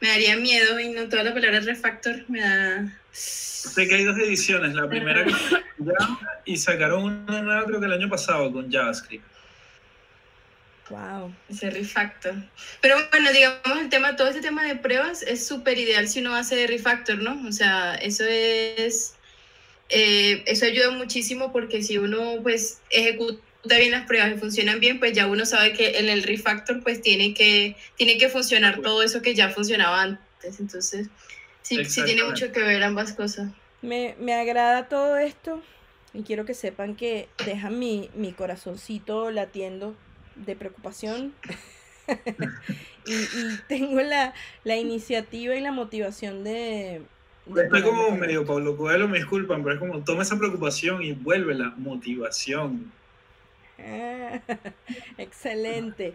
me 0.00 0.08
daría 0.08 0.36
miedo 0.36 0.80
y 0.80 0.88
no 0.88 1.08
toda 1.08 1.24
la 1.24 1.34
palabra 1.34 1.60
refactor 1.60 2.24
me 2.28 2.40
da... 2.40 2.98
sé 3.12 3.86
que 3.86 3.96
hay 3.96 4.04
dos 4.04 4.18
ediciones. 4.18 4.74
La 4.74 4.88
primera 4.88 5.24
que 5.24 5.32
ya 5.78 5.94
y 6.44 6.56
sacaron 6.56 7.04
una 7.04 7.42
nueva 7.42 7.64
creo 7.64 7.80
que 7.80 7.86
el 7.86 7.92
año 7.92 8.08
pasado 8.08 8.50
con 8.52 8.70
JavaScript. 8.70 9.24
Wow. 10.88 11.34
Ese 11.48 11.70
refactor. 11.70 12.34
Pero 12.80 12.96
bueno, 13.10 13.32
digamos, 13.32 13.80
el 13.80 13.88
tema, 13.88 14.16
todo 14.16 14.28
este 14.28 14.42
tema 14.42 14.64
de 14.64 14.76
pruebas 14.76 15.22
es 15.22 15.46
súper 15.46 15.78
ideal 15.78 16.08
si 16.08 16.20
uno 16.20 16.34
hace 16.34 16.66
refactor, 16.66 17.18
¿no? 17.18 17.48
O 17.48 17.52
sea, 17.52 17.94
eso 17.94 18.24
es, 18.24 19.14
eh, 19.88 20.42
eso 20.46 20.66
ayuda 20.66 20.90
muchísimo 20.90 21.52
porque 21.52 21.82
si 21.82 21.98
uno 21.98 22.40
pues 22.42 22.80
ejecuta 22.90 23.42
bien 23.64 23.92
las 23.92 24.06
pruebas 24.06 24.32
y 24.32 24.38
funcionan 24.38 24.80
bien, 24.80 24.98
pues 24.98 25.12
ya 25.12 25.26
uno 25.26 25.46
sabe 25.46 25.72
que 25.72 25.98
en 25.98 26.08
el 26.08 26.22
refactor 26.22 26.82
pues 26.82 27.00
tiene 27.00 27.34
que, 27.34 27.76
tiene 27.96 28.18
que 28.18 28.28
funcionar 28.28 28.80
todo 28.80 29.02
eso 29.02 29.22
que 29.22 29.34
ya 29.34 29.50
funcionaba 29.50 30.02
antes. 30.02 30.60
Entonces, 30.60 31.08
sí, 31.62 31.84
sí 31.84 32.04
tiene 32.04 32.24
mucho 32.24 32.52
que 32.52 32.60
ver 32.60 32.82
ambas 32.82 33.12
cosas. 33.12 33.50
Me, 33.80 34.14
me 34.20 34.34
agrada 34.34 34.88
todo 34.88 35.16
esto 35.16 35.62
y 36.14 36.22
quiero 36.22 36.44
que 36.44 36.54
sepan 36.54 36.94
que 36.94 37.28
deja 37.44 37.70
mi, 37.70 38.10
mi 38.14 38.32
corazoncito 38.32 39.30
latiendo 39.30 39.94
de 40.36 40.56
preocupación 40.56 41.32
y, 43.06 43.12
y 43.14 43.58
tengo 43.68 44.00
la, 44.00 44.34
la 44.64 44.76
iniciativa 44.76 45.54
y 45.54 45.60
la 45.60 45.72
motivación 45.72 46.44
de... 46.44 47.02
de 47.46 47.62
Estoy 47.62 47.82
como 47.82 48.10
medio 48.12 48.44
Pablo 48.44 48.76
Coelho, 48.76 49.08
me 49.08 49.18
disculpan, 49.18 49.62
pero 49.62 49.74
es 49.74 49.80
como 49.80 50.02
toma 50.04 50.22
esa 50.22 50.38
preocupación 50.38 51.02
y 51.02 51.12
vuélvela 51.12 51.74
motivación. 51.76 52.92
Excelente. 55.18 56.14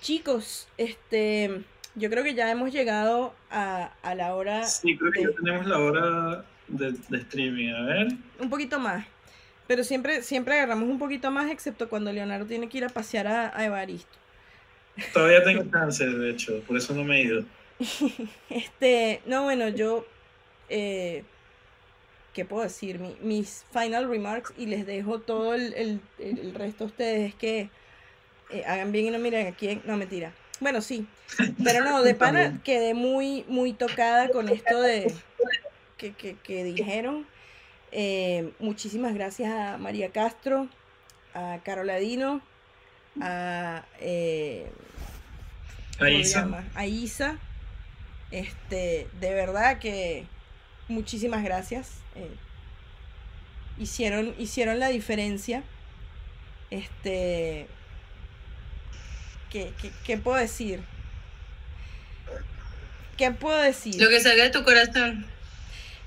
Chicos, 0.00 0.68
este, 0.78 1.62
yo 1.94 2.10
creo 2.10 2.24
que 2.24 2.34
ya 2.34 2.50
hemos 2.50 2.72
llegado 2.72 3.34
a, 3.50 3.92
a 4.02 4.14
la 4.14 4.34
hora 4.34 4.64
Sí, 4.64 4.96
creo 4.96 5.12
que 5.12 5.22
ya 5.22 5.30
tenemos 5.32 5.66
la 5.66 5.78
hora 5.78 6.44
de, 6.68 6.92
de 7.08 7.18
streaming. 7.18 7.72
A 7.72 7.82
ver. 7.82 8.08
un 8.38 8.50
poquito 8.50 8.78
más. 8.78 9.06
Pero 9.66 9.84
siempre, 9.84 10.22
siempre 10.22 10.54
agarramos 10.54 10.88
un 10.88 10.98
poquito 10.98 11.30
más, 11.30 11.50
excepto 11.50 11.88
cuando 11.88 12.12
Leonardo 12.12 12.46
tiene 12.46 12.68
que 12.68 12.78
ir 12.78 12.84
a 12.84 12.88
pasear 12.88 13.26
a, 13.28 13.56
a 13.56 13.64
Evaristo. 13.64 14.18
Todavía 15.12 15.44
tengo 15.44 15.64
chance, 15.70 16.04
de 16.04 16.30
hecho, 16.30 16.60
por 16.66 16.76
eso 16.76 16.94
no 16.94 17.04
me 17.04 17.20
he 17.20 17.24
ido. 17.24 17.44
Este, 18.50 19.22
no, 19.26 19.44
bueno, 19.44 19.68
yo, 19.68 20.06
eh, 20.68 21.22
¿qué 22.34 22.44
puedo 22.44 22.62
decir? 22.62 22.98
Mi- 22.98 23.16
mis 23.22 23.64
final 23.72 24.08
remarks 24.08 24.52
y 24.56 24.66
les 24.66 24.86
dejo 24.86 25.20
todo 25.20 25.54
el, 25.54 25.72
el- 25.74 26.00
el 26.18 26.54
resto 26.54 26.84
a 26.84 26.86
ustedes 26.88 27.28
es 27.30 27.34
que 27.34 27.68
eh, 28.50 28.64
hagan 28.66 28.92
bien 28.92 29.06
y 29.06 29.10
no 29.10 29.18
miren 29.18 29.46
aquí, 29.46 29.80
no 29.84 29.96
mentira. 29.96 30.32
Bueno, 30.60 30.80
sí, 30.82 31.06
pero 31.64 31.82
no, 31.84 32.02
de 32.02 32.14
pana 32.16 32.60
quedé 32.64 32.94
muy, 32.94 33.44
muy 33.48 33.72
tocada 33.72 34.28
con 34.30 34.48
esto 34.48 34.80
de 34.80 35.12
que, 35.96 36.12
que, 36.12 36.36
que 36.42 36.64
dijeron. 36.64 37.26
Eh, 37.92 38.52
muchísimas 38.60 39.14
gracias 39.14 39.50
a 39.52 39.76
María 39.78 40.10
Castro, 40.10 40.68
a 41.34 41.58
Caroladino, 41.64 42.40
a 43.20 43.84
eh, 44.00 44.66
¿cómo 45.98 46.04
Ahí 46.06 46.16
se 46.24 46.28
está. 46.28 46.40
llama? 46.40 46.64
A 46.74 46.86
Isa. 46.86 47.38
Este, 48.30 49.08
de 49.20 49.34
verdad 49.34 49.78
que 49.80 50.24
muchísimas 50.90 51.42
gracias. 51.42 51.92
eh, 52.14 52.30
hicieron, 53.78 54.34
hicieron 54.38 54.78
la 54.78 54.88
diferencia. 54.88 55.62
Este, 56.70 57.66
¿qué, 59.50 59.72
qué, 59.80 59.90
qué 60.04 60.16
puedo 60.18 60.36
decir? 60.36 60.80
¿Qué 63.16 63.30
puedo 63.32 63.58
decir? 63.60 64.00
Lo 64.00 64.08
que 64.08 64.20
salga 64.20 64.44
de 64.44 64.50
tu 64.50 64.64
corazón. 64.64 65.26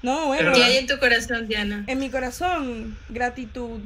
No, 0.01 0.27
bueno, 0.27 0.51
¿Qué 0.51 0.63
hay 0.63 0.77
en 0.77 0.87
tu 0.87 0.97
corazón, 0.99 1.47
Diana? 1.47 1.85
en 1.87 1.99
mi 1.99 2.09
corazón, 2.09 2.97
gratitud, 3.09 3.79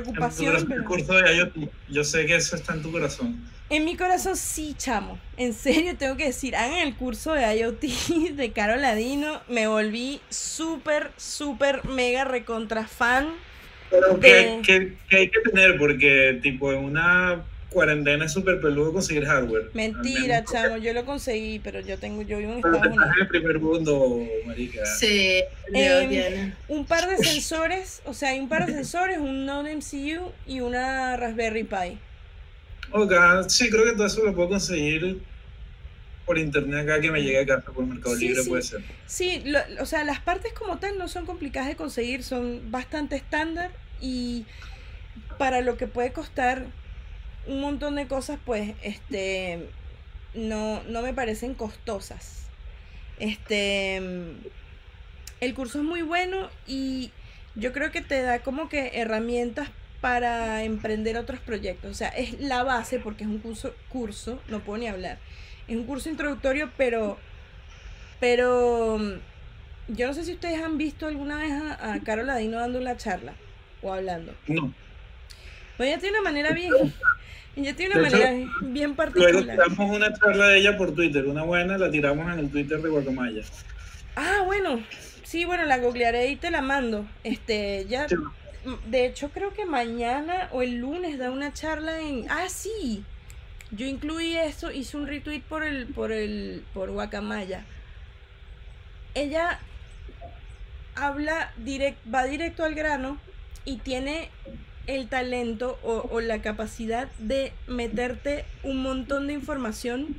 preocupación. 0.00 0.66
pero- 0.68 0.84
curso 0.84 1.12
de 1.14 1.36
IoT, 1.36 1.56
yo 1.88 2.04
sé 2.04 2.26
que 2.26 2.36
eso 2.36 2.56
está 2.56 2.74
en 2.74 2.82
tu 2.82 2.90
corazón. 2.92 3.48
En 3.70 3.84
mi 3.86 3.96
corazón 3.96 4.36
sí, 4.36 4.74
chamo. 4.76 5.18
En 5.38 5.54
serio 5.54 5.96
tengo 5.96 6.16
que 6.16 6.26
decir, 6.26 6.54
hagan 6.56 6.80
el 6.80 6.94
curso 6.94 7.32
de 7.32 7.56
IoT 7.58 7.80
de 8.36 8.52
Caro 8.52 8.76
Ladino. 8.76 9.40
Me 9.48 9.66
volví 9.66 10.20
súper, 10.28 11.10
súper, 11.16 11.84
mega 11.86 12.24
recontra 12.24 12.86
fan. 12.86 13.28
Pero 13.90 14.14
De- 14.18 14.60
¿qué, 14.62 14.62
qué- 14.62 14.96
qué 15.08 15.16
hay 15.16 15.30
que 15.30 15.40
tener? 15.40 15.78
Porque, 15.78 16.38
tipo, 16.42 16.72
en 16.72 16.80
una 16.84 17.44
cuarentena 17.72 18.24
es 18.26 18.32
súper 18.32 18.60
peludo 18.60 18.92
conseguir 18.92 19.24
hardware. 19.24 19.70
Mentira, 19.74 20.44
chamo, 20.44 20.76
yo 20.76 20.92
lo 20.92 21.04
conseguí, 21.04 21.58
pero 21.58 21.80
yo 21.80 21.98
tengo, 21.98 22.22
yo 22.22 22.38
vivo 22.38 22.52
en 22.52 22.62
Pero 22.62 22.74
Estados 22.76 22.96
Unidos. 22.96 23.14
en 23.16 23.22
el 23.22 23.28
primer 23.28 23.58
mundo, 23.58 24.18
marica. 24.46 24.84
Sí, 24.86 25.42
Leo, 25.70 26.08
Diana. 26.08 26.56
Un 26.68 26.84
par 26.86 27.08
de 27.08 27.16
sensores, 27.18 28.02
o 28.04 28.14
sea, 28.14 28.30
hay 28.30 28.40
un 28.40 28.48
par 28.48 28.66
de 28.66 28.72
sensores, 28.74 29.18
un 29.18 29.46
Node 29.46 29.74
MCU 29.76 30.30
y 30.46 30.60
una 30.60 31.16
Raspberry 31.16 31.64
Pi. 31.64 31.98
Ok, 32.92 33.12
sí, 33.48 33.70
creo 33.70 33.84
que 33.84 33.92
todo 33.92 34.06
eso 34.06 34.22
lo 34.24 34.34
puedo 34.34 34.50
conseguir 34.50 35.20
por 36.26 36.38
internet 36.38 36.84
acá 36.88 37.00
que 37.00 37.10
me 37.10 37.22
llegue 37.22 37.40
a 37.40 37.46
casa 37.46 37.72
por 37.72 37.84
Mercado 37.86 38.14
Sí, 38.16 38.28
Libre, 38.28 38.42
sí. 38.44 38.48
puede 38.48 38.62
ser. 38.62 38.80
Sí, 39.06 39.42
lo- 39.44 39.58
o 39.80 39.86
sea, 39.86 40.04
las 40.04 40.20
partes 40.20 40.52
como 40.52 40.78
tal 40.78 40.98
no 40.98 41.08
son 41.08 41.26
complicadas 41.26 41.68
de 41.68 41.76
conseguir, 41.76 42.22
son 42.22 42.70
bastante 42.70 43.16
estándar 43.16 43.70
y 44.00 44.44
para 45.38 45.62
lo 45.62 45.76
que 45.76 45.86
puede 45.86 46.12
costar 46.12 46.66
un 47.46 47.60
montón 47.60 47.96
de 47.96 48.06
cosas, 48.06 48.38
pues, 48.44 48.74
este, 48.82 49.68
no, 50.34 50.82
no 50.84 51.02
me 51.02 51.14
parecen 51.14 51.54
costosas. 51.54 52.46
Este, 53.18 53.96
el 55.40 55.54
curso 55.54 55.78
es 55.78 55.84
muy 55.84 56.02
bueno 56.02 56.48
y 56.66 57.10
yo 57.54 57.72
creo 57.72 57.90
que 57.90 58.00
te 58.00 58.22
da 58.22 58.40
como 58.40 58.68
que 58.68 58.92
herramientas 58.94 59.68
para 60.00 60.64
emprender 60.64 61.16
otros 61.16 61.40
proyectos. 61.40 61.90
O 61.90 61.94
sea, 61.94 62.08
es 62.08 62.40
la 62.40 62.62
base 62.64 62.98
porque 62.98 63.24
es 63.24 63.30
un 63.30 63.38
curso, 63.38 63.74
curso, 63.88 64.40
no 64.48 64.60
puedo 64.60 64.78
ni 64.78 64.88
hablar. 64.88 65.18
Es 65.68 65.76
un 65.76 65.84
curso 65.84 66.10
introductorio, 66.10 66.70
pero, 66.76 67.18
pero 68.18 68.98
yo 69.88 70.06
no 70.06 70.14
sé 70.14 70.24
si 70.24 70.32
ustedes 70.32 70.60
han 70.60 70.76
visto 70.76 71.06
alguna 71.06 71.38
vez 71.38 71.52
a, 71.52 71.92
a 71.92 72.00
Carol 72.00 72.26
Ladino 72.26 72.58
dando 72.58 72.80
una 72.80 72.96
charla 72.96 73.34
o 73.80 73.92
hablando. 73.92 74.34
No. 74.48 74.74
Pues 75.82 75.90
ella 75.90 76.00
tiene 76.00 76.20
una 76.20 76.30
manera 76.30 76.52
bien, 76.52 76.72
ella 77.56 77.74
tiene 77.74 77.98
una 77.98 78.06
hecho, 78.06 78.16
manera 78.18 78.50
bien 78.60 78.94
Luego 78.94 78.94
particular. 78.94 79.42
tiramos 79.42 79.96
una 79.96 80.12
charla 80.12 80.46
de 80.46 80.58
ella 80.58 80.76
por 80.76 80.94
Twitter, 80.94 81.26
una 81.26 81.42
buena, 81.42 81.76
la 81.76 81.90
tiramos 81.90 82.32
en 82.32 82.38
el 82.38 82.50
Twitter 82.52 82.80
de 82.80 82.88
Guacamaya. 82.88 83.42
Ah, 84.14 84.42
bueno, 84.46 84.80
sí, 85.24 85.44
bueno, 85.44 85.64
la 85.64 85.78
googlearé 85.78 86.28
y 86.28 86.36
te 86.36 86.52
la 86.52 86.60
mando. 86.62 87.04
Este, 87.24 87.84
ya, 87.88 88.08
Sí. 88.08 88.14
de 88.86 89.06
hecho 89.06 89.30
creo 89.30 89.52
que 89.54 89.64
mañana 89.66 90.48
o 90.52 90.62
el 90.62 90.76
lunes 90.76 91.18
da 91.18 91.32
una 91.32 91.52
charla 91.52 91.98
en, 92.00 92.26
ah, 92.30 92.48
sí, 92.48 93.02
yo 93.72 93.84
incluí 93.84 94.36
eso, 94.36 94.70
hice 94.70 94.96
un 94.96 95.08
retweet 95.08 95.40
por 95.40 95.64
el, 95.64 95.86
por 95.88 96.12
el, 96.12 96.62
por 96.74 96.92
Guacamaya. 96.92 97.64
Ella 99.16 99.58
habla 100.94 101.52
direct, 101.56 101.98
va 102.14 102.22
directo 102.26 102.62
al 102.62 102.76
grano 102.76 103.18
y 103.64 103.78
tiene 103.78 104.30
el 104.86 105.08
talento 105.08 105.78
o, 105.82 106.20
la 106.20 106.42
capacidad 106.42 107.08
de 107.18 107.52
meterte 107.66 108.44
un 108.62 108.82
montón 108.82 109.26
de 109.26 109.34
información 109.34 110.16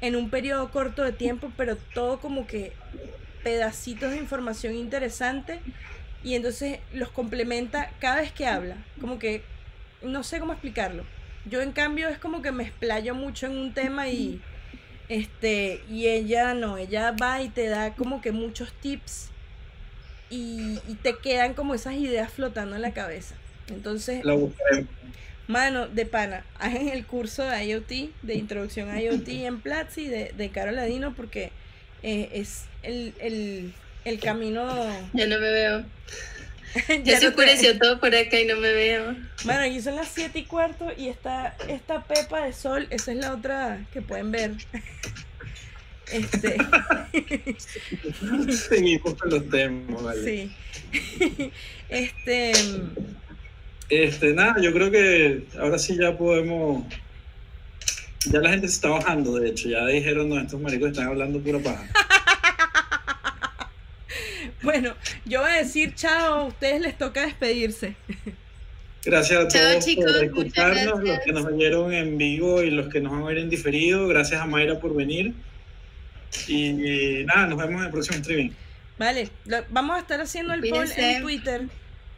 en 0.00 0.16
un 0.16 0.30
periodo 0.30 0.70
corto 0.70 1.02
de 1.02 1.12
tiempo, 1.12 1.52
pero 1.56 1.76
todo 1.76 2.20
como 2.20 2.46
que 2.46 2.72
pedacitos 3.42 4.10
de 4.10 4.18
información 4.18 4.74
interesante 4.74 5.60
y 6.22 6.34
entonces 6.34 6.80
los 6.92 7.10
complementa 7.10 7.90
cada 8.00 8.20
vez 8.20 8.32
que 8.32 8.46
habla. 8.46 8.76
Como 9.00 9.18
que 9.18 9.42
no 10.02 10.22
sé 10.22 10.40
cómo 10.40 10.52
explicarlo. 10.52 11.04
Yo 11.44 11.60
en 11.60 11.72
cambio 11.72 12.08
es 12.08 12.18
como 12.18 12.42
que 12.42 12.52
me 12.52 12.64
explayo 12.64 13.14
mucho 13.14 13.46
en 13.46 13.58
un 13.58 13.74
tema 13.74 14.08
y 14.08 14.40
este 15.08 15.82
y 15.88 16.06
ella 16.06 16.54
no, 16.54 16.76
ella 16.76 17.12
va 17.12 17.42
y 17.42 17.48
te 17.48 17.68
da 17.68 17.94
como 17.94 18.20
que 18.20 18.32
muchos 18.32 18.72
tips 18.72 19.30
y 20.30 20.78
te 21.02 21.16
quedan 21.16 21.54
como 21.54 21.74
esas 21.74 21.94
ideas 21.94 22.30
flotando 22.30 22.76
en 22.76 22.82
la 22.82 22.92
cabeza. 22.92 23.34
Entonces, 23.70 24.24
La 24.24 24.34
buscaremos. 24.34 24.88
Mano, 25.46 25.88
de 25.88 26.04
pana, 26.04 26.44
hagan 26.58 26.88
el 26.88 27.06
curso 27.06 27.42
de 27.42 27.64
IoT, 27.64 27.88
de 28.22 28.34
introducción 28.34 28.90
a 28.90 29.00
IoT 29.00 29.28
en 29.28 29.60
Platzi 29.60 30.06
de, 30.06 30.32
de 30.36 30.48
Carol 30.50 30.76
Ladino, 30.76 31.14
porque 31.14 31.52
eh, 32.02 32.28
es 32.34 32.64
el, 32.82 33.14
el, 33.18 33.72
el 34.04 34.20
camino. 34.20 34.66
Ya 35.14 35.26
no 35.26 35.38
me 35.40 35.50
veo. 35.50 35.84
Ya 37.02 37.04
se 37.04 37.12
no 37.14 37.20
te- 37.20 37.26
oscureció 37.28 37.78
todo 37.78 37.98
por 37.98 38.14
acá 38.14 38.38
y 38.38 38.44
no 38.44 38.56
me 38.56 38.70
veo. 38.74 39.16
Mano, 39.46 39.60
aquí 39.62 39.80
son 39.80 39.96
las 39.96 40.08
7 40.08 40.38
y 40.40 40.44
cuarto 40.44 40.92
y 40.98 41.08
está 41.08 41.56
esta 41.66 42.04
pepa 42.04 42.44
de 42.44 42.52
sol, 42.52 42.86
esa 42.90 43.12
es 43.12 43.16
la 43.18 43.32
otra 43.32 43.86
que 43.92 44.02
pueden 44.02 44.30
ver. 44.30 44.52
Este, 46.10 46.56
Seguimos 48.52 49.14
con 49.14 49.28
los 49.30 49.48
temas, 49.50 50.02
vale. 50.02 50.24
sí. 50.24 51.50
Este, 51.90 52.52
Este, 53.88 54.32
nada, 54.34 54.60
yo 54.60 54.72
creo 54.72 54.90
que 54.90 55.44
ahora 55.58 55.78
sí 55.78 55.96
ya 55.98 56.16
podemos. 56.16 56.84
Ya 58.26 58.40
la 58.40 58.50
gente 58.50 58.68
se 58.68 58.74
está 58.74 58.88
bajando, 58.90 59.36
de 59.38 59.48
hecho, 59.48 59.68
ya 59.68 59.86
dijeron, 59.86 60.28
no, 60.28 60.38
estos 60.40 60.60
maricos 60.60 60.90
están 60.90 61.06
hablando 61.08 61.38
pura 61.40 61.58
paja. 61.60 61.86
bueno, 64.62 64.94
yo 65.24 65.40
voy 65.40 65.50
a 65.50 65.54
decir 65.54 65.94
chao, 65.94 66.34
a 66.34 66.44
ustedes 66.46 66.80
les 66.80 66.98
toca 66.98 67.24
despedirse. 67.24 67.94
Gracias 69.04 69.44
a 69.44 69.48
Chao, 69.48 69.70
todos 69.70 69.84
chicos, 69.84 70.12
por 70.12 70.24
escucharnos, 70.24 71.02
los 71.02 71.18
que 71.20 71.32
nos 71.32 71.44
oyeron 71.46 71.92
en 71.94 72.18
vivo 72.18 72.62
y 72.62 72.70
los 72.70 72.88
que 72.88 73.00
nos 73.00 73.12
van 73.12 73.22
a 73.22 73.26
ver 73.26 73.38
en 73.38 73.48
diferido. 73.48 74.08
Gracias 74.08 74.40
a 74.40 74.46
Mayra 74.46 74.78
por 74.80 74.94
venir. 74.94 75.32
Y, 76.48 77.24
nada, 77.24 77.46
nos 77.46 77.58
vemos 77.58 77.80
en 77.80 77.86
el 77.86 77.92
próximo 77.92 78.18
streaming. 78.18 78.50
Vale, 78.98 79.30
lo- 79.46 79.64
vamos 79.70 79.96
a 79.96 80.00
estar 80.00 80.20
haciendo 80.20 80.52
el 80.52 80.68
poll 80.68 80.88
en 80.96 81.22
Twitter 81.22 81.62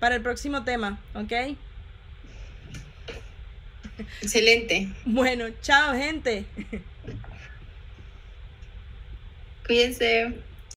para 0.01 0.17
el 0.17 0.23
próximo 0.23 0.65
tema, 0.65 0.99
¿ok? 1.15 1.57
Excelente. 4.23 4.89
Bueno, 5.05 5.47
chao 5.63 5.95
gente. 5.95 6.47
Cuídense. 9.67 10.50